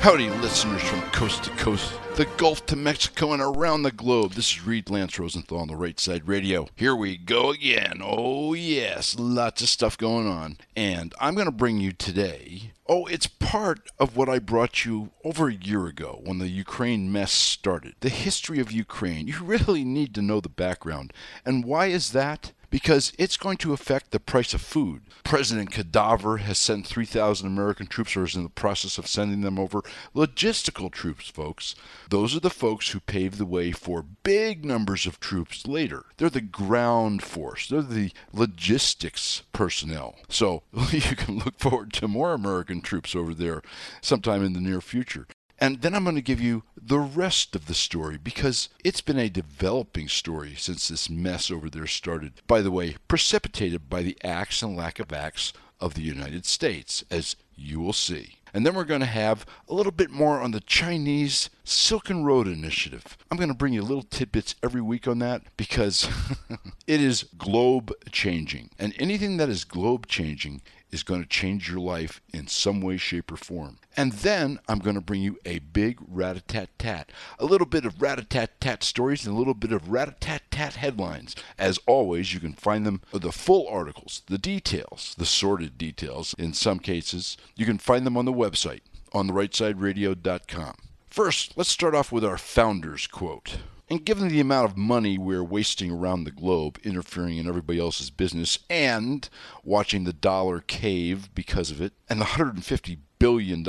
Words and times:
Howdy, 0.00 0.30
listeners 0.30 0.80
from 0.82 1.00
coast 1.10 1.42
to 1.44 1.50
coast, 1.50 1.92
the 2.14 2.24
Gulf 2.36 2.64
to 2.66 2.76
Mexico, 2.76 3.32
and 3.32 3.42
around 3.42 3.82
the 3.82 3.90
globe. 3.90 4.32
This 4.32 4.52
is 4.52 4.64
Reed 4.64 4.88
Lance 4.88 5.18
Rosenthal 5.18 5.58
on 5.58 5.66
the 5.66 5.74
Right 5.74 5.98
Side 5.98 6.28
Radio. 6.28 6.68
Here 6.76 6.94
we 6.94 7.16
go 7.16 7.50
again. 7.50 8.00
Oh, 8.02 8.54
yes, 8.54 9.18
lots 9.18 9.60
of 9.60 9.68
stuff 9.68 9.98
going 9.98 10.28
on. 10.28 10.58
And 10.76 11.14
I'm 11.20 11.34
going 11.34 11.46
to 11.46 11.52
bring 11.52 11.78
you 11.80 11.92
today. 11.92 12.72
Oh, 12.86 13.06
it's 13.06 13.26
part 13.26 13.90
of 13.98 14.16
what 14.16 14.28
I 14.28 14.38
brought 14.38 14.84
you 14.84 15.10
over 15.24 15.48
a 15.48 15.54
year 15.54 15.86
ago 15.86 16.20
when 16.22 16.38
the 16.38 16.48
Ukraine 16.48 17.10
mess 17.10 17.32
started. 17.32 17.96
The 17.98 18.08
history 18.08 18.60
of 18.60 18.70
Ukraine. 18.70 19.26
You 19.26 19.42
really 19.42 19.84
need 19.84 20.14
to 20.14 20.22
know 20.22 20.40
the 20.40 20.48
background. 20.48 21.12
And 21.44 21.64
why 21.64 21.86
is 21.86 22.12
that? 22.12 22.52
Because 22.70 23.12
it's 23.18 23.36
going 23.36 23.56
to 23.58 23.72
affect 23.72 24.10
the 24.10 24.20
price 24.20 24.54
of 24.54 24.60
food. 24.60 25.02
President 25.24 25.70
Cadaver 25.70 26.38
has 26.38 26.58
sent 26.58 26.86
3,000 26.86 27.46
American 27.46 27.86
troops 27.86 28.16
or 28.16 28.24
is 28.24 28.36
in 28.36 28.42
the 28.42 28.48
process 28.48 28.98
of 28.98 29.06
sending 29.06 29.40
them 29.40 29.58
over. 29.58 29.82
Logistical 30.14 30.90
troops, 30.90 31.28
folks. 31.28 31.74
Those 32.10 32.36
are 32.36 32.40
the 32.40 32.50
folks 32.50 32.90
who 32.90 33.00
pave 33.00 33.38
the 33.38 33.46
way 33.46 33.72
for 33.72 34.02
big 34.02 34.64
numbers 34.64 35.06
of 35.06 35.20
troops 35.20 35.66
later. 35.66 36.04
They're 36.16 36.30
the 36.30 36.40
ground 36.40 37.22
force, 37.22 37.68
they're 37.68 37.82
the 37.82 38.12
logistics 38.32 39.42
personnel. 39.52 40.16
So 40.28 40.62
you 40.90 41.16
can 41.16 41.38
look 41.38 41.58
forward 41.58 41.92
to 41.94 42.08
more 42.08 42.32
American 42.32 42.80
troops 42.80 43.14
over 43.14 43.34
there 43.34 43.62
sometime 44.00 44.44
in 44.44 44.52
the 44.52 44.60
near 44.60 44.80
future. 44.80 45.26
And 45.60 45.82
then 45.82 45.94
I'm 45.94 46.04
going 46.04 46.16
to 46.16 46.22
give 46.22 46.40
you 46.40 46.62
the 46.88 46.98
rest 46.98 47.54
of 47.54 47.66
the 47.66 47.74
story 47.74 48.16
because 48.16 48.70
it's 48.82 49.02
been 49.02 49.18
a 49.18 49.28
developing 49.28 50.08
story 50.08 50.54
since 50.56 50.88
this 50.88 51.10
mess 51.10 51.50
over 51.50 51.68
there 51.68 51.86
started. 51.86 52.32
By 52.46 52.62
the 52.62 52.70
way, 52.70 52.96
precipitated 53.08 53.90
by 53.90 54.02
the 54.02 54.16
acts 54.24 54.62
and 54.62 54.74
lack 54.74 54.98
of 54.98 55.12
acts 55.12 55.52
of 55.80 55.94
the 55.94 56.02
United 56.02 56.46
States, 56.46 57.04
as 57.10 57.36
you 57.54 57.78
will 57.78 57.92
see. 57.92 58.36
And 58.54 58.64
then 58.64 58.74
we're 58.74 58.84
going 58.84 59.00
to 59.00 59.06
have 59.06 59.44
a 59.68 59.74
little 59.74 59.92
bit 59.92 60.10
more 60.10 60.40
on 60.40 60.52
the 60.52 60.60
Chinese 60.60 61.50
Silken 61.64 62.24
Road 62.24 62.48
Initiative. 62.48 63.18
I'm 63.30 63.36
going 63.36 63.50
to 63.50 63.54
bring 63.54 63.74
you 63.74 63.82
little 63.82 64.02
tidbits 64.02 64.54
every 64.62 64.80
week 64.80 65.06
on 65.06 65.18
that 65.18 65.42
because 65.58 66.08
it 66.86 67.02
is 67.02 67.24
globe 67.36 67.92
changing. 68.10 68.70
And 68.78 68.94
anything 68.98 69.36
that 69.36 69.50
is 69.50 69.64
globe 69.64 70.06
changing 70.06 70.62
is 70.90 71.02
going 71.02 71.22
to 71.22 71.28
change 71.28 71.68
your 71.68 71.80
life 71.80 72.20
in 72.32 72.46
some 72.46 72.80
way, 72.80 72.96
shape, 72.96 73.30
or 73.32 73.36
form. 73.36 73.78
And 73.96 74.12
then 74.12 74.58
I'm 74.68 74.78
going 74.78 74.94
to 74.94 75.00
bring 75.00 75.22
you 75.22 75.38
a 75.44 75.58
big 75.58 75.98
rat 76.06 76.36
a 76.36 76.40
tat 76.40 76.70
tat, 76.78 77.10
a 77.38 77.44
little 77.44 77.66
bit 77.66 77.84
of 77.84 78.00
rat 78.00 78.18
a 78.18 78.24
tat 78.24 78.60
tat 78.60 78.82
stories 78.82 79.26
and 79.26 79.34
a 79.34 79.38
little 79.38 79.54
bit 79.54 79.72
of 79.72 79.88
rat 79.88 80.08
a 80.08 80.12
tat 80.12 80.42
tat 80.50 80.74
headlines. 80.74 81.34
As 81.58 81.78
always, 81.86 82.32
you 82.32 82.40
can 82.40 82.54
find 82.54 82.86
them, 82.86 83.02
the 83.12 83.32
full 83.32 83.68
articles, 83.68 84.22
the 84.26 84.38
details, 84.38 85.14
the 85.18 85.26
sorted 85.26 85.76
details 85.76 86.34
in 86.38 86.52
some 86.52 86.78
cases. 86.78 87.36
You 87.56 87.66
can 87.66 87.78
find 87.78 88.06
them 88.06 88.16
on 88.16 88.24
the 88.24 88.32
website, 88.32 88.80
on 89.12 89.28
therightsideradio.com. 89.28 90.74
First, 91.08 91.54
let's 91.56 91.70
start 91.70 91.94
off 91.94 92.12
with 92.12 92.24
our 92.24 92.38
founder's 92.38 93.06
quote. 93.06 93.58
And 93.90 94.04
given 94.04 94.28
the 94.28 94.40
amount 94.40 94.70
of 94.70 94.76
money 94.76 95.16
we're 95.16 95.44
wasting 95.44 95.90
around 95.90 96.24
the 96.24 96.30
globe 96.30 96.78
interfering 96.84 97.38
in 97.38 97.48
everybody 97.48 97.78
else's 97.78 98.10
business 98.10 98.58
and 98.68 99.28
watching 99.64 100.04
the 100.04 100.12
dollar 100.12 100.60
cave 100.60 101.34
because 101.34 101.70
of 101.70 101.80
it, 101.80 101.94
and 102.08 102.20
the 102.20 102.26
$150 102.26 102.98
billion 103.18 103.66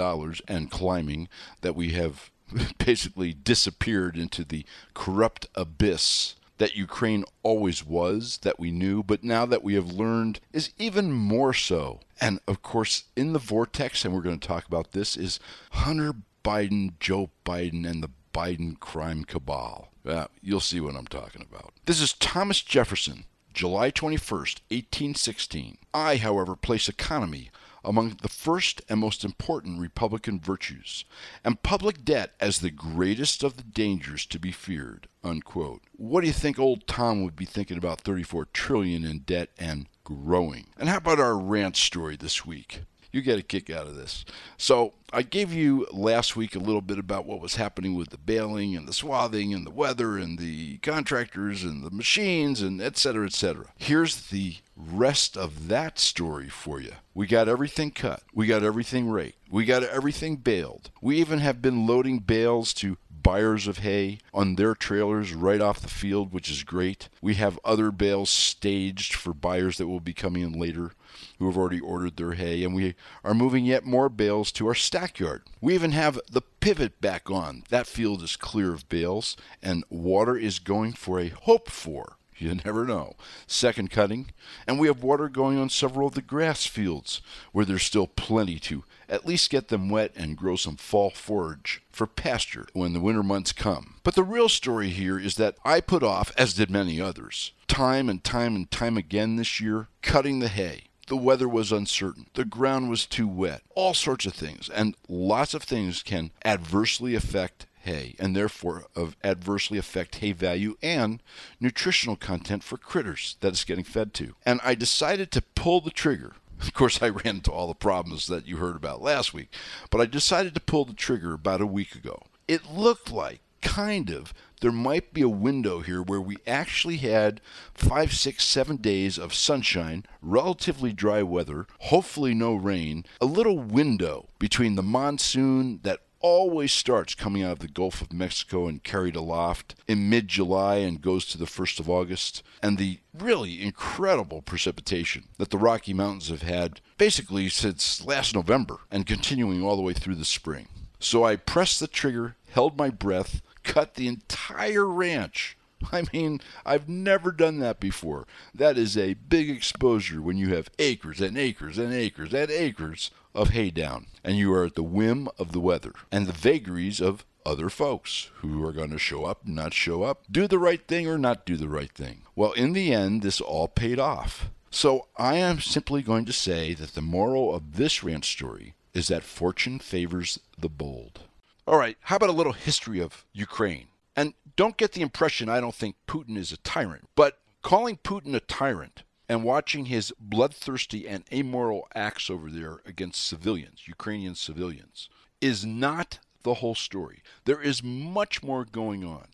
and 0.47 0.71
climbing 0.71 1.29
that 1.61 1.75
we 1.75 1.91
have 1.91 2.31
basically 2.77 3.33
disappeared 3.33 4.17
into 4.17 4.43
the 4.43 4.65
corrupt 4.93 5.47
abyss 5.55 6.35
that 6.59 6.75
Ukraine 6.75 7.23
always 7.41 7.85
was, 7.85 8.39
that 8.43 8.59
we 8.59 8.69
knew, 8.69 9.01
but 9.01 9.23
now 9.23 9.45
that 9.45 9.63
we 9.63 9.75
have 9.75 9.93
learned 9.93 10.41
is 10.51 10.71
even 10.77 11.11
more 11.11 11.53
so. 11.53 12.01
And 12.19 12.41
of 12.47 12.61
course, 12.61 13.05
in 13.15 13.31
the 13.31 13.39
vortex, 13.39 14.03
and 14.03 14.13
we're 14.13 14.21
going 14.21 14.39
to 14.39 14.47
talk 14.47 14.65
about 14.67 14.91
this, 14.91 15.15
is 15.15 15.39
Hunter 15.71 16.13
Biden, 16.43 16.99
Joe 16.99 17.31
Biden, 17.45 17.89
and 17.89 18.03
the 18.03 18.11
Biden 18.33 18.77
crime 18.79 19.23
cabal. 19.23 19.89
Uh, 20.05 20.25
you'll 20.41 20.59
see 20.59 20.79
what 20.79 20.95
I'm 20.95 21.07
talking 21.07 21.45
about. 21.49 21.73
This 21.85 22.01
is 22.01 22.13
Thomas 22.13 22.61
Jefferson, 22.61 23.25
July 23.53 23.91
21st, 23.91 24.61
1816. 24.69 25.77
I, 25.93 26.17
however, 26.17 26.55
place 26.55 26.87
economy 26.87 27.51
among 27.83 28.17
the 28.21 28.29
first 28.29 28.81
and 28.89 28.99
most 28.99 29.23
important 29.23 29.79
Republican 29.79 30.39
virtues, 30.39 31.05
and 31.43 31.63
public 31.63 32.03
debt 32.03 32.33
as 32.39 32.59
the 32.59 32.69
greatest 32.69 33.43
of 33.43 33.57
the 33.57 33.63
dangers 33.63 34.25
to 34.27 34.39
be 34.39 34.51
feared. 34.51 35.07
Unquote. 35.23 35.81
What 35.95 36.21
do 36.21 36.27
you 36.27 36.33
think 36.33 36.59
old 36.59 36.87
Tom 36.87 37.23
would 37.23 37.35
be 37.35 37.45
thinking 37.45 37.77
about 37.77 38.01
34 38.01 38.45
trillion 38.53 39.03
in 39.03 39.19
debt 39.19 39.49
and 39.57 39.87
growing? 40.03 40.67
And 40.77 40.89
how 40.89 40.97
about 40.97 41.19
our 41.19 41.37
rant 41.37 41.75
story 41.75 42.15
this 42.15 42.45
week? 42.45 42.81
You 43.11 43.21
get 43.21 43.39
a 43.39 43.43
kick 43.43 43.69
out 43.69 43.87
of 43.87 43.95
this. 43.95 44.25
So 44.57 44.93
I 45.11 45.23
gave 45.23 45.51
you 45.51 45.87
last 45.91 46.35
week 46.35 46.55
a 46.55 46.59
little 46.59 46.81
bit 46.81 46.99
about 46.99 47.25
what 47.25 47.41
was 47.41 47.55
happening 47.55 47.95
with 47.95 48.09
the 48.09 48.17
baling 48.17 48.75
and 48.75 48.87
the 48.87 48.93
swathing 48.93 49.53
and 49.53 49.65
the 49.65 49.71
weather 49.71 50.17
and 50.17 50.37
the 50.37 50.77
contractors 50.77 51.63
and 51.63 51.83
the 51.83 51.89
machines 51.89 52.61
and 52.61 52.81
et 52.81 52.97
cetera, 52.97 53.25
et 53.25 53.33
cetera. 53.33 53.65
Here's 53.77 54.29
the 54.29 54.57
rest 54.75 55.35
of 55.35 55.67
that 55.67 55.99
story 55.99 56.49
for 56.49 56.79
you. 56.79 56.93
We 57.13 57.27
got 57.27 57.49
everything 57.49 57.91
cut. 57.91 58.23
We 58.33 58.47
got 58.47 58.63
everything 58.63 59.09
raked. 59.09 59.37
We 59.49 59.65
got 59.65 59.83
everything 59.83 60.37
baled. 60.37 60.91
We 61.01 61.17
even 61.17 61.39
have 61.39 61.61
been 61.61 61.87
loading 61.87 62.19
bales 62.19 62.73
to 62.75 62.97
buyers 63.21 63.67
of 63.67 63.79
hay 63.79 64.19
on 64.33 64.55
their 64.55 64.73
trailers 64.73 65.33
right 65.33 65.59
off 65.59 65.81
the 65.81 65.89
field, 65.89 66.31
which 66.31 66.49
is 66.49 66.63
great. 66.63 67.09
We 67.21 67.33
have 67.35 67.59
other 67.65 67.91
bales 67.91 68.29
staged 68.29 69.13
for 69.13 69.33
buyers 69.33 69.77
that 69.77 69.87
will 69.87 69.99
be 69.99 70.13
coming 70.13 70.43
in 70.43 70.53
later 70.53 70.91
who 71.37 71.47
have 71.47 71.57
already 71.57 71.79
ordered 71.79 72.17
their 72.17 72.33
hay, 72.33 72.63
and 72.63 72.75
we 72.75 72.95
are 73.23 73.33
moving 73.33 73.65
yet 73.65 73.85
more 73.85 74.09
bales 74.09 74.51
to 74.53 74.67
our 74.67 74.75
stackyard. 74.75 75.43
We 75.61 75.73
even 75.73 75.91
have 75.91 76.19
the 76.31 76.41
pivot 76.41 77.01
back 77.01 77.29
on. 77.29 77.63
That 77.69 77.87
field 77.87 78.23
is 78.23 78.35
clear 78.35 78.73
of 78.73 78.89
bales, 78.89 79.37
and 79.61 79.83
water 79.89 80.37
is 80.37 80.59
going 80.59 80.93
for 80.93 81.19
a 81.19 81.29
hope 81.29 81.69
for 81.69 82.17
you 82.39 82.55
never 82.55 82.85
know. 82.85 83.15
Second 83.47 83.91
cutting, 83.91 84.31
and 84.65 84.79
we 84.79 84.87
have 84.87 85.03
water 85.03 85.27
going 85.29 85.57
on 85.57 85.69
several 85.69 86.07
of 86.07 86.15
the 86.15 86.21
grass 86.21 86.65
fields 86.65 87.21
where 87.51 87.65
there's 87.65 87.83
still 87.83 88.07
plenty 88.07 88.59
to 88.59 88.83
at 89.07 89.25
least 89.25 89.49
get 89.49 89.67
them 89.67 89.89
wet 89.89 90.11
and 90.15 90.37
grow 90.37 90.55
some 90.55 90.77
fall 90.77 91.09
forage 91.09 91.81
for 91.91 92.07
pasture 92.07 92.65
when 92.73 92.93
the 92.93 92.99
winter 92.99 93.23
months 93.23 93.51
come. 93.51 93.95
But 94.03 94.15
the 94.15 94.23
real 94.23 94.49
story 94.49 94.89
here 94.89 95.19
is 95.19 95.35
that 95.35 95.57
I 95.65 95.81
put 95.81 96.03
off, 96.03 96.31
as 96.37 96.53
did 96.53 96.71
many 96.71 97.01
others, 97.01 97.51
time 97.67 98.09
and 98.09 98.23
time 98.23 98.55
and 98.55 98.69
time 98.71 98.97
again 98.97 99.35
this 99.35 99.59
year, 99.59 99.87
cutting 100.01 100.39
the 100.39 100.47
hay. 100.47 100.83
The 101.09 101.17
weather 101.17 101.49
was 101.49 101.71
uncertain. 101.71 102.27
The 102.35 102.45
ground 102.45 102.89
was 102.91 103.07
too 103.07 103.27
wet. 103.27 103.63
All 103.73 103.95
sorts 103.95 104.27
of 104.27 104.33
things. 104.33 104.69
And 104.69 104.95
lots 105.07 105.55
of 105.55 105.63
things 105.63 106.03
can 106.03 106.29
adversely 106.45 107.15
affect 107.15 107.65
hay 107.79 108.15
and 108.19 108.35
therefore 108.35 108.85
adversely 109.23 109.79
affect 109.79 110.17
hay 110.17 110.33
value 110.33 110.77
and 110.83 111.23
nutritional 111.59 112.15
content 112.15 112.63
for 112.63 112.77
critters 112.77 113.37
that 113.39 113.49
it's 113.49 113.63
getting 113.63 113.83
fed 113.83 114.13
to. 114.13 114.35
And 114.45 114.59
I 114.63 114.75
decided 114.75 115.31
to 115.31 115.41
pull 115.41 115.81
the 115.81 115.91
trigger. 115.91 116.33
Of 116.61 116.73
course, 116.73 117.01
I 117.01 117.07
ran 117.07 117.37
into 117.37 117.53
all 117.53 117.69
the 117.69 117.73
problems 117.73 118.27
that 118.27 118.45
you 118.45 118.57
heard 118.57 118.75
about 118.75 119.01
last 119.01 119.33
week, 119.33 119.47
but 119.89 120.01
I 120.01 120.05
decided 120.05 120.53
to 120.55 120.59
pull 120.59 120.83
the 120.83 120.93
trigger 120.93 121.33
about 121.33 121.61
a 121.61 121.65
week 121.65 121.95
ago. 121.95 122.23
It 122.49 122.69
looked 122.69 123.09
like, 123.09 123.39
kind 123.61 124.09
of, 124.09 124.33
there 124.61 124.71
might 124.71 125.13
be 125.13 125.21
a 125.21 125.29
window 125.29 125.79
here 125.79 126.01
where 126.01 126.21
we 126.21 126.37
actually 126.45 126.97
had 126.97 127.41
five, 127.73 128.13
six, 128.13 128.43
seven 128.43 128.77
days 128.77 129.17
of 129.17 129.33
sunshine, 129.33 130.05
relatively 130.21 130.91
dry 130.93 131.23
weather, 131.23 131.67
hopefully 131.79 132.33
no 132.33 132.55
rain, 132.55 133.05
a 133.21 133.25
little 133.25 133.59
window 133.59 134.27
between 134.37 134.75
the 134.75 134.83
monsoon 134.83 135.79
that 135.83 135.99
always 136.21 136.73
starts 136.73 137.15
coming 137.15 137.43
out 137.43 137.53
of 137.53 137.59
the 137.59 137.67
Gulf 137.67 138.01
of 138.01 138.11
Mexico 138.11 138.67
and 138.67 138.83
carried 138.83 139.15
aloft 139.15 139.75
in 139.87 140.09
mid 140.09 140.27
July 140.27 140.77
and 140.77 141.01
goes 141.01 141.25
to 141.25 141.37
the 141.37 141.45
1st 141.45 141.79
of 141.79 141.89
August, 141.89 142.43
and 142.61 142.77
the 142.77 142.99
really 143.17 143.61
incredible 143.61 144.41
precipitation 144.41 145.29
that 145.37 145.49
the 145.49 145.57
Rocky 145.57 145.93
Mountains 145.93 146.29
have 146.29 146.41
had 146.41 146.81
basically 146.97 147.49
since 147.49 148.03
last 148.05 148.35
November 148.35 148.79
and 148.91 149.05
continuing 149.05 149.63
all 149.63 149.75
the 149.75 149.81
way 149.81 149.93
through 149.93 150.15
the 150.15 150.25
spring. 150.25 150.67
So 150.99 151.23
I 151.23 151.37
pressed 151.37 151.79
the 151.79 151.87
trigger, 151.87 152.35
held 152.51 152.77
my 152.77 152.89
breath, 152.89 153.41
cut 153.63 153.95
the 153.95 154.07
entire 154.07 154.85
ranch. 154.85 155.57
I 155.91 156.03
mean, 156.13 156.41
I've 156.65 156.89
never 156.89 157.31
done 157.31 157.59
that 157.59 157.79
before. 157.79 158.27
That 158.53 158.77
is 158.77 158.97
a 158.97 159.13
big 159.13 159.49
exposure 159.49 160.21
when 160.21 160.37
you 160.37 160.53
have 160.53 160.69
acres 160.77 161.21
and 161.21 161.37
acres 161.37 161.77
and 161.77 161.93
acres 161.93 162.33
and 162.33 162.51
acres 162.51 163.11
of 163.33 163.49
hay 163.49 163.69
down, 163.69 164.07
and 164.23 164.37
you 164.37 164.51
are 164.53 164.65
at 164.65 164.75
the 164.75 164.83
whim 164.83 165.27
of 165.37 165.51
the 165.51 165.59
weather 165.59 165.93
and 166.11 166.25
the 166.25 166.33
vagaries 166.33 166.99
of 166.99 167.25
other 167.45 167.69
folks 167.69 168.29
who 168.37 168.63
are 168.65 168.73
going 168.73 168.91
to 168.91 168.99
show 168.99 169.25
up, 169.25 169.45
not 169.45 169.73
show 169.73 170.03
up, 170.03 170.23
do 170.29 170.47
the 170.47 170.59
right 170.59 170.85
thing 170.87 171.07
or 171.07 171.17
not 171.17 171.45
do 171.45 171.55
the 171.55 171.69
right 171.69 171.91
thing. 171.91 172.21
Well, 172.35 172.51
in 172.53 172.73
the 172.73 172.93
end, 172.93 173.21
this 173.21 173.41
all 173.41 173.67
paid 173.67 173.99
off. 173.99 174.49
So 174.71 175.07
I 175.17 175.35
am 175.35 175.59
simply 175.59 176.03
going 176.03 176.25
to 176.25 176.33
say 176.33 176.73
that 176.75 176.93
the 176.93 177.01
moral 177.01 177.55
of 177.55 177.75
this 177.77 178.03
rant 178.03 178.25
story 178.25 178.75
is 178.93 179.07
that 179.07 179.23
fortune 179.23 179.79
favors 179.79 180.39
the 180.57 180.69
bold. 180.69 181.21
All 181.69 181.77
right, 181.77 181.97
how 182.01 182.15
about 182.15 182.29
a 182.29 182.31
little 182.31 182.53
history 182.53 182.99
of 182.99 183.27
Ukraine? 183.31 183.89
And 184.15 184.33
don't 184.55 184.75
get 184.75 184.93
the 184.93 185.03
impression 185.03 185.49
I 185.49 185.59
don't 185.59 185.75
think 185.75 185.97
Putin 186.07 186.35
is 186.35 186.51
a 186.51 186.57
tyrant, 186.57 187.07
but 187.15 187.37
calling 187.61 187.97
Putin 187.97 188.33
a 188.33 188.39
tyrant 188.39 189.03
and 189.29 189.43
watching 189.43 189.85
his 189.85 190.11
bloodthirsty 190.19 191.07
and 191.07 191.25
amoral 191.31 191.87
acts 191.93 192.27
over 192.27 192.49
there 192.49 192.81
against 192.87 193.23
civilians, 193.23 193.87
Ukrainian 193.87 194.33
civilians, 194.33 195.09
is 195.41 195.63
not 195.63 196.17
the 196.41 196.55
whole 196.55 196.73
story. 196.73 197.21
There 197.45 197.61
is 197.61 197.83
much 197.83 198.41
more 198.41 198.65
going 198.65 199.03
on. 199.03 199.27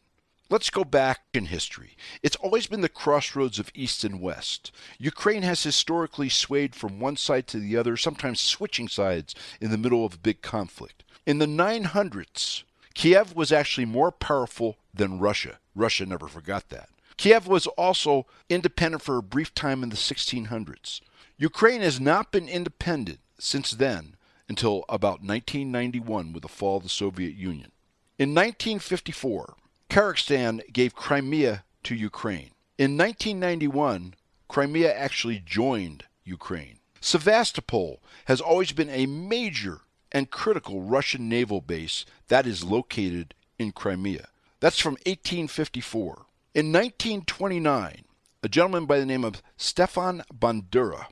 Let's 0.50 0.70
go 0.70 0.84
back 0.84 1.22
in 1.34 1.46
history. 1.46 1.96
It's 2.22 2.36
always 2.36 2.68
been 2.68 2.82
the 2.82 2.90
crossroads 2.90 3.60
of 3.60 3.72
East 3.74 4.04
and 4.04 4.20
West. 4.20 4.74
Ukraine 5.00 5.44
has 5.44 5.64
historically 5.64 6.28
swayed 6.28 6.76
from 6.76 7.00
one 7.00 7.16
side 7.16 7.48
to 7.48 7.60
the 7.60 7.78
other, 7.78 7.96
sometimes 7.96 8.42
switching 8.42 8.90
sides 8.90 9.34
in 9.62 9.72
the 9.72 9.78
middle 9.78 10.06
of 10.06 10.16
a 10.16 10.18
big 10.18 10.42
conflict. 10.42 11.05
In 11.25 11.39
the 11.39 11.48
900s, 11.48 12.63
Kiev 12.94 13.36
was 13.36 13.51
actually 13.51 13.86
more 13.86 14.12
powerful 14.12 14.77
than 14.94 15.19
Russia. 15.19 15.57
Russia 15.74 16.06
never 16.06 16.27
forgot 16.27 16.69
that. 16.69 16.89
Kiev 17.18 17.48
was 17.48 17.66
also 17.68 18.27
independent 18.48 19.01
for 19.01 19.18
a 19.18 19.24
brief 19.24 19.54
time 19.56 19.81
in 19.81 19.89
the 19.89 19.95
1600s. 19.95 21.01
Ukraine 21.38 21.81
has 21.81 22.00
not 22.00 22.31
been 22.31 22.48
independent 22.48 23.19
since 23.39 23.72
then 23.72 24.16
until 24.48 24.86
about 24.88 25.24
1991 25.24 26.31
with 26.31 26.44
the 26.44 26.48
fall 26.48 26.77
of 26.77 26.83
the 26.83 26.89
Soviet 26.89 27.36
Union. 27.36 27.72
In 28.19 28.30
1954, 28.36 29.56
Kazakhstan 29.89 30.62
gave 30.72 30.94
Crimea 30.94 31.63
to 31.83 31.95
Ukraine. 31.95 32.51
In 32.77 32.98
1991, 32.98 34.13
Crimea 34.48 34.94
actually 34.94 35.42
joined 35.44 36.06
Ukraine. 36.24 36.80
Sevastopol 37.01 38.01
has 38.25 38.39
always 38.39 38.72
been 38.72 38.89
a 38.89 39.06
major 39.06 39.81
and 40.12 40.31
critical 40.31 40.81
Russian 40.81 41.28
naval 41.30 41.62
base 41.62 42.06
that 42.28 42.46
is 42.46 42.63
located 42.63 43.34
in 43.57 43.72
Crimea. 43.72 44.28
That's 44.60 44.80
from 44.80 44.94
1854. 45.06 46.25
In 46.54 46.72
1929, 46.72 48.06
a 48.44 48.50
gentleman 48.50 48.86
by 48.86 49.00
the 49.00 49.06
name 49.06 49.24
of 49.24 49.42
Stefan 49.57 50.24
Bandera 50.34 51.07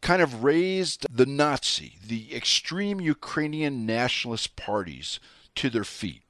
kind 0.00 0.22
of 0.22 0.44
raised 0.44 1.06
the 1.10 1.26
Nazi, 1.26 1.98
the 2.06 2.34
extreme 2.34 3.00
Ukrainian 3.00 3.84
nationalist 3.84 4.56
parties, 4.56 5.20
to 5.56 5.68
their 5.68 5.84
feet. 5.84 6.22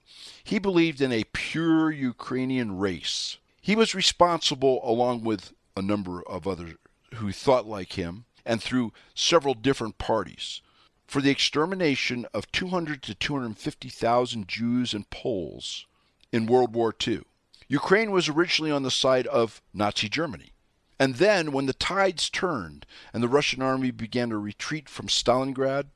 He 0.42 0.58
believed 0.58 1.00
in 1.00 1.12
a 1.12 1.24
pure 1.32 1.90
Ukrainian 1.90 2.78
race. 2.78 3.36
He 3.60 3.76
was 3.76 3.94
responsible, 3.94 4.80
along 4.82 5.22
with 5.22 5.52
a 5.76 5.82
number 5.82 6.22
of 6.22 6.46
others 6.46 6.74
who 7.14 7.32
thought 7.32 7.66
like 7.66 7.92
him, 7.92 8.24
and 8.46 8.62
through 8.62 8.92
several 9.14 9.52
different 9.52 9.98
parties, 9.98 10.62
for 11.08 11.22
the 11.22 11.30
extermination 11.30 12.26
of 12.34 12.52
200 12.52 13.02
to 13.02 13.14
250,000 13.14 14.46
Jews 14.46 14.92
and 14.92 15.08
Poles 15.08 15.86
in 16.30 16.46
World 16.46 16.74
War 16.74 16.94
II. 17.06 17.22
Ukraine 17.66 18.10
was 18.10 18.28
originally 18.28 18.70
on 18.70 18.82
the 18.82 18.90
side 18.90 19.26
of 19.26 19.62
Nazi 19.72 20.08
Germany. 20.08 20.52
And 20.98 21.14
then, 21.16 21.50
when 21.52 21.64
the 21.64 21.72
tides 21.72 22.28
turned 22.28 22.84
and 23.14 23.22
the 23.22 23.28
Russian 23.28 23.62
army 23.62 23.90
began 23.90 24.28
to 24.30 24.38
retreat 24.38 24.88
from 24.88 25.06
Stalingrad, 25.06 25.86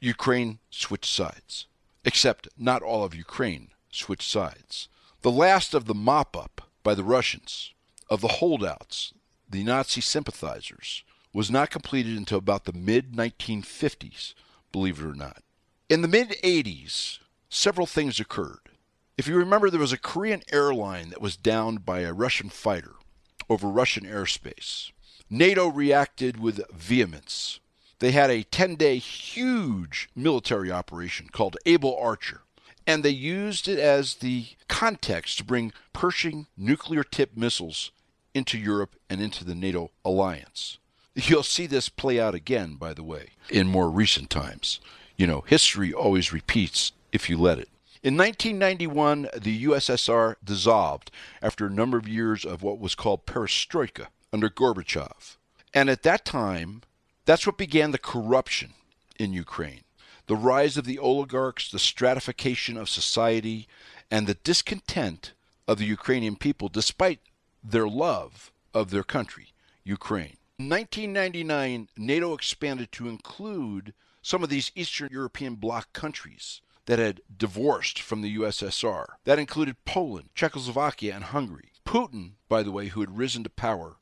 Ukraine 0.00 0.60
switched 0.70 1.12
sides. 1.12 1.66
Except 2.04 2.48
not 2.56 2.82
all 2.82 3.02
of 3.02 3.14
Ukraine 3.14 3.70
switched 3.90 4.30
sides. 4.30 4.88
The 5.22 5.32
last 5.32 5.74
of 5.74 5.86
the 5.86 5.94
mop 5.94 6.36
up 6.36 6.70
by 6.82 6.94
the 6.94 7.04
Russians 7.04 7.72
of 8.08 8.20
the 8.20 8.36
holdouts, 8.38 9.12
the 9.48 9.64
Nazi 9.64 10.00
sympathizers, 10.00 11.02
was 11.32 11.50
not 11.50 11.70
completed 11.70 12.16
until 12.16 12.38
about 12.38 12.64
the 12.64 12.72
mid 12.72 13.12
1950s, 13.12 14.34
believe 14.72 15.00
it 15.00 15.06
or 15.06 15.14
not. 15.14 15.42
In 15.88 16.02
the 16.02 16.08
mid 16.08 16.30
80s, 16.42 17.18
several 17.48 17.86
things 17.86 18.20
occurred. 18.20 18.70
If 19.18 19.26
you 19.26 19.36
remember, 19.36 19.68
there 19.68 19.80
was 19.80 19.92
a 19.92 19.98
Korean 19.98 20.42
airline 20.50 21.10
that 21.10 21.20
was 21.20 21.36
downed 21.36 21.84
by 21.84 22.00
a 22.00 22.12
Russian 22.12 22.48
fighter 22.48 22.94
over 23.48 23.68
Russian 23.68 24.04
airspace. 24.04 24.92
NATO 25.28 25.68
reacted 25.68 26.40
with 26.40 26.60
vehemence. 26.72 27.60
They 27.98 28.12
had 28.12 28.30
a 28.30 28.44
10 28.44 28.76
day 28.76 28.98
huge 28.98 30.08
military 30.16 30.70
operation 30.70 31.28
called 31.30 31.56
Able 31.66 31.96
Archer, 31.98 32.42
and 32.86 33.02
they 33.02 33.10
used 33.10 33.68
it 33.68 33.78
as 33.78 34.16
the 34.16 34.46
context 34.68 35.38
to 35.38 35.44
bring 35.44 35.72
Pershing 35.92 36.46
nuclear 36.56 37.04
tipped 37.04 37.36
missiles 37.36 37.92
into 38.32 38.58
Europe 38.58 38.96
and 39.10 39.20
into 39.20 39.44
the 39.44 39.54
NATO 39.54 39.90
alliance. 40.04 40.78
You'll 41.14 41.42
see 41.42 41.66
this 41.66 41.88
play 41.88 42.20
out 42.20 42.34
again, 42.34 42.74
by 42.74 42.94
the 42.94 43.02
way, 43.02 43.30
in 43.48 43.66
more 43.66 43.90
recent 43.90 44.30
times. 44.30 44.80
You 45.16 45.26
know, 45.26 45.42
history 45.42 45.92
always 45.92 46.32
repeats 46.32 46.92
if 47.12 47.28
you 47.28 47.36
let 47.36 47.58
it. 47.58 47.68
In 48.02 48.16
1991, 48.16 49.28
the 49.36 49.64
USSR 49.64 50.36
dissolved 50.42 51.10
after 51.42 51.66
a 51.66 51.70
number 51.70 51.98
of 51.98 52.08
years 52.08 52.44
of 52.44 52.62
what 52.62 52.78
was 52.78 52.94
called 52.94 53.26
perestroika 53.26 54.06
under 54.32 54.48
Gorbachev. 54.48 55.36
And 55.74 55.90
at 55.90 56.02
that 56.04 56.24
time, 56.24 56.82
that's 57.26 57.46
what 57.46 57.58
began 57.58 57.90
the 57.90 57.98
corruption 57.98 58.72
in 59.18 59.32
Ukraine. 59.32 59.82
The 60.26 60.36
rise 60.36 60.76
of 60.76 60.86
the 60.86 60.98
oligarchs, 60.98 61.70
the 61.70 61.78
stratification 61.78 62.76
of 62.76 62.88
society, 62.88 63.68
and 64.10 64.26
the 64.26 64.34
discontent 64.34 65.32
of 65.68 65.78
the 65.78 65.84
Ukrainian 65.84 66.36
people 66.36 66.68
despite 66.68 67.20
their 67.62 67.86
love 67.86 68.50
of 68.72 68.90
their 68.90 69.02
country, 69.02 69.48
Ukraine. 69.84 70.36
In 70.60 70.68
1999, 70.68 71.88
NATO 71.96 72.34
expanded 72.34 72.92
to 72.92 73.08
include 73.08 73.94
some 74.20 74.42
of 74.42 74.50
these 74.50 74.70
Eastern 74.74 75.08
European 75.10 75.54
bloc 75.54 75.90
countries 75.94 76.60
that 76.84 76.98
had 76.98 77.22
divorced 77.34 77.98
from 77.98 78.20
the 78.20 78.36
USSR. 78.36 79.06
That 79.24 79.38
included 79.38 79.82
Poland, 79.86 80.28
Czechoslovakia, 80.34 81.14
and 81.14 81.24
Hungary. 81.24 81.72
Putin, 81.86 82.32
by 82.46 82.62
the 82.62 82.72
way, 82.72 82.88
who 82.88 83.00
had 83.00 83.16
risen 83.16 83.42
to 83.44 83.48
power, 83.48 83.96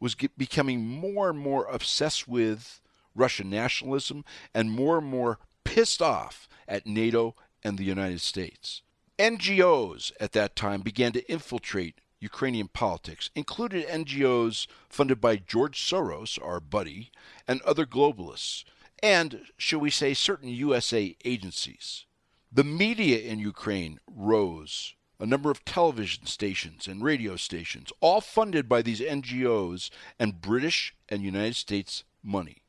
was 0.00 0.16
becoming 0.16 0.84
more 0.84 1.30
and 1.30 1.38
more 1.38 1.66
obsessed 1.66 2.26
with 2.26 2.80
Russian 3.14 3.48
nationalism 3.48 4.24
and 4.52 4.72
more 4.72 4.98
and 4.98 5.06
more 5.06 5.38
pissed 5.62 6.02
off 6.02 6.48
at 6.66 6.88
NATO 6.88 7.36
and 7.62 7.78
the 7.78 7.84
United 7.84 8.20
States. 8.20 8.82
NGOs 9.16 10.10
at 10.18 10.32
that 10.32 10.56
time 10.56 10.80
began 10.80 11.12
to 11.12 11.30
infiltrate 11.30 12.00
Ukrainian 12.20 12.68
politics, 12.68 13.30
included 13.34 13.88
NGOs 13.88 14.66
funded 14.88 15.20
by 15.20 15.36
George 15.36 15.80
Soros, 15.80 16.38
our 16.42 16.60
buddy, 16.60 17.10
and 17.48 17.62
other 17.62 17.86
globalists, 17.86 18.64
and, 19.02 19.46
shall 19.56 19.80
we 19.80 19.90
say, 19.90 20.12
certain 20.12 20.50
USA 20.50 21.16
agencies. 21.24 22.04
The 22.52 22.64
media 22.64 23.18
in 23.18 23.38
Ukraine 23.38 24.00
rose. 24.06 24.94
A 25.18 25.26
number 25.26 25.50
of 25.50 25.64
television 25.64 26.26
stations 26.26 26.86
and 26.86 27.02
radio 27.02 27.36
stations, 27.36 27.92
all 28.00 28.20
funded 28.20 28.68
by 28.68 28.80
these 28.80 29.00
NGOs 29.00 29.90
and 30.18 30.40
British 30.40 30.94
and 31.10 31.22
United 31.22 31.56
States 31.56 32.04
money. 32.22 32.62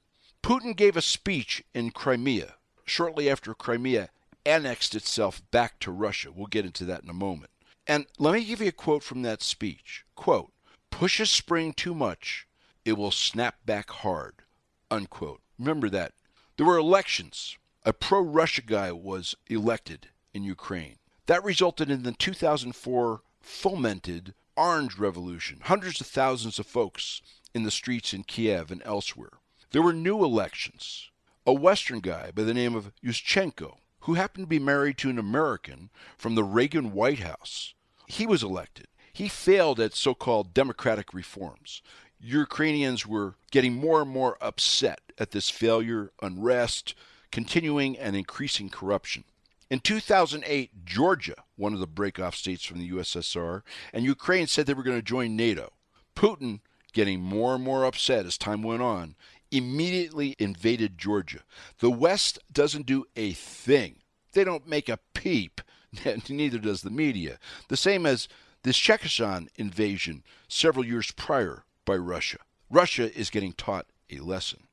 Putin 0.44 0.76
gave 0.76 0.98
a 0.98 1.02
speech 1.02 1.64
in 1.74 1.92
Crimea 1.92 2.56
shortly 2.86 3.30
after 3.30 3.54
Crimea 3.54 4.10
annexed 4.46 4.96
itself 4.96 5.42
back 5.52 5.80
to 5.80 5.92
Russia. 5.92 6.30
We'll 6.32 6.48
get 6.48 6.66
into 6.66 6.84
that 6.86 7.04
in 7.04 7.10
a 7.10 7.14
moment. 7.14 7.52
And 7.92 8.06
let 8.18 8.34
me 8.34 8.46
give 8.46 8.62
you 8.62 8.70
a 8.70 8.72
quote 8.72 9.04
from 9.04 9.22
that 9.24 9.42
speech. 9.42 10.06
Quote, 10.16 10.54
push 10.92 11.20
a 11.20 11.26
spring 11.26 11.74
too 11.74 11.94
much, 11.94 12.48
it 12.86 12.94
will 12.94 13.12
snap 13.12 13.66
back 13.66 13.90
hard. 13.90 14.44
Unquote. 14.90 15.42
Remember 15.60 15.90
that. 15.90 16.14
There 16.56 16.66
were 16.66 16.78
elections 16.78 17.58
a 17.84 17.92
pro 17.92 18.22
Russia 18.22 18.62
guy 18.62 18.94
was 18.94 19.36
elected 19.48 20.08
in 20.34 20.46
Ukraine. 20.46 21.00
That 21.26 21.44
resulted 21.44 21.92
in 21.92 22.04
the 22.04 22.14
2004 22.14 23.24
fomented 23.42 24.36
Orange 24.56 24.98
Revolution, 24.98 25.60
hundreds 25.64 26.00
of 26.00 26.08
thousands 26.08 26.60
of 26.60 26.68
folks 26.68 27.22
in 27.54 27.64
the 27.64 27.72
streets 27.72 28.14
in 28.14 28.24
Kiev 28.24 28.72
and 28.72 28.82
elsewhere. 28.86 29.34
There 29.72 29.82
were 29.82 29.92
new 29.92 30.24
elections. 30.24 31.10
A 31.46 31.52
Western 31.52 32.00
guy 32.00 32.32
by 32.32 32.44
the 32.44 32.54
name 32.54 32.74
of 32.74 32.94
Yushchenko, 33.04 33.80
who 34.02 34.14
happened 34.14 34.46
to 34.46 34.50
be 34.50 34.60
married 34.60 34.98
to 35.00 35.10
an 35.10 35.20
American 35.20 35.90
from 36.18 36.36
the 36.36 36.44
Reagan 36.46 36.94
White 36.94 37.20
House, 37.20 37.74
he 38.12 38.26
was 38.26 38.44
elected. 38.44 38.88
He 39.14 39.28
failed 39.28 39.80
at 39.80 39.94
so 39.94 40.14
called 40.14 40.54
democratic 40.54 41.14
reforms. 41.14 41.82
Ukrainians 42.20 43.08
were 43.08 43.36
getting 43.52 43.74
more 43.74 44.02
and 44.02 44.12
more 44.12 44.38
upset 44.42 45.00
at 45.18 45.32
this 45.32 45.50
failure, 45.50 46.12
unrest, 46.22 46.94
continuing 47.32 47.98
and 47.98 48.16
increasing 48.16 48.70
corruption. 48.70 49.24
In 49.70 49.80
2008, 49.80 50.86
Georgia, 50.86 51.44
one 51.56 51.74
of 51.74 51.80
the 51.80 51.88
breakoff 51.88 52.36
states 52.36 52.66
from 52.66 52.80
the 52.80 52.92
USSR, 52.92 53.62
and 53.94 54.04
Ukraine 54.04 54.48
said 54.48 54.66
they 54.66 54.74
were 54.74 54.84
going 54.84 54.98
to 54.98 55.02
join 55.02 55.36
NATO. 55.36 55.72
Putin, 56.16 56.60
getting 56.94 57.22
more 57.22 57.56
and 57.56 57.64
more 57.64 57.86
upset 57.86 58.26
as 58.26 58.38
time 58.38 58.62
went 58.62 58.82
on, 58.82 59.16
immediately 59.50 60.36
invaded 60.38 60.98
Georgia. 60.98 61.40
The 61.80 61.90
West 61.90 62.40
doesn't 62.52 62.86
do 62.86 63.06
a 63.16 63.32
thing. 63.32 64.00
They 64.34 64.44
don't 64.44 64.68
make 64.68 64.90
a 64.90 65.00
peep 65.14 65.62
Neither 66.30 66.60
does 66.60 66.82
the 66.82 66.90
media. 66.90 67.38
The 67.68 67.78
same 67.78 68.06
as 68.06 68.28
the 68.64 68.72
Chechnya 68.72 69.48
invasion 69.56 70.24
several 70.48 70.86
years 70.86 71.12
prior 71.12 71.64
by 71.86 71.96
Russia. 71.96 72.38
Russia 72.70 73.14
is 73.18 73.30
getting 73.30 73.54
taught 73.54 73.88
a 74.10 74.20
lesson, 74.20 74.68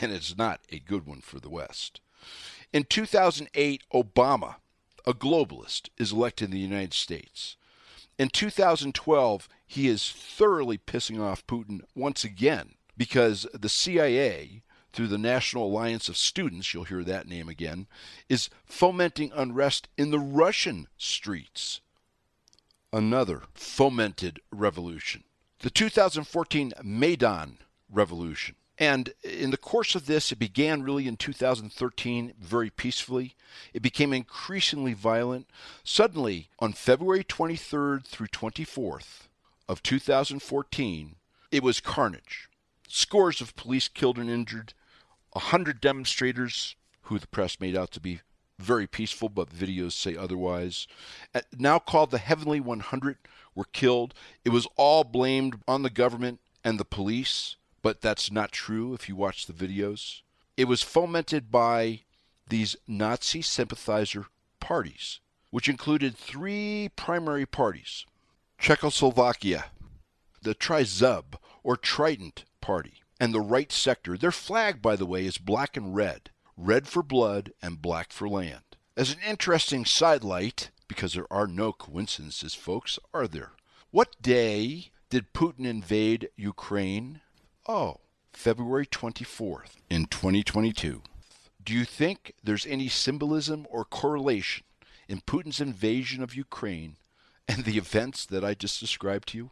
and 0.00 0.12
it's 0.12 0.36
not 0.36 0.60
a 0.70 0.78
good 0.78 1.06
one 1.06 1.20
for 1.20 1.38
the 1.40 1.50
West. 1.50 2.00
In 2.72 2.84
2008, 2.84 3.82
Obama, 3.92 4.56
a 5.06 5.12
globalist, 5.12 5.88
is 5.98 6.12
elected 6.12 6.46
in 6.46 6.52
the 6.52 6.58
United 6.58 6.94
States. 6.94 7.56
In 8.18 8.28
2012, 8.28 9.48
he 9.66 9.88
is 9.88 10.10
thoroughly 10.10 10.78
pissing 10.78 11.20
off 11.20 11.46
Putin 11.46 11.80
once 11.94 12.24
again 12.24 12.74
because 12.96 13.46
the 13.52 13.68
CIA, 13.68 14.62
through 14.92 15.08
the 15.08 15.18
National 15.18 15.66
Alliance 15.66 16.08
of 16.08 16.16
Students, 16.16 16.72
you'll 16.72 16.84
hear 16.84 17.04
that 17.04 17.28
name 17.28 17.48
again, 17.48 17.86
is 18.28 18.50
fomenting 18.64 19.32
unrest 19.34 19.88
in 19.96 20.10
the 20.10 20.18
Russian 20.18 20.86
streets. 20.96 21.80
Another 22.92 23.42
fomented 23.54 24.40
revolution. 24.50 25.24
The 25.60 25.70
2014 25.70 26.72
Maidan 26.82 27.58
Revolution. 27.90 28.56
And 28.78 29.12
in 29.22 29.50
the 29.50 29.56
course 29.56 29.94
of 29.94 30.06
this, 30.06 30.32
it 30.32 30.38
began 30.38 30.82
really 30.82 31.06
in 31.06 31.16
2013 31.16 32.32
very 32.40 32.70
peacefully. 32.70 33.36
It 33.72 33.80
became 33.80 34.12
increasingly 34.12 34.92
violent. 34.92 35.48
Suddenly, 35.84 36.48
on 36.58 36.72
February 36.72 37.22
23rd 37.22 38.04
through 38.04 38.26
24th 38.28 39.28
of 39.68 39.82
2014, 39.82 41.16
it 41.50 41.62
was 41.62 41.80
carnage. 41.80 42.48
Scores 42.88 43.40
of 43.40 43.56
police 43.56 43.88
killed 43.88 44.18
and 44.18 44.28
injured, 44.28 44.74
a 45.34 45.38
hundred 45.38 45.80
demonstrators, 45.80 46.76
who 47.02 47.18
the 47.18 47.26
press 47.26 47.60
made 47.60 47.76
out 47.76 47.90
to 47.92 48.00
be 48.00 48.20
very 48.58 48.86
peaceful, 48.86 49.28
but 49.28 49.50
videos 49.50 49.92
say 49.92 50.16
otherwise, 50.16 50.86
now 51.56 51.78
called 51.78 52.10
the 52.10 52.18
Heavenly 52.18 52.60
100, 52.60 53.18
were 53.54 53.64
killed. 53.72 54.14
It 54.44 54.50
was 54.50 54.68
all 54.76 55.04
blamed 55.04 55.60
on 55.66 55.82
the 55.82 55.90
government 55.90 56.40
and 56.64 56.78
the 56.78 56.84
police, 56.84 57.56
but 57.82 58.00
that's 58.00 58.30
not 58.30 58.52
true 58.52 58.94
if 58.94 59.08
you 59.08 59.16
watch 59.16 59.46
the 59.46 59.52
videos. 59.52 60.22
It 60.56 60.66
was 60.66 60.82
fomented 60.82 61.50
by 61.50 62.00
these 62.48 62.76
Nazi 62.86 63.42
sympathizer 63.42 64.26
parties, 64.60 65.20
which 65.50 65.68
included 65.68 66.16
three 66.16 66.90
primary 66.94 67.46
parties 67.46 68.06
Czechoslovakia, 68.58 69.66
the 70.42 70.54
Trizub 70.54 71.34
or 71.64 71.76
Trident 71.76 72.44
Party, 72.60 73.01
and 73.22 73.32
the 73.32 73.40
Right 73.40 73.70
Sector. 73.70 74.18
Their 74.18 74.32
flag, 74.32 74.82
by 74.82 74.96
the 74.96 75.06
way, 75.06 75.26
is 75.26 75.38
black 75.38 75.76
and 75.76 75.94
red 75.94 76.30
red 76.56 76.88
for 76.88 77.04
blood 77.04 77.52
and 77.62 77.80
black 77.80 78.10
for 78.10 78.28
land. 78.28 78.64
As 78.96 79.12
an 79.12 79.20
interesting 79.24 79.84
sidelight, 79.84 80.70
because 80.88 81.14
there 81.14 81.32
are 81.32 81.46
no 81.46 81.72
coincidences, 81.72 82.54
folks, 82.54 82.98
are 83.14 83.28
there? 83.28 83.52
What 83.92 84.20
day 84.20 84.90
did 85.08 85.32
Putin 85.32 85.66
invade 85.66 86.30
Ukraine? 86.34 87.20
Oh, 87.68 88.00
February 88.32 88.86
24th 88.86 89.76
in 89.88 90.06
2022. 90.06 91.02
Do 91.62 91.72
you 91.72 91.84
think 91.84 92.34
there's 92.42 92.66
any 92.66 92.88
symbolism 92.88 93.68
or 93.70 93.84
correlation 93.84 94.64
in 95.08 95.20
Putin's 95.20 95.60
invasion 95.60 96.24
of 96.24 96.34
Ukraine 96.34 96.96
and 97.46 97.64
the 97.64 97.78
events 97.78 98.26
that 98.26 98.44
I 98.44 98.54
just 98.54 98.80
described 98.80 99.28
to 99.28 99.38
you? 99.38 99.50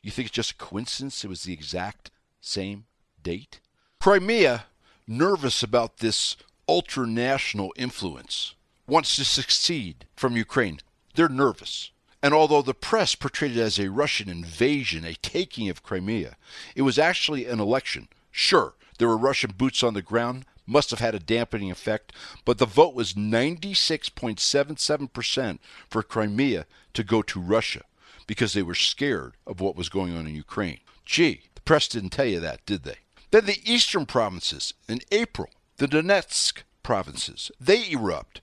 You 0.00 0.12
think 0.12 0.26
it's 0.26 0.36
just 0.36 0.52
a 0.52 0.56
coincidence 0.56 1.24
it 1.24 1.28
was 1.28 1.42
the 1.42 1.52
exact 1.52 2.12
same 2.40 2.84
date? 3.22 3.60
Crimea 4.00 4.64
nervous 5.10 5.62
about 5.62 5.98
this 5.98 6.38
ultra 6.68 7.06
national 7.06 7.72
influence, 7.76 8.54
wants 8.86 9.16
to 9.16 9.24
succeed 9.24 10.06
from 10.14 10.36
Ukraine. 10.36 10.78
They're 11.14 11.28
nervous. 11.28 11.90
And 12.22 12.32
although 12.32 12.62
the 12.62 12.74
press 12.74 13.16
portrayed 13.16 13.56
it 13.56 13.60
as 13.60 13.78
a 13.78 13.90
Russian 13.90 14.28
invasion, 14.28 15.04
a 15.04 15.14
taking 15.14 15.68
of 15.68 15.82
Crimea, 15.82 16.36
it 16.76 16.82
was 16.82 16.98
actually 16.98 17.46
an 17.46 17.58
election. 17.58 18.06
Sure, 18.30 18.74
there 18.98 19.08
were 19.08 19.16
Russian 19.16 19.50
boots 19.56 19.82
on 19.82 19.94
the 19.94 20.02
ground, 20.02 20.44
must 20.66 20.90
have 20.90 21.00
had 21.00 21.16
a 21.16 21.18
dampening 21.18 21.72
effect, 21.72 22.12
but 22.44 22.58
the 22.58 22.66
vote 22.66 22.94
was 22.94 23.14
96.77% 23.14 25.58
for 25.88 26.04
Crimea 26.04 26.66
to 26.94 27.02
go 27.02 27.22
to 27.22 27.40
Russia 27.40 27.82
because 28.28 28.52
they 28.52 28.62
were 28.62 28.76
scared 28.76 29.32
of 29.46 29.60
what 29.60 29.74
was 29.74 29.88
going 29.88 30.16
on 30.16 30.28
in 30.28 30.36
Ukraine. 30.36 30.78
Gee, 31.04 31.40
the 31.56 31.62
press 31.62 31.88
didn't 31.88 32.10
tell 32.10 32.26
you 32.26 32.38
that, 32.38 32.64
did 32.66 32.84
they? 32.84 32.98
Then 33.30 33.46
the 33.46 33.60
eastern 33.64 34.06
provinces 34.06 34.74
in 34.88 35.00
April, 35.12 35.50
the 35.76 35.86
Donetsk 35.86 36.62
provinces, 36.82 37.50
they 37.60 37.90
erupt. 37.90 38.40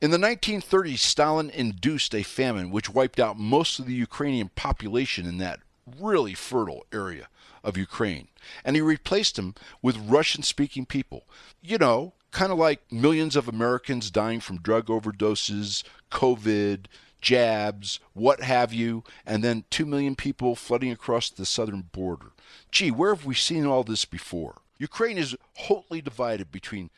In 0.00 0.10
the 0.10 0.18
1930s, 0.18 0.98
Stalin 0.98 1.50
induced 1.50 2.14
a 2.14 2.22
famine 2.22 2.70
which 2.70 2.90
wiped 2.90 3.20
out 3.20 3.38
most 3.38 3.78
of 3.78 3.86
the 3.86 3.94
Ukrainian 3.94 4.48
population 4.48 5.26
in 5.26 5.38
that 5.38 5.60
really 6.00 6.34
fertile 6.34 6.86
area 6.92 7.28
of 7.62 7.76
Ukraine. 7.76 8.28
And 8.64 8.74
he 8.74 8.82
replaced 8.82 9.36
them 9.36 9.54
with 9.80 9.96
Russian 9.96 10.42
speaking 10.42 10.86
people. 10.86 11.24
You 11.60 11.78
know, 11.78 12.14
kind 12.32 12.50
of 12.50 12.58
like 12.58 12.90
millions 12.90 13.36
of 13.36 13.46
Americans 13.46 14.10
dying 14.10 14.40
from 14.40 14.58
drug 14.58 14.86
overdoses, 14.86 15.84
COVID, 16.10 16.86
jabs, 17.22 18.00
what 18.12 18.42
have 18.42 18.74
you, 18.74 19.04
and 19.24 19.42
then 19.42 19.64
2 19.70 19.86
million 19.86 20.14
people 20.14 20.54
flooding 20.54 20.90
across 20.90 21.30
the 21.30 21.46
southern 21.46 21.82
border. 21.92 22.32
Gee, 22.70 22.90
where 22.90 23.14
have 23.14 23.24
we 23.24 23.34
seen 23.34 23.64
all 23.64 23.84
this 23.84 24.04
before? 24.04 24.60
Ukraine 24.78 25.16
is 25.16 25.36
wholly 25.54 26.02
divided 26.02 26.50
between 26.50 26.90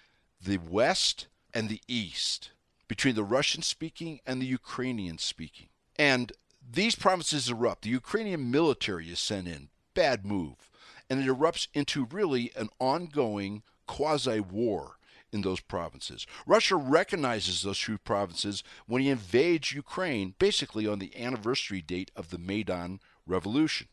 the 0.43 0.59
West 0.59 1.28
and 1.52 1.69
the 1.69 1.83
East, 1.87 2.50
between 2.88 3.14
the 3.14 3.23
Russian 3.23 3.62
speaking 3.62 4.21
and 4.26 4.40
the 4.40 4.47
Ukrainian 4.47 5.19
speaking. 5.19 5.69
And 5.97 6.33
these 6.69 6.95
provinces 6.95 7.49
erupt. 7.49 7.83
The 7.83 7.90
Ukrainian 7.90 8.50
military 8.50 9.11
is 9.11 9.19
sent 9.19 9.47
in. 9.47 9.69
Bad 9.93 10.25
move. 10.25 10.71
And 11.09 11.21
it 11.21 11.26
erupts 11.26 11.69
into 11.75 12.07
really 12.07 12.50
an 12.57 12.71
ongoing 12.81 13.62
quasi 13.87 14.40
war 14.40 14.97
in 15.34 15.42
those 15.42 15.60
provinces. 15.60 16.26
Russia 16.46 16.76
recognizes 16.76 17.62
those 17.62 17.80
two 17.80 17.98
provinces 17.98 18.62
when 18.86 19.02
he 19.02 19.10
invades 19.10 19.72
Ukraine, 19.72 20.34
basically 20.38 20.86
on 20.86 21.00
the 21.00 21.14
anniversary 21.20 21.82
date 21.82 22.12
of 22.14 22.30
the 22.30 22.38
Maidan 22.38 23.00
Revolution. 23.26 23.88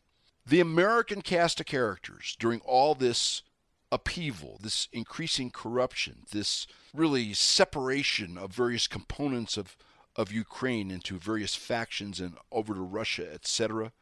The 0.46 0.60
American 0.60 1.20
cast 1.20 1.58
of 1.58 1.66
characters 1.66 2.36
during 2.38 2.60
all 2.60 2.94
this 2.94 3.42
upheaval, 3.90 4.58
this 4.62 4.88
increasing 4.92 5.50
corruption, 5.50 6.24
this 6.30 6.66
really 6.94 7.34
separation 7.34 8.38
of 8.38 8.52
various 8.52 8.86
components 8.86 9.56
of, 9.56 9.76
of 10.14 10.32
Ukraine 10.32 10.90
into 10.90 11.18
various 11.18 11.56
factions 11.56 12.20
and 12.20 12.36
over 12.52 12.72
to 12.72 12.80
Russia, 12.80 13.28
etc., 13.32 13.92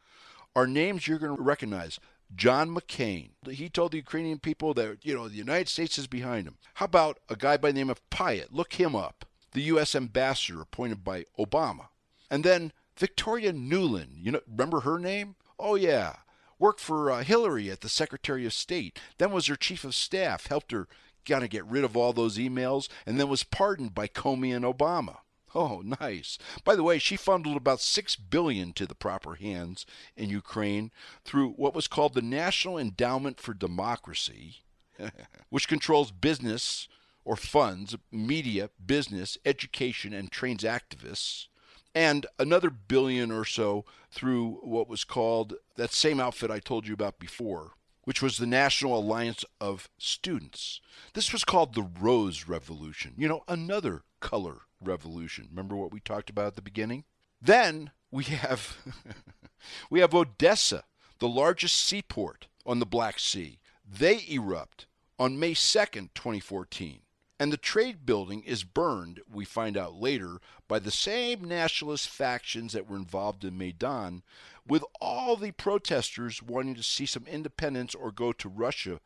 are 0.55 0.67
names 0.67 1.07
you're 1.07 1.17
going 1.17 1.35
to 1.35 1.41
recognize. 1.41 1.99
John 2.35 2.73
McCain. 2.73 3.31
He 3.49 3.69
told 3.69 3.91
the 3.91 3.97
Ukrainian 3.97 4.39
people 4.39 4.73
that, 4.75 4.99
you 5.03 5.13
know, 5.13 5.27
the 5.27 5.35
United 5.35 5.69
States 5.69 5.97
is 5.97 6.07
behind 6.07 6.47
him. 6.47 6.57
How 6.75 6.85
about 6.85 7.19
a 7.29 7.35
guy 7.35 7.57
by 7.57 7.71
the 7.71 7.77
name 7.77 7.89
of 7.89 8.07
Pyatt? 8.09 8.47
Look 8.51 8.73
him 8.73 8.95
up. 8.95 9.25
The 9.53 9.63
U.S. 9.63 9.95
ambassador 9.95 10.61
appointed 10.61 11.03
by 11.03 11.25
Obama. 11.37 11.87
And 12.29 12.43
then 12.43 12.71
Victoria 12.97 13.51
Nuland. 13.51 14.23
You 14.23 14.31
know, 14.31 14.41
remember 14.49 14.81
her 14.81 14.97
name? 14.97 15.35
Oh, 15.59 15.75
yeah 15.75 16.15
worked 16.61 16.79
for 16.79 17.11
uh, 17.11 17.23
Hillary 17.23 17.69
at 17.69 17.81
the 17.81 17.89
Secretary 17.89 18.45
of 18.45 18.53
State, 18.53 18.97
then 19.17 19.31
was 19.31 19.47
her 19.47 19.55
chief 19.55 19.83
of 19.83 19.95
staff, 19.95 20.45
helped 20.45 20.71
her 20.71 20.87
kind 21.25 21.43
of 21.43 21.49
get 21.49 21.65
rid 21.65 21.83
of 21.83 21.97
all 21.97 22.13
those 22.13 22.37
emails, 22.37 22.87
and 23.05 23.19
then 23.19 23.27
was 23.27 23.43
pardoned 23.43 23.95
by 23.95 24.07
Comey 24.07 24.55
and 24.55 24.63
Obama. 24.63 25.17
Oh, 25.53 25.81
nice. 25.99 26.37
By 26.63 26.75
the 26.75 26.83
way, 26.83 26.97
she 26.97 27.17
funneled 27.17 27.57
about 27.57 27.81
6 27.81 28.15
billion 28.15 28.73
to 28.73 28.85
the 28.85 28.95
proper 28.95 29.35
hands 29.35 29.85
in 30.15 30.29
Ukraine 30.29 30.91
through 31.25 31.51
what 31.51 31.75
was 31.75 31.87
called 31.87 32.13
the 32.13 32.21
National 32.21 32.77
Endowment 32.77 33.39
for 33.39 33.53
Democracy, 33.53 34.61
which 35.49 35.67
controls 35.67 36.11
business 36.11 36.87
or 37.25 37.35
funds, 37.35 37.95
media, 38.11 38.69
business, 38.83 39.37
education 39.45 40.13
and 40.13 40.31
trains 40.31 40.63
activists 40.63 41.47
and 41.93 42.25
another 42.39 42.69
billion 42.69 43.31
or 43.31 43.45
so 43.45 43.85
through 44.11 44.59
what 44.63 44.87
was 44.87 45.03
called 45.03 45.55
that 45.75 45.91
same 45.91 46.19
outfit 46.19 46.51
I 46.51 46.59
told 46.59 46.87
you 46.87 46.93
about 46.93 47.19
before, 47.19 47.73
which 48.03 48.21
was 48.21 48.37
the 48.37 48.45
National 48.45 48.97
Alliance 48.97 49.43
of 49.59 49.89
Students. 49.97 50.79
This 51.13 51.33
was 51.33 51.43
called 51.43 51.75
the 51.75 51.89
Rose 51.99 52.47
Revolution, 52.47 53.13
you 53.17 53.27
know, 53.27 53.43
another 53.47 54.03
color 54.19 54.61
revolution. 54.81 55.47
Remember 55.49 55.75
what 55.75 55.91
we 55.91 55.99
talked 55.99 56.29
about 56.29 56.47
at 56.47 56.55
the 56.55 56.61
beginning? 56.61 57.03
Then 57.41 57.91
we 58.11 58.25
have 58.25 58.77
we 59.89 59.99
have 59.99 60.13
Odessa, 60.13 60.83
the 61.19 61.27
largest 61.27 61.75
seaport 61.75 62.47
on 62.65 62.79
the 62.79 62.85
Black 62.85 63.19
Sea. 63.19 63.59
They 63.85 64.25
erupt 64.29 64.85
on 65.19 65.39
May 65.39 65.53
2nd, 65.53 66.09
2014. 66.15 67.01
And 67.39 67.51
the 67.51 67.57
trade 67.57 68.05
building 68.05 68.43
is 68.43 68.63
burned, 68.63 69.19
we 69.31 69.45
find 69.45 69.75
out 69.75 69.95
later, 69.95 70.39
by 70.67 70.77
the 70.77 70.91
same 70.91 71.43
nationalist 71.43 72.07
factions 72.07 72.73
that 72.73 72.87
were 72.87 72.95
involved 72.95 73.43
in 73.43 73.57
Maidan, 73.57 74.21
with 74.67 74.83
all 75.01 75.35
the 75.35 75.51
protesters 75.51 76.43
wanting 76.43 76.75
to 76.75 76.83
see 76.83 77.07
some 77.07 77.25
independence 77.25 77.95
or 77.95 78.11
go 78.11 78.31
to 78.31 78.47
Russia 78.47 78.99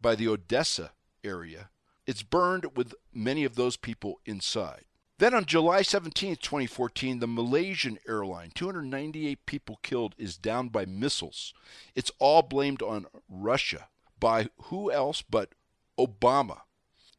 by 0.00 0.16
the 0.16 0.26
Odessa 0.26 0.90
area. 1.22 1.70
It's 2.04 2.24
burned 2.24 2.76
with 2.76 2.94
many 3.14 3.44
of 3.44 3.54
those 3.54 3.76
people 3.76 4.20
inside. 4.26 4.84
Then 5.18 5.34
on 5.34 5.46
July 5.46 5.82
17, 5.82 6.36
2014, 6.36 7.18
the 7.18 7.26
Malaysian 7.26 7.98
airline, 8.06 8.52
298 8.54 9.46
people 9.46 9.80
killed, 9.82 10.14
is 10.16 10.36
downed 10.36 10.70
by 10.70 10.86
missiles. 10.86 11.52
It's 11.96 12.12
all 12.20 12.42
blamed 12.42 12.82
on 12.82 13.06
Russia. 13.28 13.88
By 14.20 14.48
who 14.64 14.92
else 14.92 15.22
but 15.22 15.50
Obama? 15.98 16.60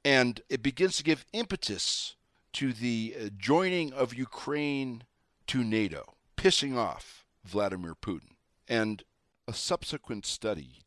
And 0.06 0.42
it 0.50 0.64
begins 0.64 0.96
to 0.98 1.04
give 1.04 1.26
impetus 1.34 2.16
to 2.54 2.72
the 2.72 3.16
uh, 3.20 3.30
joining 3.38 3.92
of 3.92 4.14
Ukraine 4.14 5.04
to 5.48 5.64
NATO, 5.64 6.16
pissing 6.38 6.78
off 6.78 7.26
Vladimir 7.44 7.96
Putin. 7.96 8.36
And 8.68 9.04
a 9.46 9.54
subsequent 9.54 10.26
study 10.26 10.84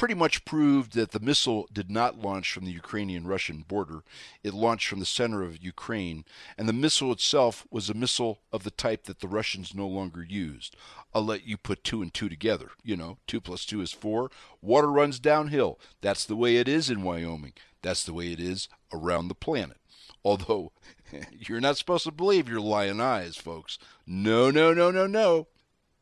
pretty 0.00 0.14
much 0.14 0.46
proved 0.46 0.94
that 0.94 1.10
the 1.10 1.20
missile 1.20 1.68
did 1.70 1.90
not 1.90 2.18
launch 2.18 2.50
from 2.50 2.64
the 2.64 2.72
Ukrainian 2.72 3.26
Russian 3.26 3.66
border. 3.68 4.02
It 4.42 4.54
launched 4.54 4.88
from 4.88 4.98
the 4.98 5.04
center 5.04 5.42
of 5.42 5.62
Ukraine, 5.62 6.24
and 6.56 6.66
the 6.66 6.72
missile 6.72 7.12
itself 7.12 7.66
was 7.70 7.90
a 7.90 7.94
missile 7.94 8.40
of 8.50 8.64
the 8.64 8.70
type 8.70 9.04
that 9.04 9.20
the 9.20 9.28
Russians 9.28 9.74
no 9.74 9.86
longer 9.86 10.24
used. 10.24 10.74
I'll 11.12 11.26
let 11.26 11.46
you 11.46 11.58
put 11.58 11.84
two 11.84 12.00
and 12.00 12.14
two 12.14 12.30
together. 12.30 12.70
You 12.82 12.96
know, 12.96 13.18
two 13.26 13.42
plus 13.42 13.66
two 13.66 13.82
is 13.82 13.92
four. 13.92 14.30
Water 14.62 14.90
runs 14.90 15.18
downhill. 15.18 15.78
That's 16.00 16.24
the 16.24 16.34
way 16.34 16.56
it 16.56 16.66
is 16.66 16.88
in 16.88 17.02
Wyoming. 17.02 17.52
That's 17.82 18.02
the 18.02 18.14
way 18.14 18.32
it 18.32 18.40
is 18.40 18.70
around 18.94 19.28
the 19.28 19.34
planet. 19.34 19.76
Although 20.24 20.72
you're 21.30 21.60
not 21.60 21.76
supposed 21.76 22.04
to 22.04 22.10
believe 22.10 22.48
your 22.48 22.62
lion 22.62 23.02
eyes, 23.02 23.36
folks. 23.36 23.78
No, 24.06 24.50
no, 24.50 24.72
no, 24.72 24.90
no, 24.90 25.06
no. 25.06 25.48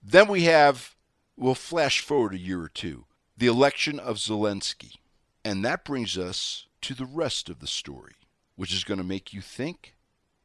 Then 0.01 0.29
we 0.29 0.43
have, 0.43 0.95
we'll 1.37 1.57
flash 1.57 1.99
forward 1.99 2.35
a 2.35 2.39
year 2.39 2.63
or 2.63 2.69
two 2.69 3.07
the 3.39 3.47
election 3.47 4.01
of 4.01 4.17
Zelensky. 4.17 4.97
And 5.45 5.65
that 5.65 5.85
brings 5.85 6.19
us 6.19 6.67
to 6.83 6.93
the 6.93 7.07
rest 7.07 7.49
of 7.49 7.61
the 7.61 7.69
story, 7.69 8.15
which 8.57 8.75
is 8.75 8.83
going 8.83 8.99
to 8.99 9.05
make 9.05 9.33
you 9.33 9.41
think, 9.41 9.95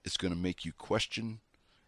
it's 0.06 0.18
going 0.18 0.34
to 0.34 0.40
make 0.40 0.64
you 0.64 0.72
question, 0.72 1.40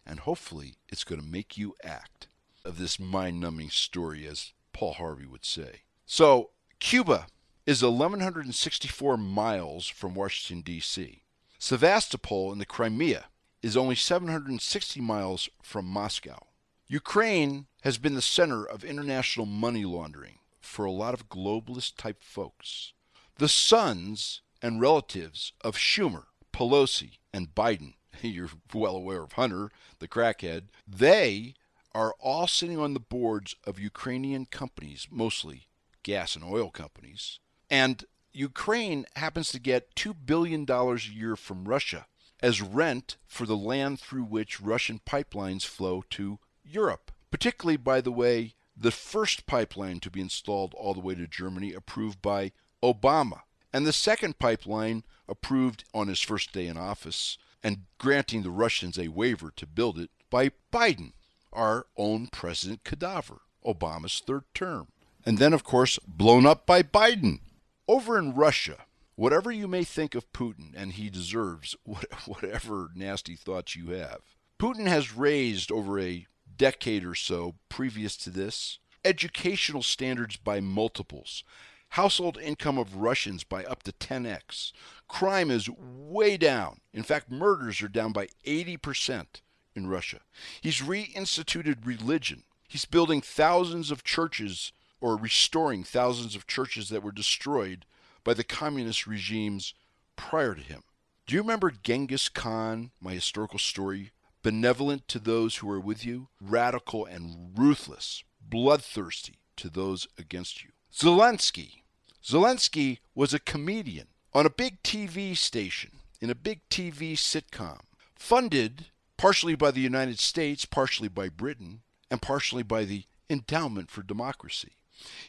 and 0.04 0.20
hopefully 0.20 0.74
it's 0.88 1.04
going 1.04 1.20
to 1.20 1.26
make 1.26 1.56
you 1.56 1.76
act 1.84 2.26
of 2.64 2.78
this 2.78 2.98
mind 2.98 3.40
numbing 3.40 3.70
story, 3.70 4.26
as 4.26 4.52
Paul 4.72 4.94
Harvey 4.94 5.26
would 5.26 5.44
say. 5.44 5.82
So, 6.06 6.50
Cuba 6.80 7.28
is 7.66 7.84
1,164 7.84 9.16
miles 9.16 9.86
from 9.86 10.14
Washington, 10.14 10.62
D.C. 10.62 11.22
Sevastopol 11.58 12.52
in 12.52 12.58
the 12.58 12.66
Crimea 12.66 13.26
is 13.62 13.76
only 13.76 13.94
760 13.94 15.00
miles 15.00 15.48
from 15.62 15.84
Moscow. 15.84 16.46
Ukraine 16.88 17.66
has 17.82 17.96
been 17.96 18.14
the 18.14 18.22
center 18.22 18.64
of 18.64 18.84
international 18.84 19.46
money 19.46 19.84
laundering 19.84 20.38
for 20.60 20.84
a 20.84 20.90
lot 20.90 21.14
of 21.14 21.28
globalist 21.28 21.96
type 21.96 22.22
folks. 22.22 22.92
The 23.38 23.48
sons 23.48 24.42
and 24.62 24.80
relatives 24.80 25.52
of 25.62 25.76
Schumer, 25.76 26.24
Pelosi, 26.52 27.18
and 27.32 27.54
Biden, 27.54 27.94
you're 28.22 28.50
well 28.72 28.96
aware 28.96 29.22
of 29.22 29.32
Hunter, 29.32 29.70
the 29.98 30.08
crackhead, 30.08 30.64
they 30.86 31.54
are 31.94 32.14
all 32.20 32.46
sitting 32.46 32.78
on 32.78 32.94
the 32.94 33.00
boards 33.00 33.56
of 33.64 33.78
Ukrainian 33.78 34.46
companies, 34.46 35.08
mostly 35.10 35.68
gas 36.02 36.34
and 36.34 36.44
oil 36.44 36.70
companies. 36.70 37.40
And 37.70 38.04
Ukraine 38.32 39.06
happens 39.16 39.50
to 39.52 39.58
get 39.58 39.94
$2 39.94 40.14
billion 40.26 40.70
a 40.70 40.96
year 40.96 41.36
from 41.36 41.64
Russia 41.64 42.06
as 42.42 42.60
rent 42.60 43.16
for 43.26 43.46
the 43.46 43.56
land 43.56 43.98
through 43.98 44.24
which 44.24 44.60
Russian 44.60 45.00
pipelines 45.06 45.64
flow 45.64 46.04
to 46.10 46.38
Europe. 46.62 47.12
Particularly, 47.30 47.78
by 47.78 48.02
the 48.02 48.12
way, 48.12 48.55
the 48.76 48.90
first 48.90 49.46
pipeline 49.46 50.00
to 50.00 50.10
be 50.10 50.20
installed 50.20 50.74
all 50.74 50.94
the 50.94 51.00
way 51.00 51.14
to 51.14 51.26
Germany, 51.26 51.72
approved 51.72 52.20
by 52.20 52.52
Obama, 52.82 53.40
and 53.72 53.86
the 53.86 53.92
second 53.92 54.38
pipeline 54.38 55.04
approved 55.28 55.84
on 55.94 56.08
his 56.08 56.20
first 56.20 56.52
day 56.52 56.66
in 56.66 56.76
office 56.76 57.38
and 57.62 57.86
granting 57.98 58.42
the 58.42 58.50
Russians 58.50 58.98
a 58.98 59.08
waiver 59.08 59.52
to 59.56 59.66
build 59.66 59.98
it 59.98 60.10
by 60.30 60.50
Biden, 60.72 61.12
our 61.52 61.86
own 61.96 62.28
President 62.28 62.84
cadaver, 62.84 63.40
Obama's 63.64 64.22
third 64.24 64.44
term. 64.54 64.88
And 65.24 65.38
then, 65.38 65.52
of 65.52 65.64
course, 65.64 65.98
blown 66.06 66.46
up 66.46 66.66
by 66.66 66.82
Biden. 66.82 67.40
Over 67.88 68.18
in 68.18 68.34
Russia, 68.34 68.84
whatever 69.16 69.50
you 69.50 69.66
may 69.66 69.82
think 69.82 70.14
of 70.14 70.32
Putin, 70.32 70.72
and 70.76 70.92
he 70.92 71.10
deserves 71.10 71.74
whatever 72.26 72.90
nasty 72.94 73.34
thoughts 73.34 73.74
you 73.74 73.88
have, 73.88 74.20
Putin 74.60 74.86
has 74.86 75.16
raised 75.16 75.72
over 75.72 75.98
a 75.98 76.26
decade 76.56 77.04
or 77.04 77.14
so 77.14 77.54
previous 77.68 78.16
to 78.18 78.30
this, 78.30 78.78
educational 79.04 79.82
standards 79.82 80.36
by 80.36 80.60
multiples, 80.60 81.44
household 81.90 82.38
income 82.42 82.78
of 82.78 82.96
Russians 82.96 83.44
by 83.44 83.64
up 83.64 83.82
to 83.84 83.92
10x. 83.92 84.72
Crime 85.08 85.50
is 85.50 85.68
way 85.70 86.36
down. 86.36 86.80
In 86.92 87.02
fact, 87.02 87.30
murders 87.30 87.80
are 87.82 87.88
down 87.88 88.12
by 88.12 88.28
80% 88.44 89.26
in 89.74 89.86
Russia. 89.86 90.20
He's 90.60 90.80
reinstituted 90.80 91.86
religion. 91.86 92.42
He's 92.68 92.84
building 92.84 93.20
thousands 93.20 93.90
of 93.90 94.02
churches 94.02 94.72
or 95.00 95.16
restoring 95.16 95.84
thousands 95.84 96.34
of 96.34 96.46
churches 96.46 96.88
that 96.88 97.02
were 97.02 97.12
destroyed 97.12 97.84
by 98.24 98.34
the 98.34 98.44
communist 98.44 99.06
regimes 99.06 99.74
prior 100.16 100.54
to 100.54 100.62
him. 100.62 100.82
Do 101.26 101.34
you 101.34 101.42
remember 101.42 101.70
Genghis 101.70 102.28
Khan, 102.28 102.90
my 103.00 103.12
historical 103.12 103.58
story 103.58 104.12
benevolent 104.46 105.08
to 105.08 105.18
those 105.18 105.56
who 105.56 105.68
are 105.68 105.80
with 105.80 106.06
you, 106.06 106.28
radical 106.40 107.04
and 107.04 107.50
ruthless, 107.58 108.22
bloodthirsty 108.40 109.40
to 109.56 109.68
those 109.68 110.06
against 110.16 110.62
you. 110.62 110.70
Zelensky. 110.94 111.82
Zelensky 112.24 112.98
was 113.12 113.34
a 113.34 113.40
comedian 113.40 114.06
on 114.32 114.46
a 114.46 114.50
big 114.50 114.80
TV 114.84 115.36
station 115.36 115.90
in 116.20 116.30
a 116.30 116.36
big 116.36 116.60
TV 116.70 117.14
sitcom, 117.14 117.80
funded 118.14 118.86
partially 119.16 119.56
by 119.56 119.72
the 119.72 119.80
United 119.80 120.20
States, 120.20 120.64
partially 120.64 121.08
by 121.08 121.28
Britain, 121.28 121.80
and 122.08 122.22
partially 122.22 122.62
by 122.62 122.84
the 122.84 123.02
Endowment 123.28 123.90
for 123.90 124.04
Democracy. 124.04 124.76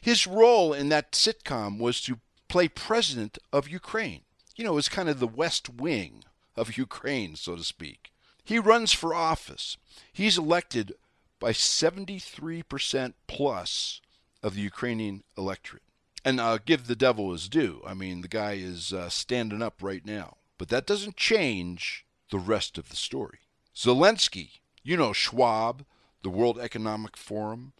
His 0.00 0.28
role 0.28 0.72
in 0.72 0.90
that 0.90 1.10
sitcom 1.10 1.80
was 1.80 2.00
to 2.02 2.20
play 2.46 2.68
president 2.68 3.36
of 3.52 3.68
Ukraine. 3.68 4.20
You 4.54 4.62
know, 4.62 4.74
it 4.74 4.76
was 4.76 4.88
kind 4.88 5.08
of 5.08 5.18
the 5.18 5.26
West 5.26 5.68
Wing 5.68 6.22
of 6.54 6.78
Ukraine, 6.78 7.34
so 7.34 7.56
to 7.56 7.64
speak. 7.64 8.12
He 8.48 8.58
runs 8.58 8.94
for 8.94 9.14
office. 9.14 9.76
He's 10.10 10.38
elected 10.38 10.94
by 11.38 11.52
73% 11.52 13.12
plus 13.26 14.00
of 14.42 14.54
the 14.54 14.62
Ukrainian 14.62 15.22
electorate. 15.36 15.82
And 16.24 16.40
uh, 16.40 16.56
give 16.64 16.86
the 16.86 16.96
devil 16.96 17.32
his 17.32 17.46
due. 17.50 17.82
I 17.86 17.92
mean, 17.92 18.22
the 18.22 18.26
guy 18.42 18.52
is 18.52 18.90
uh, 18.90 19.10
standing 19.10 19.60
up 19.60 19.82
right 19.82 20.02
now. 20.02 20.38
But 20.56 20.70
that 20.70 20.86
doesn't 20.86 21.18
change 21.18 22.06
the 22.30 22.38
rest 22.38 22.78
of 22.78 22.88
the 22.88 22.96
story. 22.96 23.40
Zelensky, 23.76 24.60
you 24.82 24.96
know 24.96 25.12
Schwab, 25.12 25.84
the 26.22 26.30
World 26.30 26.58
Economic 26.58 27.18
Forum, 27.18 27.74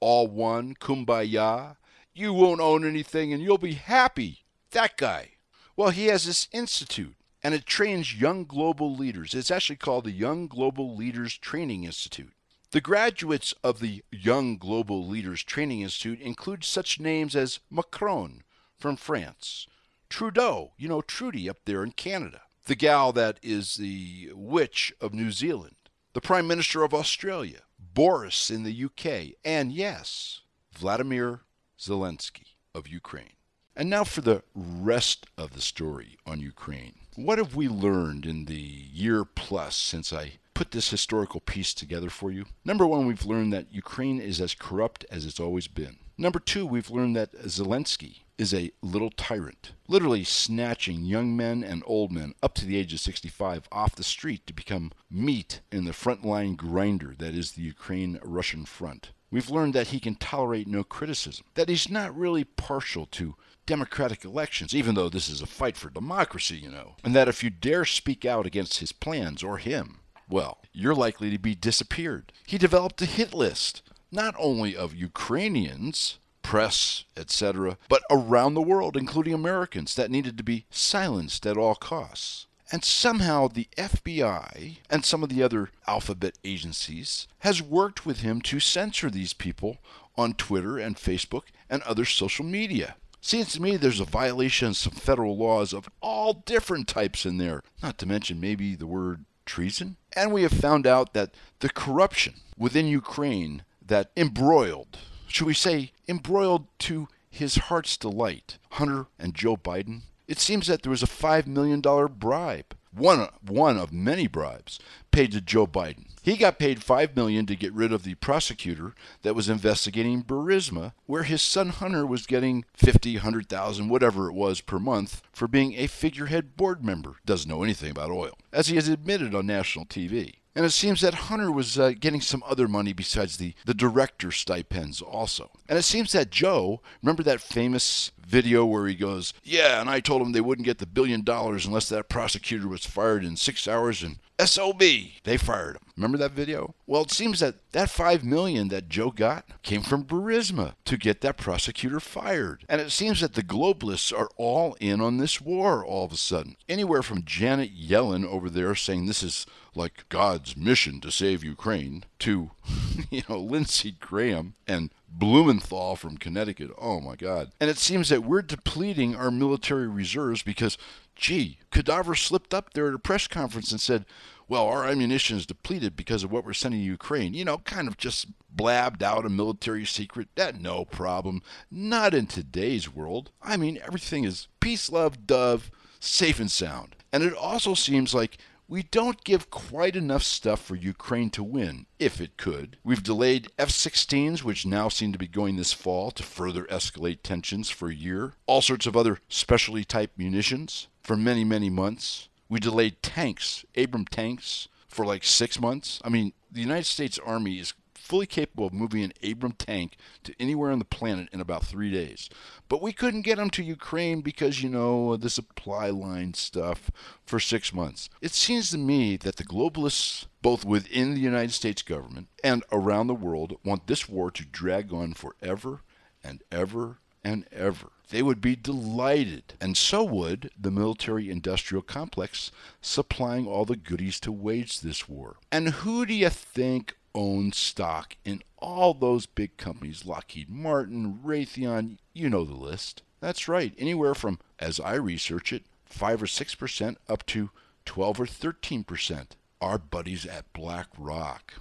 all 0.00 0.26
one, 0.26 0.74
kumbaya. 0.74 1.76
You 2.14 2.32
won't 2.32 2.62
own 2.62 2.86
anything 2.86 3.30
and 3.34 3.42
you'll 3.42 3.58
be 3.58 3.74
happy. 3.74 4.46
That 4.70 4.96
guy. 4.96 5.32
Well, 5.76 5.90
he 5.90 6.06
has 6.06 6.24
this 6.24 6.48
institute 6.50 7.16
and 7.44 7.54
it 7.54 7.66
trains 7.66 8.18
young 8.18 8.46
global 8.46 8.96
leaders. 8.96 9.34
It's 9.34 9.50
actually 9.50 9.76
called 9.76 10.04
the 10.04 10.12
Young 10.12 10.48
Global 10.48 10.96
Leaders 10.96 11.36
Training 11.36 11.84
Institute. 11.84 12.32
The 12.70 12.80
graduates 12.80 13.52
of 13.62 13.80
the 13.80 14.02
Young 14.10 14.56
Global 14.56 15.06
Leaders 15.06 15.44
Training 15.44 15.82
Institute 15.82 16.20
include 16.22 16.64
such 16.64 16.98
names 16.98 17.36
as 17.36 17.60
Macron 17.70 18.42
from 18.78 18.96
France, 18.96 19.68
Trudeau, 20.08 20.72
you 20.78 20.88
know, 20.88 21.02
Trudy 21.02 21.48
up 21.48 21.58
there 21.66 21.84
in 21.84 21.92
Canada, 21.92 22.40
the 22.64 22.74
gal 22.74 23.12
that 23.12 23.38
is 23.42 23.74
the 23.74 24.30
witch 24.34 24.94
of 25.00 25.12
New 25.12 25.30
Zealand, 25.30 25.76
the 26.14 26.22
Prime 26.22 26.46
Minister 26.46 26.82
of 26.82 26.94
Australia, 26.94 27.60
Boris 27.78 28.50
in 28.50 28.62
the 28.62 28.84
UK, 28.84 29.36
and 29.44 29.70
yes, 29.70 30.40
Vladimir 30.72 31.42
Zelensky 31.78 32.54
of 32.74 32.88
Ukraine. 32.88 33.36
And 33.76 33.90
now 33.90 34.04
for 34.04 34.22
the 34.22 34.42
rest 34.54 35.26
of 35.36 35.52
the 35.52 35.60
story 35.60 36.16
on 36.26 36.40
Ukraine. 36.40 37.03
What 37.16 37.38
have 37.38 37.54
we 37.54 37.68
learned 37.68 38.26
in 38.26 38.46
the 38.46 38.54
year 38.54 39.24
plus 39.24 39.76
since 39.76 40.12
I 40.12 40.32
put 40.52 40.72
this 40.72 40.90
historical 40.90 41.38
piece 41.38 41.72
together 41.72 42.10
for 42.10 42.32
you? 42.32 42.46
Number 42.64 42.88
one, 42.88 43.06
we've 43.06 43.24
learned 43.24 43.52
that 43.52 43.72
Ukraine 43.72 44.18
is 44.18 44.40
as 44.40 44.56
corrupt 44.56 45.04
as 45.12 45.24
it's 45.24 45.38
always 45.38 45.68
been. 45.68 45.98
Number 46.18 46.40
two, 46.40 46.66
we've 46.66 46.90
learned 46.90 47.14
that 47.14 47.32
Zelensky 47.44 48.22
is 48.36 48.52
a 48.52 48.72
little 48.82 49.10
tyrant, 49.10 49.74
literally 49.86 50.24
snatching 50.24 51.04
young 51.04 51.36
men 51.36 51.62
and 51.62 51.84
old 51.86 52.10
men 52.10 52.34
up 52.42 52.54
to 52.54 52.66
the 52.66 52.76
age 52.76 52.92
of 52.92 52.98
65 52.98 53.68
off 53.70 53.94
the 53.94 54.02
street 54.02 54.44
to 54.48 54.52
become 54.52 54.90
meat 55.08 55.60
in 55.70 55.84
the 55.84 55.92
frontline 55.92 56.56
grinder 56.56 57.14
that 57.16 57.34
is 57.34 57.52
the 57.52 57.62
Ukraine 57.62 58.18
Russian 58.24 58.64
front. 58.64 59.12
We've 59.30 59.50
learned 59.50 59.74
that 59.74 59.88
he 59.88 60.00
can 60.00 60.16
tolerate 60.16 60.66
no 60.66 60.82
criticism, 60.82 61.44
that 61.54 61.68
he's 61.68 61.88
not 61.88 62.16
really 62.16 62.42
partial 62.42 63.06
to 63.06 63.36
democratic 63.66 64.24
elections, 64.24 64.74
even 64.74 64.94
though 64.94 65.08
this 65.08 65.28
is 65.28 65.40
a 65.40 65.46
fight 65.46 65.76
for 65.76 65.90
democracy, 65.90 66.56
you 66.56 66.70
know, 66.70 66.96
and 67.02 67.14
that 67.14 67.28
if 67.28 67.42
you 67.42 67.50
dare 67.50 67.84
speak 67.84 68.24
out 68.24 68.46
against 68.46 68.78
his 68.78 68.92
plans 68.92 69.42
or 69.42 69.58
him, 69.58 70.00
well, 70.28 70.58
you're 70.72 70.94
likely 70.94 71.30
to 71.30 71.38
be 71.38 71.54
disappeared. 71.54 72.32
He 72.46 72.58
developed 72.58 73.02
a 73.02 73.06
hit 73.06 73.34
list, 73.34 73.82
not 74.10 74.34
only 74.38 74.76
of 74.76 74.94
Ukrainians, 74.94 76.18
press, 76.42 77.04
etc., 77.16 77.78
but 77.88 78.02
around 78.10 78.54
the 78.54 78.62
world, 78.62 78.96
including 78.96 79.34
Americans, 79.34 79.94
that 79.94 80.10
needed 80.10 80.36
to 80.38 80.44
be 80.44 80.66
silenced 80.70 81.46
at 81.46 81.56
all 81.56 81.74
costs. 81.74 82.46
And 82.72 82.84
somehow 82.84 83.48
the 83.48 83.68
FBI 83.76 84.78
and 84.88 85.04
some 85.04 85.22
of 85.22 85.28
the 85.28 85.42
other 85.42 85.70
alphabet 85.86 86.38
agencies 86.44 87.28
has 87.40 87.62
worked 87.62 88.06
with 88.06 88.20
him 88.20 88.40
to 88.42 88.58
censor 88.60 89.10
these 89.10 89.32
people 89.32 89.78
on 90.16 90.32
Twitter 90.34 90.78
and 90.78 90.96
Facebook 90.96 91.44
and 91.68 91.82
other 91.82 92.04
social 92.04 92.44
media. 92.44 92.96
Seems 93.24 93.54
to 93.54 93.62
me 93.62 93.78
there's 93.78 94.00
a 94.00 94.04
violation 94.04 94.68
of 94.68 94.76
some 94.76 94.92
federal 94.92 95.34
laws 95.34 95.72
of 95.72 95.88
all 96.02 96.42
different 96.44 96.86
types 96.86 97.24
in 97.24 97.38
there, 97.38 97.62
not 97.82 97.96
to 97.96 98.06
mention 98.06 98.38
maybe 98.38 98.74
the 98.74 98.86
word 98.86 99.24
treason. 99.46 99.96
And 100.14 100.30
we 100.30 100.42
have 100.42 100.52
found 100.52 100.86
out 100.86 101.14
that 101.14 101.30
the 101.60 101.70
corruption 101.70 102.34
within 102.58 102.86
Ukraine 102.86 103.64
that 103.80 104.10
embroiled, 104.14 104.98
should 105.26 105.46
we 105.46 105.54
say, 105.54 105.92
embroiled 106.06 106.66
to 106.80 107.08
his 107.30 107.54
heart's 107.54 107.96
delight, 107.96 108.58
Hunter 108.72 109.06
and 109.18 109.34
Joe 109.34 109.56
Biden, 109.56 110.02
it 110.28 110.38
seems 110.38 110.66
that 110.66 110.82
there 110.82 110.90
was 110.90 111.02
a 111.02 111.06
$5 111.06 111.46
million 111.46 111.80
bribe, 111.80 112.76
one, 112.92 113.30
one 113.40 113.78
of 113.78 113.90
many 113.90 114.26
bribes, 114.26 114.78
paid 115.12 115.32
to 115.32 115.40
Joe 115.40 115.66
Biden. 115.66 116.08
He 116.24 116.38
got 116.38 116.58
paid 116.58 116.82
5 116.82 117.14
million 117.14 117.44
to 117.44 117.54
get 117.54 117.74
rid 117.74 117.92
of 117.92 118.02
the 118.02 118.14
prosecutor 118.14 118.94
that 119.20 119.34
was 119.34 119.50
investigating 119.50 120.24
Burisma, 120.24 120.94
where 121.04 121.24
his 121.24 121.42
son 121.42 121.68
Hunter 121.68 122.06
was 122.06 122.24
getting 122.24 122.64
50, 122.72 123.16
100,000, 123.16 123.90
whatever 123.90 124.30
it 124.30 124.32
was 124.32 124.62
per 124.62 124.78
month 124.78 125.20
for 125.34 125.46
being 125.46 125.74
a 125.74 125.86
figurehead 125.86 126.56
board 126.56 126.82
member. 126.82 127.16
Doesn't 127.26 127.50
know 127.50 127.62
anything 127.62 127.90
about 127.90 128.10
oil, 128.10 128.38
as 128.54 128.68
he 128.68 128.76
has 128.76 128.88
admitted 128.88 129.34
on 129.34 129.46
national 129.46 129.84
TV. 129.84 130.36
And 130.56 130.64
it 130.64 130.70
seems 130.70 131.02
that 131.02 131.14
Hunter 131.14 131.50
was 131.52 131.78
uh, 131.78 131.92
getting 131.98 132.22
some 132.22 132.42
other 132.46 132.68
money 132.68 132.94
besides 132.94 133.36
the, 133.36 133.52
the 133.66 133.74
director 133.74 134.30
stipends 134.30 135.02
also. 135.02 135.50
And 135.68 135.78
it 135.78 135.82
seems 135.82 136.12
that 136.12 136.30
Joe, 136.30 136.80
remember 137.02 137.22
that 137.24 137.42
famous 137.42 138.12
video 138.24 138.64
where 138.64 138.86
he 138.86 138.94
goes, 138.94 139.34
Yeah, 139.42 139.80
and 139.80 139.90
I 139.90 140.00
told 140.00 140.22
him 140.22 140.32
they 140.32 140.40
wouldn't 140.40 140.64
get 140.64 140.78
the 140.78 140.86
billion 140.86 141.22
dollars 141.22 141.66
unless 141.66 141.88
that 141.90 142.08
prosecutor 142.08 142.68
was 142.68 142.86
fired 142.86 143.24
in 143.24 143.36
six 143.36 143.68
hours, 143.68 144.02
and 144.02 144.18
SOB, 144.38 144.80
they 145.22 145.36
fired 145.36 145.76
him. 145.76 145.82
Remember 145.96 146.18
that 146.18 146.32
video? 146.32 146.74
Well, 146.86 147.02
it 147.02 147.12
seems 147.12 147.40
that 147.40 147.70
that 147.70 147.88
five 147.88 148.24
million 148.24 148.68
that 148.68 148.88
Joe 148.88 149.10
got 149.10 149.46
came 149.62 149.82
from 149.82 150.04
Burisma 150.04 150.74
to 150.86 150.96
get 150.96 151.20
that 151.20 151.36
prosecutor 151.36 152.00
fired. 152.00 152.64
And 152.68 152.80
it 152.80 152.90
seems 152.90 153.20
that 153.20 153.34
the 153.34 153.42
globalists 153.42 154.16
are 154.16 154.28
all 154.36 154.76
in 154.80 155.00
on 155.00 155.18
this 155.18 155.40
war 155.40 155.84
all 155.84 156.04
of 156.04 156.12
a 156.12 156.16
sudden. 156.16 156.56
Anywhere 156.68 157.02
from 157.02 157.24
Janet 157.24 157.70
Yellen 157.76 158.26
over 158.26 158.50
there 158.50 158.74
saying 158.74 159.06
this 159.06 159.22
is 159.22 159.46
like 159.74 160.08
God's 160.08 160.56
mission 160.56 161.00
to 161.00 161.12
save 161.12 161.44
Ukraine 161.44 162.04
to, 162.20 162.50
you 163.10 163.22
know, 163.28 163.38
Lindsey 163.38 163.92
Graham 163.92 164.54
and 164.66 164.90
Blumenthal 165.08 165.96
from 165.96 166.16
Connecticut. 166.16 166.70
Oh 166.76 167.00
my 167.00 167.14
God. 167.14 167.52
And 167.60 167.70
it 167.70 167.78
seems 167.78 168.08
that 168.08 168.24
we're 168.24 168.42
depleting 168.42 169.14
our 169.14 169.30
military 169.30 169.86
reserves 169.86 170.42
because, 170.42 170.76
gee, 171.16 171.58
Cadaver 171.70 172.14
slipped 172.14 172.54
up 172.54 172.72
there 172.72 172.88
at 172.88 172.94
a 172.94 172.98
press 172.98 173.26
conference 173.26 173.70
and 173.72 173.80
said, 173.80 174.04
well, 174.48 174.66
our 174.66 174.86
ammunition 174.86 175.36
is 175.36 175.46
depleted 175.46 175.96
because 175.96 176.22
of 176.22 176.30
what 176.30 176.44
we're 176.44 176.52
sending 176.52 176.80
to 176.80 176.86
Ukraine. 176.86 177.34
You 177.34 177.44
know, 177.44 177.58
kind 177.58 177.88
of 177.88 177.96
just 177.96 178.26
blabbed 178.50 179.02
out 179.02 179.24
a 179.24 179.30
military 179.30 179.84
secret. 179.84 180.28
That 180.34 180.60
no 180.60 180.84
problem. 180.84 181.42
Not 181.70 182.14
in 182.14 182.26
today's 182.26 182.92
world. 182.92 183.30
I 183.42 183.56
mean, 183.56 183.80
everything 183.84 184.24
is 184.24 184.48
peace, 184.60 184.90
love, 184.90 185.26
dove, 185.26 185.70
safe 185.98 186.38
and 186.38 186.50
sound. 186.50 186.96
And 187.12 187.22
it 187.22 187.34
also 187.34 187.74
seems 187.74 188.14
like 188.14 188.38
we 188.66 188.82
don't 188.82 189.24
give 189.24 189.50
quite 189.50 189.94
enough 189.94 190.22
stuff 190.22 190.60
for 190.60 190.74
Ukraine 190.74 191.30
to 191.30 191.44
win, 191.44 191.86
if 191.98 192.20
it 192.20 192.36
could. 192.36 192.78
We've 192.82 193.02
delayed 193.02 193.48
F 193.58 193.68
16s, 193.68 194.42
which 194.42 194.66
now 194.66 194.88
seem 194.88 195.12
to 195.12 195.18
be 195.18 195.28
going 195.28 195.56
this 195.56 195.72
fall 195.72 196.10
to 196.12 196.22
further 196.22 196.64
escalate 196.64 197.18
tensions 197.22 197.70
for 197.70 197.88
a 197.88 197.94
year. 197.94 198.34
All 198.46 198.62
sorts 198.62 198.86
of 198.86 198.96
other 198.96 199.20
specialty 199.28 199.84
type 199.84 200.12
munitions 200.16 200.88
for 201.04 201.16
many, 201.16 201.44
many 201.44 201.70
months. 201.70 202.28
We 202.48 202.58
delayed 202.58 203.02
tanks, 203.02 203.64
Abram 203.76 204.06
tanks, 204.06 204.68
for 204.88 205.06
like 205.06 205.22
six 205.24 205.60
months. 205.60 206.00
I 206.04 206.08
mean, 206.08 206.32
the 206.50 206.60
United 206.60 206.86
States 206.86 207.18
Army 207.24 207.58
is 207.58 207.74
fully 207.94 208.26
capable 208.26 208.66
of 208.66 208.72
moving 208.72 209.02
an 209.02 209.12
Abram 209.22 209.52
tank 209.52 209.96
to 210.24 210.34
anywhere 210.38 210.70
on 210.70 210.78
the 210.78 210.84
planet 210.84 211.28
in 211.32 211.40
about 211.40 211.64
three 211.64 211.90
days. 211.90 212.28
But 212.68 212.82
we 212.82 212.92
couldn't 212.92 213.22
get 213.22 213.36
them 213.36 213.50
to 213.50 213.62
Ukraine 213.62 214.20
because, 214.20 214.62
you 214.62 214.68
know, 214.68 215.16
the 215.16 215.30
supply 215.30 215.88
line 215.88 216.34
stuff 216.34 216.90
for 217.24 217.40
six 217.40 217.72
months. 217.72 218.10
It 218.20 218.32
seems 218.32 218.70
to 218.70 218.78
me 218.78 219.16
that 219.18 219.36
the 219.36 219.44
globalists, 219.44 220.26
both 220.42 220.64
within 220.64 221.14
the 221.14 221.20
United 221.20 221.52
States 221.52 221.82
government 221.82 222.28
and 222.42 222.62
around 222.70 223.06
the 223.06 223.14
world, 223.14 223.56
want 223.64 223.86
this 223.86 224.08
war 224.08 224.30
to 224.32 224.44
drag 224.44 224.92
on 224.92 225.14
forever 225.14 225.80
and 226.22 226.42
ever 226.52 226.98
and 227.24 227.46
ever. 227.50 227.93
They 228.10 228.22
would 228.22 228.40
be 228.40 228.54
delighted, 228.54 229.54
and 229.60 229.76
so 229.76 230.04
would 230.04 230.50
the 230.60 230.70
military 230.70 231.30
industrial 231.30 231.82
complex 231.82 232.50
supplying 232.80 233.46
all 233.46 233.64
the 233.64 233.76
goodies 233.76 234.20
to 234.20 234.32
wage 234.32 234.80
this 234.80 235.08
war. 235.08 235.36
And 235.50 235.70
who 235.70 236.04
do 236.04 236.14
you 236.14 236.28
think 236.28 236.96
owns 237.14 237.56
stock 237.56 238.16
in 238.24 238.42
all 238.58 238.92
those 238.94 239.26
big 239.26 239.56
companies 239.56 240.04
Lockheed 240.04 240.50
Martin, 240.50 241.20
Raytheon, 241.24 241.98
you 242.12 242.28
know 242.28 242.44
the 242.44 242.54
list. 242.54 243.02
That's 243.20 243.48
right, 243.48 243.72
anywhere 243.78 244.14
from, 244.14 244.38
as 244.58 244.80
I 244.80 244.94
research 244.94 245.52
it, 245.52 245.64
5 245.86 246.22
or 246.22 246.26
6% 246.26 246.96
up 247.08 247.24
to 247.26 247.50
12 247.84 248.20
or 248.20 248.26
13%. 248.26 249.26
Our 249.60 249.78
buddies 249.78 250.26
at 250.26 250.52
BlackRock. 250.52 251.54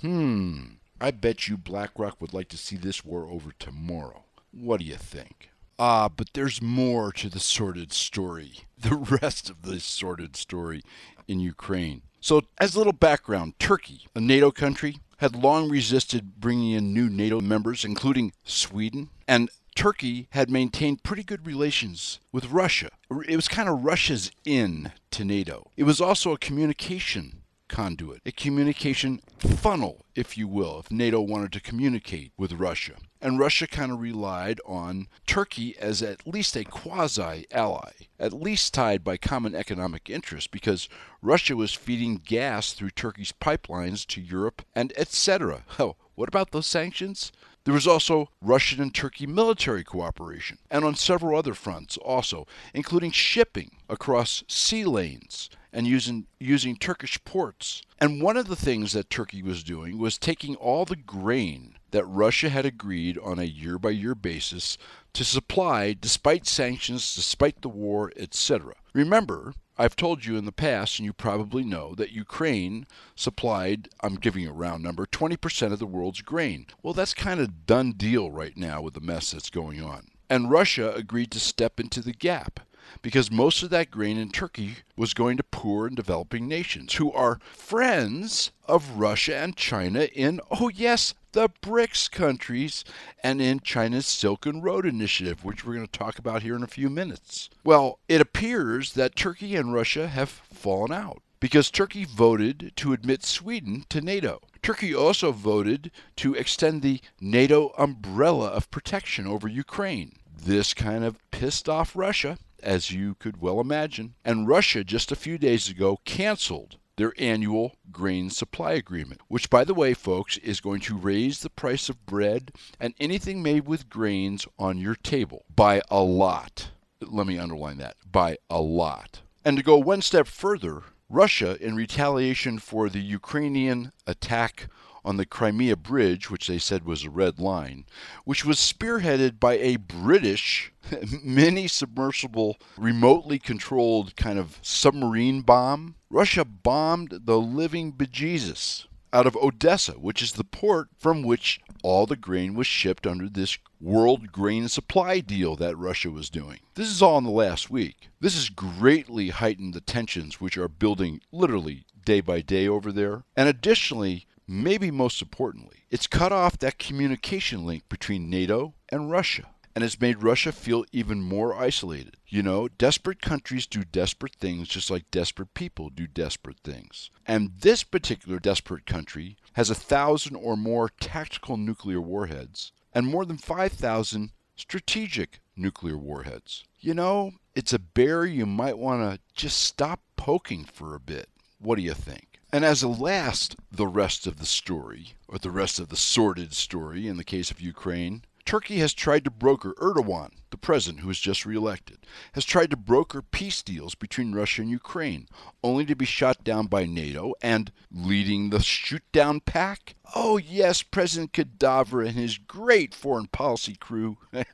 Hmm, 0.00 0.62
I 1.00 1.10
bet 1.10 1.48
you 1.48 1.56
BlackRock 1.56 2.20
would 2.20 2.34
like 2.34 2.48
to 2.48 2.58
see 2.58 2.76
this 2.76 3.04
war 3.04 3.28
over 3.30 3.52
tomorrow. 3.58 4.24
What 4.50 4.80
do 4.80 4.86
you 4.86 4.96
think? 4.96 5.50
Ah, 5.78 6.08
but 6.08 6.32
there's 6.32 6.62
more 6.62 7.12
to 7.12 7.28
the 7.28 7.40
sordid 7.40 7.92
story. 7.92 8.60
The 8.78 8.94
rest 8.94 9.48
of 9.48 9.62
this 9.62 9.84
sordid 9.84 10.36
story 10.36 10.82
in 11.26 11.40
Ukraine. 11.40 12.02
So, 12.20 12.42
as 12.58 12.74
a 12.74 12.78
little 12.78 12.92
background, 12.92 13.54
Turkey, 13.58 14.06
a 14.14 14.20
NATO 14.20 14.50
country, 14.50 14.98
had 15.16 15.34
long 15.34 15.70
resisted 15.70 16.38
bringing 16.38 16.72
in 16.72 16.92
new 16.92 17.08
NATO 17.08 17.40
members, 17.40 17.86
including 17.86 18.32
Sweden, 18.44 19.08
and 19.26 19.50
Turkey 19.74 20.28
had 20.30 20.50
maintained 20.50 21.02
pretty 21.02 21.22
good 21.22 21.46
relations 21.46 22.20
with 22.32 22.50
Russia. 22.50 22.90
It 23.26 23.36
was 23.36 23.48
kind 23.48 23.68
of 23.68 23.82
Russia's 23.82 24.30
in 24.44 24.92
to 25.12 25.24
NATO. 25.24 25.70
It 25.76 25.84
was 25.84 26.00
also 26.00 26.32
a 26.32 26.38
communication 26.38 27.42
conduit, 27.68 28.22
a 28.24 28.32
communication 28.32 29.20
funnel, 29.38 30.04
if 30.14 30.36
you 30.36 30.48
will, 30.48 30.78
if 30.80 30.90
NATO 30.90 31.20
wanted 31.20 31.52
to 31.52 31.60
communicate 31.60 32.32
with 32.36 32.52
Russia. 32.52 32.94
And 33.20 33.38
Russia 33.38 33.66
kind 33.66 33.92
of 33.92 34.00
relied 34.00 34.60
on 34.66 35.08
Turkey 35.26 35.76
as 35.78 36.02
at 36.02 36.26
least 36.26 36.56
a 36.56 36.64
quasi 36.64 37.46
ally, 37.50 37.92
at 38.18 38.32
least 38.32 38.74
tied 38.74 39.02
by 39.02 39.16
common 39.16 39.54
economic 39.54 40.08
interest, 40.10 40.50
because 40.50 40.88
Russia 41.22 41.56
was 41.56 41.74
feeding 41.74 42.20
gas 42.24 42.72
through 42.72 42.90
Turkey's 42.90 43.32
pipelines 43.32 44.06
to 44.08 44.20
Europe 44.20 44.62
and 44.74 44.92
etc. 44.96 45.64
Oh, 45.78 45.96
what 46.14 46.28
about 46.28 46.52
those 46.52 46.66
sanctions? 46.66 47.30
There 47.66 47.74
was 47.74 47.88
also 47.88 48.30
Russian 48.40 48.80
and 48.80 48.94
Turkey 48.94 49.26
military 49.26 49.82
cooperation, 49.82 50.58
and 50.70 50.84
on 50.84 50.94
several 50.94 51.36
other 51.36 51.52
fronts 51.52 51.96
also, 51.96 52.46
including 52.72 53.10
shipping 53.10 53.78
across 53.88 54.44
sea 54.46 54.84
lanes 54.84 55.50
and 55.72 55.84
using, 55.84 56.28
using 56.38 56.76
Turkish 56.76 57.18
ports. 57.24 57.82
And 57.98 58.22
one 58.22 58.36
of 58.36 58.46
the 58.46 58.54
things 58.54 58.92
that 58.92 59.10
Turkey 59.10 59.42
was 59.42 59.64
doing 59.64 59.98
was 59.98 60.16
taking 60.16 60.54
all 60.54 60.84
the 60.84 60.94
grain 60.94 61.74
that 61.90 62.04
Russia 62.04 62.50
had 62.50 62.64
agreed 62.64 63.18
on 63.18 63.40
a 63.40 63.44
year 63.44 63.80
by 63.80 63.90
year 63.90 64.14
basis 64.14 64.78
to 65.14 65.24
supply 65.24 65.92
despite 65.92 66.46
sanctions, 66.46 67.16
despite 67.16 67.62
the 67.62 67.68
war, 67.68 68.12
etc. 68.16 68.74
Remember, 68.92 69.54
I've 69.78 69.96
told 69.96 70.24
you 70.24 70.36
in 70.36 70.46
the 70.46 70.52
past, 70.52 70.98
and 70.98 71.04
you 71.04 71.12
probably 71.12 71.62
know, 71.62 71.94
that 71.96 72.12
Ukraine 72.12 72.86
supplied, 73.14 73.88
I'm 74.00 74.14
giving 74.14 74.46
a 74.46 74.52
round 74.52 74.82
number, 74.82 75.06
20% 75.06 75.72
of 75.72 75.78
the 75.78 75.86
world's 75.86 76.22
grain. 76.22 76.66
Well, 76.82 76.94
that's 76.94 77.14
kind 77.14 77.40
of 77.40 77.66
done 77.66 77.92
deal 77.92 78.30
right 78.30 78.56
now 78.56 78.80
with 78.80 78.94
the 78.94 79.00
mess 79.00 79.32
that's 79.32 79.50
going 79.50 79.82
on. 79.82 80.08
And 80.30 80.50
Russia 80.50 80.92
agreed 80.94 81.30
to 81.32 81.40
step 81.40 81.78
into 81.78 82.00
the 82.00 82.12
gap 82.12 82.60
because 83.02 83.30
most 83.30 83.62
of 83.62 83.70
that 83.70 83.90
grain 83.90 84.16
in 84.16 84.30
Turkey 84.30 84.76
was 84.96 85.14
going 85.14 85.36
to 85.36 85.42
poor 85.42 85.86
and 85.86 85.96
developing 85.96 86.48
nations 86.48 86.94
who 86.94 87.12
are 87.12 87.40
friends 87.52 88.50
of 88.66 88.98
Russia 88.98 89.36
and 89.36 89.56
China 89.56 90.08
in, 90.12 90.40
oh 90.50 90.68
yes, 90.68 91.14
the 91.36 91.50
BRICS 91.60 92.10
countries 92.10 92.82
and 93.22 93.42
in 93.42 93.60
China's 93.60 94.06
Silken 94.06 94.62
Road 94.62 94.86
Initiative, 94.86 95.44
which 95.44 95.66
we're 95.66 95.74
going 95.74 95.86
to 95.86 95.98
talk 95.98 96.18
about 96.18 96.40
here 96.40 96.56
in 96.56 96.62
a 96.62 96.66
few 96.66 96.88
minutes. 96.88 97.50
Well, 97.62 97.98
it 98.08 98.22
appears 98.22 98.94
that 98.94 99.16
Turkey 99.16 99.54
and 99.54 99.74
Russia 99.74 100.08
have 100.08 100.30
fallen 100.30 100.92
out 100.92 101.20
because 101.38 101.70
Turkey 101.70 102.06
voted 102.06 102.72
to 102.76 102.94
admit 102.94 103.22
Sweden 103.22 103.84
to 103.90 104.00
NATO. 104.00 104.40
Turkey 104.62 104.94
also 104.94 105.30
voted 105.30 105.90
to 106.16 106.32
extend 106.32 106.80
the 106.80 107.02
NATO 107.20 107.74
umbrella 107.76 108.46
of 108.46 108.70
protection 108.70 109.26
over 109.26 109.46
Ukraine. 109.46 110.12
This 110.34 110.72
kind 110.72 111.04
of 111.04 111.18
pissed 111.30 111.68
off 111.68 111.94
Russia, 111.94 112.38
as 112.62 112.92
you 112.92 113.14
could 113.14 113.42
well 113.42 113.60
imagine, 113.60 114.14
and 114.24 114.48
Russia 114.48 114.82
just 114.82 115.12
a 115.12 115.16
few 115.16 115.36
days 115.36 115.68
ago 115.68 115.98
canceled 116.06 116.78
their 116.96 117.12
annual 117.18 117.76
grain 117.92 118.30
supply 118.30 118.72
agreement, 118.72 119.20
which, 119.28 119.50
by 119.50 119.64
the 119.64 119.74
way, 119.74 119.94
folks, 119.94 120.36
is 120.38 120.60
going 120.60 120.80
to 120.80 120.96
raise 120.96 121.40
the 121.40 121.50
price 121.50 121.88
of 121.88 122.06
bread 122.06 122.52
and 122.80 122.94
anything 122.98 123.42
made 123.42 123.66
with 123.66 123.88
grains 123.88 124.46
on 124.58 124.78
your 124.78 124.94
table 124.94 125.44
by 125.54 125.82
a 125.90 126.00
lot. 126.00 126.70
Let 127.00 127.26
me 127.26 127.38
underline 127.38 127.78
that 127.78 127.96
by 128.10 128.38
a 128.48 128.60
lot. 128.60 129.20
And 129.44 129.56
to 129.56 129.62
go 129.62 129.76
one 129.76 130.02
step 130.02 130.26
further, 130.26 130.82
Russia, 131.08 131.62
in 131.64 131.76
retaliation 131.76 132.58
for 132.58 132.88
the 132.88 133.00
Ukrainian 133.00 133.92
attack 134.06 134.68
on 135.06 135.16
the 135.16 135.24
Crimea 135.24 135.76
Bridge, 135.76 136.28
which 136.30 136.48
they 136.48 136.58
said 136.58 136.84
was 136.84 137.04
a 137.04 137.10
red 137.10 137.38
line, 137.38 137.86
which 138.24 138.44
was 138.44 138.58
spearheaded 138.58 139.38
by 139.38 139.56
a 139.58 139.76
British 139.76 140.72
mini 141.24 141.68
submersible, 141.68 142.56
remotely 142.76 143.38
controlled 143.38 144.16
kind 144.16 144.38
of 144.38 144.58
submarine 144.62 145.42
bomb. 145.42 145.94
Russia 146.10 146.44
bombed 146.44 147.20
the 147.24 147.38
living 147.38 147.92
bejesus 147.92 148.86
out 149.12 149.26
of 149.26 149.36
Odessa, 149.36 149.92
which 149.92 150.20
is 150.20 150.32
the 150.32 150.44
port 150.44 150.88
from 150.98 151.22
which 151.22 151.60
all 151.82 152.06
the 152.06 152.16
grain 152.16 152.54
was 152.54 152.66
shipped 152.66 153.06
under 153.06 153.28
this 153.28 153.58
world 153.80 154.32
grain 154.32 154.68
supply 154.68 155.20
deal 155.20 155.54
that 155.54 155.76
Russia 155.76 156.10
was 156.10 156.28
doing. 156.28 156.58
This 156.74 156.88
is 156.88 157.00
all 157.00 157.18
in 157.18 157.24
the 157.24 157.30
last 157.30 157.70
week. 157.70 158.08
This 158.20 158.34
has 158.34 158.48
greatly 158.48 159.28
heightened 159.28 159.72
the 159.72 159.80
tensions 159.80 160.40
which 160.40 160.58
are 160.58 160.68
building 160.68 161.20
literally 161.30 161.86
day 162.04 162.20
by 162.20 162.40
day 162.40 162.66
over 162.66 162.90
there. 162.90 163.22
And 163.36 163.48
additionally, 163.48 164.26
maybe 164.46 164.90
most 164.90 165.20
importantly, 165.22 165.84
it's 165.90 166.06
cut 166.06 166.32
off 166.32 166.58
that 166.58 166.78
communication 166.78 167.64
link 167.64 167.88
between 167.88 168.30
NATO 168.30 168.74
and 168.88 169.10
Russia 169.10 169.46
and 169.76 169.82
has 169.82 170.00
made 170.00 170.22
Russia 170.22 170.52
feel 170.52 170.86
even 170.90 171.22
more 171.22 171.54
isolated. 171.54 172.16
You 172.26 172.42
know, 172.42 172.66
desperate 172.66 173.20
countries 173.20 173.66
do 173.66 173.84
desperate 173.84 174.34
things 174.36 174.68
just 174.68 174.90
like 174.90 175.10
desperate 175.10 175.52
people 175.52 175.90
do 175.90 176.06
desperate 176.06 176.60
things. 176.64 177.10
And 177.26 177.50
this 177.60 177.84
particular 177.84 178.38
desperate 178.38 178.86
country 178.86 179.36
has 179.52 179.68
a 179.68 179.74
thousand 179.74 180.36
or 180.36 180.56
more 180.56 180.88
tactical 180.98 181.58
nuclear 181.58 182.00
warheads 182.00 182.72
and 182.94 183.06
more 183.06 183.26
than 183.26 183.36
5,000 183.36 184.30
strategic 184.56 185.40
nuclear 185.54 185.98
warheads. 185.98 186.64
You 186.80 186.94
know, 186.94 187.32
it's 187.54 187.74
a 187.74 187.78
bear 187.78 188.24
you 188.24 188.46
might 188.46 188.78
want 188.78 189.02
to 189.02 189.20
just 189.34 189.58
stop 189.60 190.00
poking 190.16 190.64
for 190.64 190.94
a 190.94 191.00
bit. 191.00 191.28
What 191.58 191.76
do 191.76 191.82
you 191.82 191.92
think? 191.92 192.35
And 192.56 192.64
as 192.64 192.82
a 192.82 192.88
last, 192.88 193.54
the 193.70 193.86
rest 193.86 194.26
of 194.26 194.38
the 194.38 194.46
story, 194.46 195.12
or 195.28 195.36
the 195.36 195.50
rest 195.50 195.78
of 195.78 195.90
the 195.90 195.94
sordid 195.94 196.54
story 196.54 197.06
in 197.06 197.18
the 197.18 197.22
case 197.22 197.50
of 197.50 197.60
Ukraine, 197.60 198.22
Turkey 198.46 198.78
has 198.78 198.94
tried 198.94 199.24
to 199.24 199.30
broker 199.30 199.74
Erdogan, 199.78 200.30
the 200.50 200.56
president 200.56 201.00
who 201.00 201.08
was 201.08 201.18
just 201.18 201.44
reelected, 201.44 202.06
has 202.34 202.44
tried 202.44 202.70
to 202.70 202.76
broker 202.76 203.20
peace 203.20 203.60
deals 203.60 203.96
between 203.96 204.36
Russia 204.36 204.62
and 204.62 204.70
Ukraine, 204.70 205.26
only 205.64 205.84
to 205.84 205.96
be 205.96 206.04
shot 206.04 206.44
down 206.44 206.68
by 206.68 206.86
NATO 206.86 207.34
and 207.42 207.72
leading 207.90 208.50
the 208.50 208.60
shoot 208.60 209.02
down 209.10 209.40
pack. 209.40 209.96
Oh, 210.14 210.36
yes, 210.36 210.84
President 210.84 211.32
Cadaver 211.32 212.02
and 212.02 212.12
his 212.12 212.38
great 212.38 212.94
foreign 212.94 213.26
policy 213.26 213.74
crew, 213.74 214.18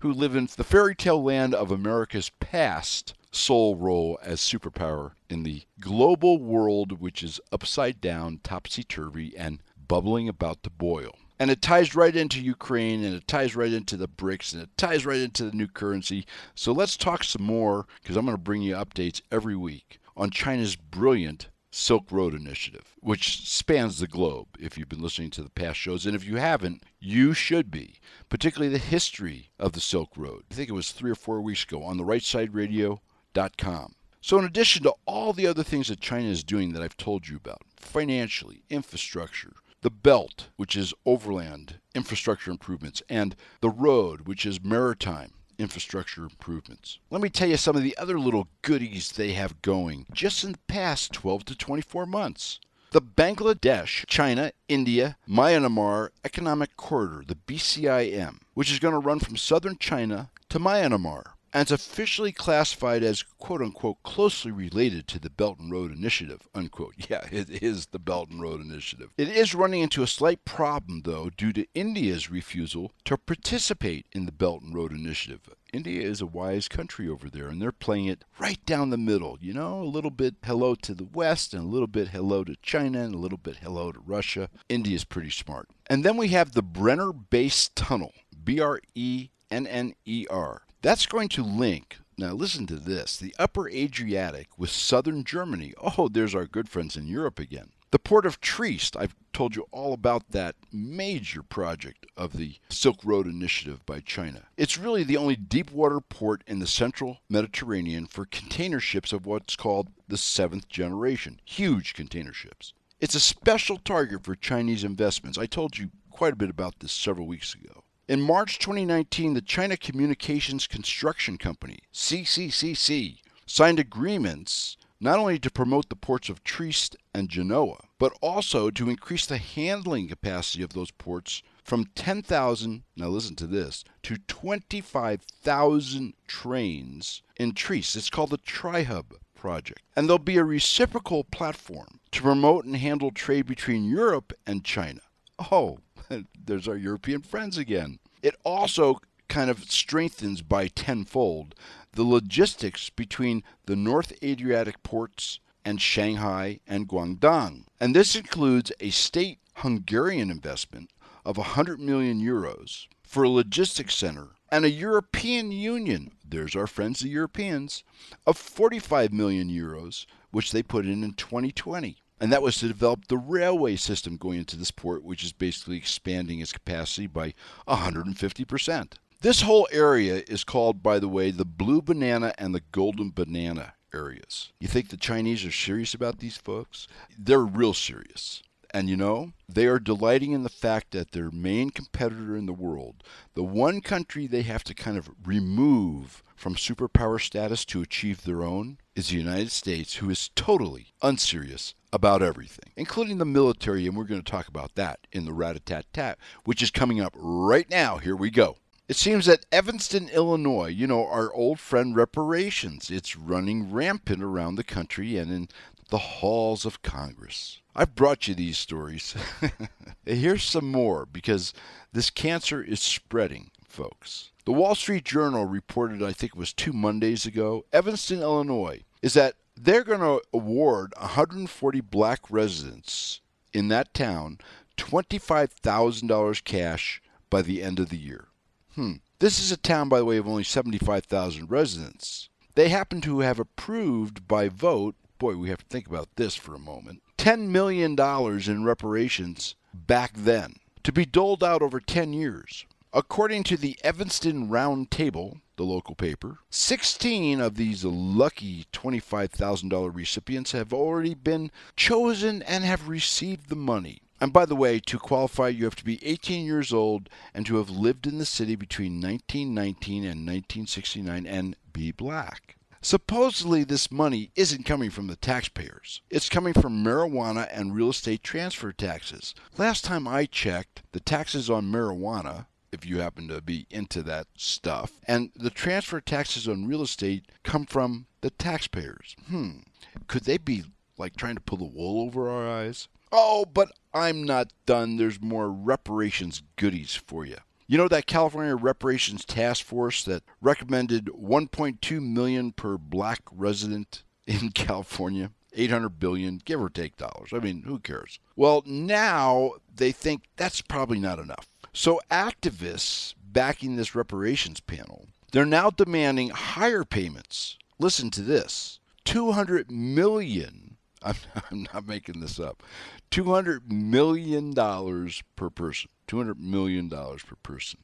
who 0.00 0.12
live 0.12 0.34
in 0.34 0.48
the 0.56 0.64
fairy 0.64 0.96
tale 0.96 1.22
land 1.22 1.54
of 1.54 1.70
America's 1.70 2.32
past 2.40 3.14
sole 3.30 3.76
role 3.76 4.18
as 4.22 4.40
superpower 4.40 5.12
in 5.30 5.44
the 5.44 5.62
global 5.78 6.38
world, 6.40 7.00
which 7.00 7.22
is 7.22 7.40
upside 7.52 8.00
down, 8.00 8.40
topsy 8.42 8.82
turvy, 8.82 9.36
and 9.36 9.62
bubbling 9.86 10.28
about 10.28 10.64
to 10.64 10.70
boil. 10.70 11.16
And 11.38 11.50
it 11.50 11.62
ties 11.62 11.94
right 11.94 12.14
into 12.14 12.40
Ukraine 12.40 13.02
and 13.04 13.14
it 13.14 13.26
ties 13.26 13.56
right 13.56 13.72
into 13.72 13.96
the 13.96 14.08
BRICS 14.08 14.52
and 14.52 14.62
it 14.62 14.70
ties 14.76 15.04
right 15.04 15.20
into 15.20 15.44
the 15.44 15.56
new 15.56 15.66
currency. 15.66 16.26
So 16.54 16.72
let's 16.72 16.96
talk 16.96 17.24
some 17.24 17.42
more 17.42 17.86
because 18.02 18.16
I'm 18.16 18.26
going 18.26 18.36
to 18.36 18.42
bring 18.42 18.62
you 18.62 18.74
updates 18.74 19.22
every 19.30 19.56
week 19.56 19.98
on 20.16 20.30
China's 20.30 20.76
brilliant 20.76 21.48
Silk 21.74 22.12
Road 22.12 22.34
Initiative, 22.34 22.94
which 23.00 23.48
spans 23.48 23.98
the 23.98 24.06
globe 24.06 24.48
if 24.60 24.76
you've 24.76 24.90
been 24.90 25.00
listening 25.00 25.30
to 25.30 25.42
the 25.42 25.50
past 25.50 25.78
shows. 25.78 26.04
And 26.04 26.14
if 26.14 26.24
you 26.24 26.36
haven't, 26.36 26.84
you 27.00 27.32
should 27.32 27.70
be, 27.70 27.98
particularly 28.28 28.70
the 28.70 28.78
history 28.78 29.50
of 29.58 29.72
the 29.72 29.80
Silk 29.80 30.10
Road. 30.14 30.44
I 30.50 30.54
think 30.54 30.68
it 30.68 30.74
was 30.74 30.92
three 30.92 31.10
or 31.10 31.16
four 31.16 31.40
weeks 31.40 31.64
ago 31.64 31.82
on 31.82 31.96
the 31.96 32.04
rightsideradio.com. 32.04 33.94
So, 34.20 34.38
in 34.38 34.44
addition 34.44 34.84
to 34.84 34.94
all 35.06 35.32
the 35.32 35.48
other 35.48 35.64
things 35.64 35.88
that 35.88 36.00
China 36.00 36.28
is 36.28 36.44
doing 36.44 36.74
that 36.74 36.82
I've 36.82 36.96
told 36.96 37.26
you 37.26 37.36
about, 37.36 37.62
financially, 37.74 38.62
infrastructure, 38.70 39.54
the 39.82 39.90
belt, 39.90 40.48
which 40.56 40.76
is 40.76 40.94
overland 41.04 41.78
infrastructure 41.94 42.50
improvements, 42.50 43.02
and 43.08 43.36
the 43.60 43.68
road, 43.68 44.22
which 44.22 44.46
is 44.46 44.62
maritime 44.62 45.32
infrastructure 45.58 46.22
improvements. 46.22 46.98
Let 47.10 47.20
me 47.20 47.28
tell 47.28 47.48
you 47.48 47.56
some 47.56 47.76
of 47.76 47.82
the 47.82 47.96
other 47.98 48.18
little 48.18 48.48
goodies 48.62 49.12
they 49.12 49.32
have 49.34 49.60
going 49.60 50.06
just 50.12 50.44
in 50.44 50.52
the 50.52 50.58
past 50.66 51.12
12 51.12 51.44
to 51.46 51.56
24 51.56 52.06
months. 52.06 52.58
The 52.92 53.02
Bangladesh, 53.02 54.04
China, 54.06 54.52
India, 54.68 55.16
Myanmar 55.28 56.10
Economic 56.24 56.76
Corridor, 56.76 57.24
the 57.26 57.34
BCIM, 57.34 58.38
which 58.54 58.70
is 58.70 58.78
going 58.78 58.92
to 58.92 58.98
run 58.98 59.18
from 59.18 59.36
southern 59.36 59.76
China 59.78 60.30
to 60.48 60.58
Myanmar 60.58 61.32
and 61.52 61.62
it's 61.62 61.70
officially 61.70 62.32
classified 62.32 63.02
as 63.02 63.22
quote 63.22 63.60
unquote 63.60 64.02
closely 64.02 64.50
related 64.50 65.06
to 65.08 65.18
the 65.18 65.30
Belt 65.30 65.58
and 65.58 65.70
Road 65.70 65.92
Initiative, 65.92 66.48
unquote. 66.54 66.94
Yeah, 67.10 67.26
it 67.30 67.62
is 67.62 67.86
the 67.86 67.98
Belt 67.98 68.30
and 68.30 68.40
Road 68.40 68.60
Initiative. 68.60 69.10
It 69.18 69.28
is 69.28 69.54
running 69.54 69.82
into 69.82 70.02
a 70.02 70.06
slight 70.06 70.44
problem, 70.44 71.02
though, 71.04 71.30
due 71.30 71.52
to 71.52 71.66
India's 71.74 72.30
refusal 72.30 72.92
to 73.04 73.18
participate 73.18 74.06
in 74.12 74.24
the 74.24 74.32
Belt 74.32 74.62
and 74.62 74.74
Road 74.74 74.92
Initiative. 74.92 75.40
India 75.72 76.02
is 76.02 76.20
a 76.20 76.26
wise 76.26 76.68
country 76.68 77.08
over 77.08 77.28
there, 77.28 77.48
and 77.48 77.60
they're 77.60 77.72
playing 77.72 78.06
it 78.06 78.24
right 78.38 78.64
down 78.66 78.90
the 78.90 78.96
middle. 78.96 79.36
You 79.40 79.52
know, 79.52 79.82
a 79.82 79.84
little 79.84 80.10
bit 80.10 80.36
hello 80.44 80.74
to 80.76 80.94
the 80.94 81.08
West, 81.12 81.52
and 81.52 81.64
a 81.64 81.68
little 81.68 81.86
bit 81.86 82.08
hello 82.08 82.44
to 82.44 82.56
China, 82.62 83.02
and 83.02 83.14
a 83.14 83.18
little 83.18 83.38
bit 83.38 83.56
hello 83.56 83.92
to 83.92 84.00
Russia. 84.00 84.48
India's 84.68 85.04
pretty 85.04 85.30
smart. 85.30 85.68
And 85.88 86.04
then 86.04 86.16
we 86.16 86.28
have 86.28 86.52
the 86.52 86.62
Brenner 86.62 87.12
Base 87.12 87.70
Tunnel, 87.74 88.12
B 88.44 88.60
R 88.60 88.80
E 88.94 89.28
N 89.50 89.66
N 89.66 89.94
E 90.06 90.26
R. 90.30 90.62
That's 90.82 91.06
going 91.06 91.28
to 91.30 91.44
link, 91.44 91.98
now 92.18 92.32
listen 92.32 92.66
to 92.66 92.74
this, 92.74 93.16
the 93.16 93.32
upper 93.38 93.68
Adriatic 93.68 94.48
with 94.58 94.70
southern 94.70 95.22
Germany. 95.22 95.74
Oh, 95.80 96.08
there's 96.08 96.34
our 96.34 96.44
good 96.44 96.68
friends 96.68 96.96
in 96.96 97.06
Europe 97.06 97.38
again. 97.38 97.70
The 97.92 98.00
port 98.00 98.26
of 98.26 98.40
Trieste, 98.40 98.96
I've 98.96 99.14
told 99.32 99.54
you 99.54 99.66
all 99.70 99.92
about 99.92 100.30
that 100.30 100.56
major 100.72 101.44
project 101.44 102.06
of 102.16 102.36
the 102.36 102.56
Silk 102.68 102.96
Road 103.04 103.28
Initiative 103.28 103.86
by 103.86 104.00
China. 104.00 104.48
It's 104.56 104.76
really 104.76 105.04
the 105.04 105.16
only 105.16 105.36
deep 105.36 105.70
water 105.70 106.00
port 106.00 106.42
in 106.48 106.58
the 106.58 106.66
central 106.66 107.18
Mediterranean 107.28 108.06
for 108.06 108.24
container 108.24 108.80
ships 108.80 109.12
of 109.12 109.24
what's 109.24 109.54
called 109.54 109.88
the 110.08 110.16
seventh 110.16 110.68
generation, 110.68 111.40
huge 111.44 111.94
container 111.94 112.32
ships. 112.32 112.72
It's 113.00 113.14
a 113.14 113.20
special 113.20 113.76
target 113.78 114.24
for 114.24 114.34
Chinese 114.34 114.82
investments. 114.82 115.38
I 115.38 115.46
told 115.46 115.78
you 115.78 115.90
quite 116.10 116.32
a 116.32 116.36
bit 116.36 116.50
about 116.50 116.80
this 116.80 116.92
several 116.92 117.28
weeks 117.28 117.54
ago. 117.54 117.81
In 118.08 118.20
March 118.20 118.58
2019, 118.58 119.34
the 119.34 119.40
China 119.40 119.76
Communications 119.76 120.66
Construction 120.66 121.38
Company, 121.38 121.78
CCCC, 121.94 123.18
signed 123.46 123.78
agreements 123.78 124.76
not 124.98 125.20
only 125.20 125.38
to 125.38 125.50
promote 125.50 125.88
the 125.88 125.94
ports 125.94 126.28
of 126.28 126.42
Trieste 126.42 126.96
and 127.14 127.28
Genoa, 127.28 127.78
but 128.00 128.12
also 128.20 128.70
to 128.70 128.90
increase 128.90 129.24
the 129.24 129.38
handling 129.38 130.08
capacity 130.08 130.64
of 130.64 130.72
those 130.72 130.90
ports 130.90 131.44
from 131.62 131.90
10,000, 131.94 132.82
now 132.96 133.06
listen 133.06 133.36
to 133.36 133.46
this, 133.46 133.84
to 134.02 134.16
25,000 134.26 136.14
trains 136.26 137.22
in 137.36 137.52
Trieste. 137.54 137.94
It's 137.96 138.10
called 138.10 138.30
the 138.30 138.38
TriHub 138.38 139.12
project. 139.36 139.80
And 139.94 140.08
there'll 140.08 140.18
be 140.18 140.38
a 140.38 140.44
reciprocal 140.44 141.22
platform 141.22 142.00
to 142.10 142.22
promote 142.22 142.64
and 142.64 142.76
handle 142.76 143.12
trade 143.12 143.46
between 143.46 143.88
Europe 143.88 144.32
and 144.44 144.64
China. 144.64 145.02
Oh, 145.50 145.78
there's 146.46 146.68
our 146.68 146.76
European 146.76 147.22
friends 147.22 147.58
again. 147.58 147.98
It 148.22 148.36
also 148.44 149.00
kind 149.28 149.50
of 149.50 149.70
strengthens 149.70 150.42
by 150.42 150.68
tenfold 150.68 151.54
the 151.92 152.04
logistics 152.04 152.90
between 152.90 153.42
the 153.66 153.76
North 153.76 154.12
Adriatic 154.22 154.82
ports 154.82 155.40
and 155.64 155.80
Shanghai 155.80 156.60
and 156.66 156.88
Guangdong. 156.88 157.64
And 157.80 157.94
this 157.94 158.16
includes 158.16 158.72
a 158.80 158.90
state 158.90 159.38
Hungarian 159.56 160.30
investment 160.30 160.90
of 161.24 161.36
100 161.36 161.78
million 161.78 162.20
euros 162.20 162.86
for 163.02 163.22
a 163.22 163.28
logistics 163.28 163.94
center 163.94 164.30
and 164.50 164.64
a 164.66 164.70
European 164.70 165.50
Union, 165.50 166.12
there's 166.22 166.54
our 166.54 166.66
friends 166.66 167.00
the 167.00 167.08
Europeans, 167.08 167.84
of 168.26 168.36
45 168.36 169.12
million 169.12 169.48
euros, 169.48 170.04
which 170.30 170.52
they 170.52 170.62
put 170.62 170.84
in 170.84 171.02
in 171.02 171.14
2020 171.14 171.96
and 172.20 172.32
that 172.32 172.42
was 172.42 172.56
to 172.58 172.68
develop 172.68 173.08
the 173.08 173.18
railway 173.18 173.76
system 173.76 174.16
going 174.16 174.38
into 174.38 174.56
this 174.56 174.70
port, 174.70 175.02
which 175.04 175.24
is 175.24 175.32
basically 175.32 175.76
expanding 175.76 176.40
its 176.40 176.52
capacity 176.52 177.06
by 177.06 177.34
150%. 177.66 178.92
This 179.20 179.42
whole 179.42 179.68
area 179.70 180.22
is 180.26 180.44
called, 180.44 180.82
by 180.82 180.98
the 180.98 181.08
way, 181.08 181.30
the 181.30 181.44
Blue 181.44 181.80
Banana 181.80 182.34
and 182.38 182.54
the 182.54 182.62
Golden 182.72 183.10
Banana 183.10 183.74
areas. 183.94 184.52
You 184.58 184.68
think 184.68 184.88
the 184.88 184.96
Chinese 184.96 185.44
are 185.44 185.52
serious 185.52 185.94
about 185.94 186.18
these 186.18 186.36
folks? 186.36 186.88
They're 187.18 187.40
real 187.40 187.74
serious. 187.74 188.42
And 188.74 188.88
you 188.88 188.96
know, 188.96 189.32
they 189.48 189.66
are 189.66 189.78
delighting 189.78 190.32
in 190.32 190.44
the 190.44 190.48
fact 190.48 190.92
that 190.92 191.12
their 191.12 191.30
main 191.30 191.70
competitor 191.70 192.36
in 192.36 192.46
the 192.46 192.52
world, 192.52 193.04
the 193.34 193.42
one 193.42 193.80
country 193.80 194.26
they 194.26 194.42
have 194.42 194.64
to 194.64 194.74
kind 194.74 194.96
of 194.96 195.10
remove 195.24 196.22
from 196.34 196.54
superpower 196.54 197.20
status 197.20 197.64
to 197.66 197.82
achieve 197.82 198.24
their 198.24 198.42
own, 198.42 198.78
is 198.94 199.08
the 199.08 199.16
United 199.16 199.50
States, 199.50 199.96
who 199.96 200.10
is 200.10 200.30
totally 200.34 200.92
unserious 201.02 201.74
about 201.92 202.22
everything, 202.22 202.72
including 202.76 203.18
the 203.18 203.24
military, 203.24 203.86
and 203.86 203.96
we're 203.96 204.04
going 204.04 204.22
to 204.22 204.30
talk 204.30 204.48
about 204.48 204.74
that 204.74 205.00
in 205.12 205.24
the 205.24 205.32
rat 205.32 205.56
a 205.56 205.60
tat 205.60 205.86
tat, 205.92 206.18
which 206.44 206.62
is 206.62 206.70
coming 206.70 207.00
up 207.00 207.12
right 207.16 207.68
now. 207.70 207.98
Here 207.98 208.16
we 208.16 208.30
go. 208.30 208.56
It 208.88 208.96
seems 208.96 209.26
that 209.26 209.46
Evanston, 209.52 210.08
Illinois, 210.10 210.68
you 210.68 210.86
know, 210.86 211.06
our 211.06 211.32
old 211.32 211.60
friend 211.60 211.94
reparations, 211.94 212.90
it's 212.90 213.16
running 213.16 213.72
rampant 213.72 214.22
around 214.22 214.56
the 214.56 214.64
country 214.64 215.16
and 215.16 215.30
in 215.30 215.48
the 215.90 215.98
halls 215.98 216.66
of 216.66 216.82
Congress. 216.82 217.60
I've 217.74 217.94
brought 217.94 218.26
you 218.28 218.34
these 218.34 218.58
stories. 218.58 219.14
Here's 220.04 220.42
some 220.42 220.70
more 220.70 221.06
because 221.06 221.54
this 221.92 222.10
cancer 222.10 222.62
is 222.62 222.80
spreading, 222.80 223.50
folks. 223.66 224.31
The 224.44 224.52
Wall 224.52 224.74
Street 224.74 225.04
Journal 225.04 225.44
reported, 225.44 226.02
I 226.02 226.12
think 226.12 226.32
it 226.32 226.38
was 226.38 226.52
two 226.52 226.72
Mondays 226.72 227.26
ago, 227.26 227.64
Evanston, 227.72 228.20
Illinois, 228.20 228.82
is 229.00 229.14
that 229.14 229.34
they're 229.56 229.84
going 229.84 230.00
to 230.00 230.20
award 230.32 230.94
140 230.98 231.80
black 231.82 232.28
residents 232.28 233.20
in 233.52 233.68
that 233.68 233.94
town 233.94 234.38
$25,000 234.76 236.44
cash 236.44 237.02
by 237.30 237.42
the 237.42 237.62
end 237.62 237.78
of 237.78 237.90
the 237.90 237.98
year. 237.98 238.26
Hmm. 238.74 238.94
This 239.20 239.38
is 239.38 239.52
a 239.52 239.56
town, 239.56 239.88
by 239.88 239.98
the 239.98 240.04
way, 240.04 240.16
of 240.16 240.26
only 240.26 240.42
75,000 240.42 241.48
residents. 241.48 242.28
They 242.56 242.68
happen 242.68 243.00
to 243.02 243.20
have 243.20 243.38
approved 243.38 244.26
by 244.26 244.48
vote, 244.48 244.96
boy, 245.18 245.36
we 245.36 245.50
have 245.50 245.58
to 245.58 245.66
think 245.66 245.86
about 245.86 246.08
this 246.16 246.34
for 246.34 246.54
a 246.54 246.58
moment, 246.58 247.00
$10 247.18 247.48
million 247.48 247.96
in 247.96 248.64
reparations 248.64 249.54
back 249.72 250.12
then 250.14 250.56
to 250.82 250.92
be 250.92 251.04
doled 251.04 251.44
out 251.44 251.62
over 251.62 251.78
10 251.78 252.12
years. 252.12 252.66
According 252.94 253.44
to 253.44 253.56
the 253.56 253.78
Evanston 253.82 254.50
Round 254.50 254.90
Table, 254.90 255.38
the 255.56 255.64
local 255.64 255.94
paper, 255.94 256.40
16 256.50 257.40
of 257.40 257.54
these 257.54 257.86
lucky 257.86 258.66
$25,000 258.70 259.96
recipients 259.96 260.52
have 260.52 260.74
already 260.74 261.14
been 261.14 261.50
chosen 261.74 262.42
and 262.42 262.64
have 262.64 262.88
received 262.88 263.48
the 263.48 263.56
money. 263.56 264.02
And 264.20 264.30
by 264.30 264.44
the 264.44 264.54
way, 264.54 264.78
to 264.78 264.98
qualify, 264.98 265.48
you 265.48 265.64
have 265.64 265.76
to 265.76 265.86
be 265.86 266.04
18 266.06 266.44
years 266.44 266.70
old 266.70 267.08
and 267.32 267.46
to 267.46 267.56
have 267.56 267.70
lived 267.70 268.06
in 268.06 268.18
the 268.18 268.26
city 268.26 268.56
between 268.56 269.00
1919 269.00 270.04
and 270.04 270.26
1969 270.26 271.26
and 271.26 271.56
be 271.72 271.92
black. 271.92 272.56
Supposedly, 272.82 273.64
this 273.64 273.90
money 273.90 274.32
isn't 274.36 274.66
coming 274.66 274.90
from 274.90 275.06
the 275.06 275.16
taxpayers. 275.16 276.02
It's 276.10 276.28
coming 276.28 276.52
from 276.52 276.84
marijuana 276.84 277.48
and 277.50 277.74
real 277.74 277.88
estate 277.88 278.22
transfer 278.22 278.70
taxes. 278.70 279.34
Last 279.56 279.82
time 279.82 280.06
I 280.06 280.26
checked, 280.26 280.82
the 280.92 281.00
taxes 281.00 281.48
on 281.48 281.72
marijuana, 281.72 282.46
if 282.72 282.86
you 282.86 282.98
happen 282.98 283.28
to 283.28 283.40
be 283.40 283.66
into 283.70 284.02
that 284.04 284.26
stuff, 284.36 284.92
and 285.06 285.30
the 285.36 285.50
transfer 285.50 286.00
taxes 286.00 286.48
on 286.48 286.66
real 286.66 286.82
estate 286.82 287.26
come 287.42 287.66
from 287.66 288.06
the 288.22 288.30
taxpayers. 288.30 289.14
Hmm. 289.28 289.58
Could 290.06 290.24
they 290.24 290.38
be 290.38 290.64
like 290.98 291.16
trying 291.16 291.34
to 291.34 291.40
pull 291.40 291.58
the 291.58 291.64
wool 291.64 292.04
over 292.06 292.28
our 292.28 292.48
eyes? 292.48 292.88
Oh, 293.12 293.44
but 293.44 293.72
I'm 293.92 294.24
not 294.24 294.52
done. 294.64 294.96
There's 294.96 295.20
more 295.20 295.50
reparations 295.50 296.42
goodies 296.56 296.94
for 296.94 297.26
you. 297.26 297.36
You 297.66 297.78
know 297.78 297.88
that 297.88 298.06
California 298.06 298.56
Reparations 298.56 299.24
Task 299.24 299.64
Force 299.64 300.04
that 300.04 300.22
recommended 300.40 301.06
1.2 301.06 302.00
million 302.02 302.52
per 302.52 302.76
black 302.76 303.20
resident 303.30 304.02
in 304.26 304.50
California? 304.54 305.30
800 305.54 305.98
billion, 305.98 306.40
give 306.44 306.62
or 306.62 306.70
take 306.70 306.96
dollars. 306.96 307.30
I 307.32 307.38
mean, 307.38 307.62
who 307.66 307.78
cares? 307.78 308.18
Well, 308.36 308.62
now 308.64 309.52
they 309.74 309.92
think 309.92 310.24
that's 310.36 310.62
probably 310.62 310.98
not 310.98 311.18
enough. 311.18 311.48
So 311.72 312.00
activists 312.10 313.14
backing 313.24 313.76
this 313.76 313.94
reparations 313.94 314.60
panel, 314.60 315.06
they're 315.32 315.46
now 315.46 315.70
demanding 315.70 316.30
higher 316.30 316.84
payments. 316.84 317.56
Listen 317.78 318.10
to 318.10 318.22
this. 318.22 318.78
200 319.04 319.70
million 319.70 320.72
I'm, 321.50 321.66
not 321.72 321.86
making 321.86 322.20
this 322.20 322.38
up. 322.38 322.62
$200 323.10 323.70
million 323.70 324.54
per 324.54 325.50
person. 325.50 325.90
$200 326.08 326.38
million 326.38 326.88
per 326.88 327.36
person. 327.42 327.80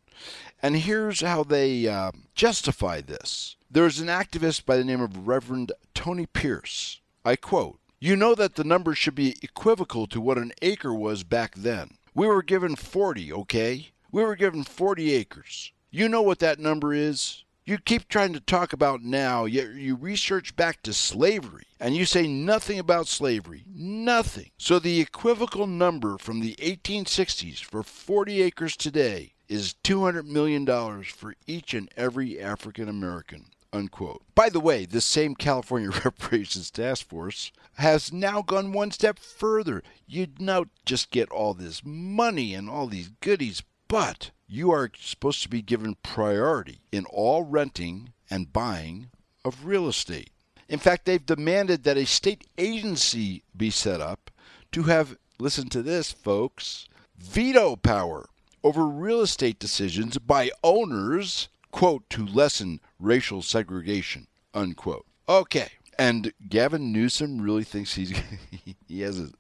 And 0.63 0.77
here's 0.77 1.21
how 1.21 1.45
they 1.45 1.87
uh, 1.87 2.13
justify 2.35 3.01
this. 3.01 3.57
There's 3.71 4.01
an 4.01 4.09
activist 4.09 4.65
by 4.65 4.77
the 4.77 4.85
name 4.85 5.01
of 5.01 5.29
Reverend 5.29 5.73
Tony 5.95 6.27
Pierce. 6.27 7.01
I 7.25 7.37
quote, 7.37 7.79
You 8.01 8.17
know 8.17 8.35
that 8.35 8.55
the 8.55 8.65
number 8.65 8.95
should 8.95 9.15
be 9.15 9.37
equivocal 9.43 10.07
to 10.09 10.21
what 10.21 10.39
an 10.39 10.53
acre 10.63 10.95
was 10.95 11.23
back 11.25 11.55
then. 11.55 11.99
We 12.19 12.27
were 12.27 12.43
given 12.43 12.75
40, 12.75 13.33
okay? 13.33 13.91
We 14.11 14.25
were 14.25 14.35
given 14.35 14.65
40 14.65 15.15
acres. 15.15 15.71
You 15.93 16.09
know 16.09 16.21
what 16.21 16.41
that 16.41 16.59
number 16.59 16.93
is? 16.93 17.45
You 17.65 17.79
keep 17.79 18.09
trying 18.09 18.33
to 18.33 18.41
talk 18.41 18.73
about 18.73 19.05
now, 19.05 19.45
yet 19.45 19.75
you 19.75 19.95
research 19.95 20.57
back 20.57 20.83
to 20.83 20.93
slavery, 20.93 21.69
and 21.79 21.95
you 21.95 22.05
say 22.05 22.27
nothing 22.27 22.81
about 22.81 23.07
slavery. 23.07 23.63
Nothing. 23.73 24.51
So 24.59 24.81
the 24.81 25.01
equivocal 25.01 25.69
number 25.69 26.19
from 26.19 26.41
the 26.41 26.57
1860s 26.57 27.63
for 27.63 27.85
40 27.85 28.43
acres 28.43 28.77
today 28.77 29.35
is 29.49 29.77
$200 29.85 30.25
million 30.25 30.67
for 31.05 31.37
each 31.47 31.73
and 31.73 31.89
every 31.97 32.41
African 32.41 32.89
American. 32.89 33.45
Unquote. 33.73 34.23
By 34.35 34.49
the 34.49 34.61
way, 34.61 34.87
this 34.87 35.05
same 35.05 35.37
California 35.37 35.91
Reparations 36.05 36.73
Task 36.73 37.07
Force 37.07 37.53
has 37.79 38.13
now 38.13 38.43
gone 38.43 38.73
one 38.73 38.91
step 38.91 39.19
further. 39.19 39.83
You'd 40.07 40.41
now 40.41 40.65
just 40.85 41.11
get 41.11 41.31
all 41.31 41.55
this 41.55 41.83
money 41.85 42.53
and 42.53 42.69
all 42.69 42.89
these 42.89 43.11
goodies, 43.21 43.63
but 43.87 44.33
you 44.49 44.71
are 44.73 44.91
supposed 44.99 45.43
to 45.43 45.49
be 45.49 45.63
given 45.63 45.97
priority 46.03 46.81
in 46.91 47.05
all 47.07 47.45
renting 47.45 48.13
and 48.29 48.53
buying 48.53 49.11
of 49.45 49.65
real 49.65 49.89
estate. 49.89 50.31
In 50.69 50.81
fact, 50.81 51.05
they've 51.05 51.25
demanded 51.25 51.85
that 51.85 51.97
a 51.97 52.05
state 52.05 52.47
agency 52.59 53.45
be 53.57 53.71
set 53.71 54.01
up 54.01 54.31
to 54.73 54.83
have, 54.85 55.17
listen 55.39 55.69
to 55.71 55.83
this, 55.83 56.11
folks, 56.13 56.89
veto 57.17 57.77
power 57.77 58.29
over 58.65 58.87
real 58.87 59.21
estate 59.21 59.59
decisions 59.59 60.19
by 60.19 60.51
owners, 60.65 61.49
quote, 61.71 62.11
to 62.11 62.27
lessen 62.27 62.81
racial 62.99 63.41
segregation, 63.41 64.27
unquote. 64.53 65.07
Okay. 65.29 65.69
And 65.99 66.33
Gavin 66.49 66.93
Newsom 66.93 67.41
really 67.41 67.65
thinks 67.65 67.95
he's 67.95 68.17
he 68.87 69.01
has 69.01 69.19
a 69.19 69.31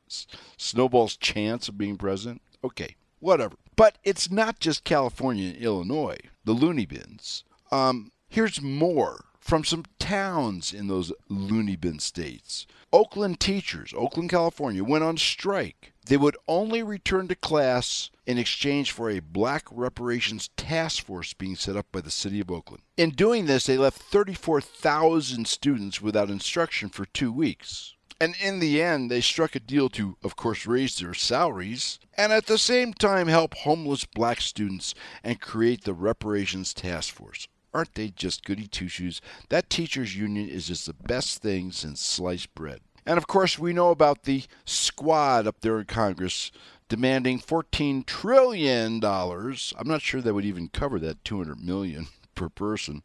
snowball's 0.57 1.17
chance 1.17 1.69
of 1.69 1.79
being 1.79 1.97
president? 1.97 2.43
Okay, 2.65 2.97
whatever. 3.21 3.57
But 3.77 3.99
it's 4.03 4.31
not 4.31 4.59
just 4.59 4.83
California 4.83 5.51
and 5.51 5.57
Illinois, 5.57 6.19
the 6.45 6.53
loony 6.53 6.85
bins. 6.85 7.45
Um, 7.71 8.11
here's 8.29 8.61
more 8.61 9.27
from 9.39 9.65
some 9.65 9.85
towns 9.99 10.75
in 10.75 10.89
those 10.89 11.13
loony 11.29 11.77
bin 11.77 12.01
states. 12.01 12.67
Oakland 12.93 13.41
teachers, 13.41 13.95
Oakland, 13.97 14.31
California, 14.31 14.83
went 14.83 15.05
on 15.05 15.17
strike. 15.17 15.93
They 16.09 16.17
would 16.17 16.39
only 16.49 16.83
return 16.83 17.29
to 17.29 17.35
class 17.35 18.11
in 18.27 18.39
exchange 18.39 18.93
for 18.93 19.11
a 19.11 19.21
black 19.21 19.65
reparations 19.71 20.49
task 20.57 21.05
force 21.05 21.35
being 21.35 21.55
set 21.55 21.77
up 21.77 21.87
by 21.93 22.01
the 22.01 22.11
city 22.11 22.41
of 22.41 22.51
Oakland. 22.51 22.83
In 22.97 23.11
doing 23.11 23.45
this, 23.45 23.67
they 23.67 23.77
left 23.77 24.01
34,000 24.01 25.47
students 25.47 26.01
without 26.01 26.31
instruction 26.31 26.89
for 26.89 27.05
two 27.05 27.31
weeks. 27.31 27.95
And 28.19 28.35
in 28.43 28.59
the 28.59 28.83
end, 28.83 29.11
they 29.11 29.21
struck 29.21 29.55
a 29.55 29.61
deal 29.61 29.91
to, 29.91 30.17
of 30.25 30.35
course, 30.35 30.67
raise 30.67 30.99
their 30.99 31.13
salaries 31.13 31.99
and 32.17 32.33
at 32.33 32.47
the 32.47 32.59
same 32.59 32.95
time 32.95 33.29
help 33.29 33.55
homeless 33.55 34.07
black 34.07 34.41
students 34.41 34.95
and 35.23 35.41
create 35.41 35.85
the 35.85 35.95
Reparations 35.95 36.73
Task 36.73 37.15
Force. 37.15 37.47
Aren't 37.75 37.95
they 37.95 38.09
just 38.09 38.45
goody 38.45 38.67
two 38.67 38.89
shoes? 38.89 39.21
That 39.51 39.69
teachers' 39.69 40.17
union 40.17 40.49
is 40.49 40.69
just 40.69 40.87
the 40.87 40.95
best 40.95 41.43
thing 41.43 41.71
since 41.71 42.01
sliced 42.01 42.55
bread. 42.55 42.81
And 43.09 43.17
of 43.17 43.27
course, 43.27 43.59
we 43.59 43.73
know 43.73 43.89
about 43.89 44.25
the 44.25 44.45
squad 44.67 45.47
up 45.47 45.63
there 45.63 45.79
in 45.79 45.87
Congress 45.87 46.53
demanding 46.91 47.39
$14 47.41 48.05
trillion. 48.05 49.03
I'm 49.03 49.89
not 49.89 50.03
sure 50.03 50.21
that 50.21 50.35
would 50.35 50.45
even 50.45 50.69
cover 50.69 50.99
that 50.99 51.25
200 51.25 51.59
million 51.59 52.09
per 52.35 52.51
person. 52.51 53.03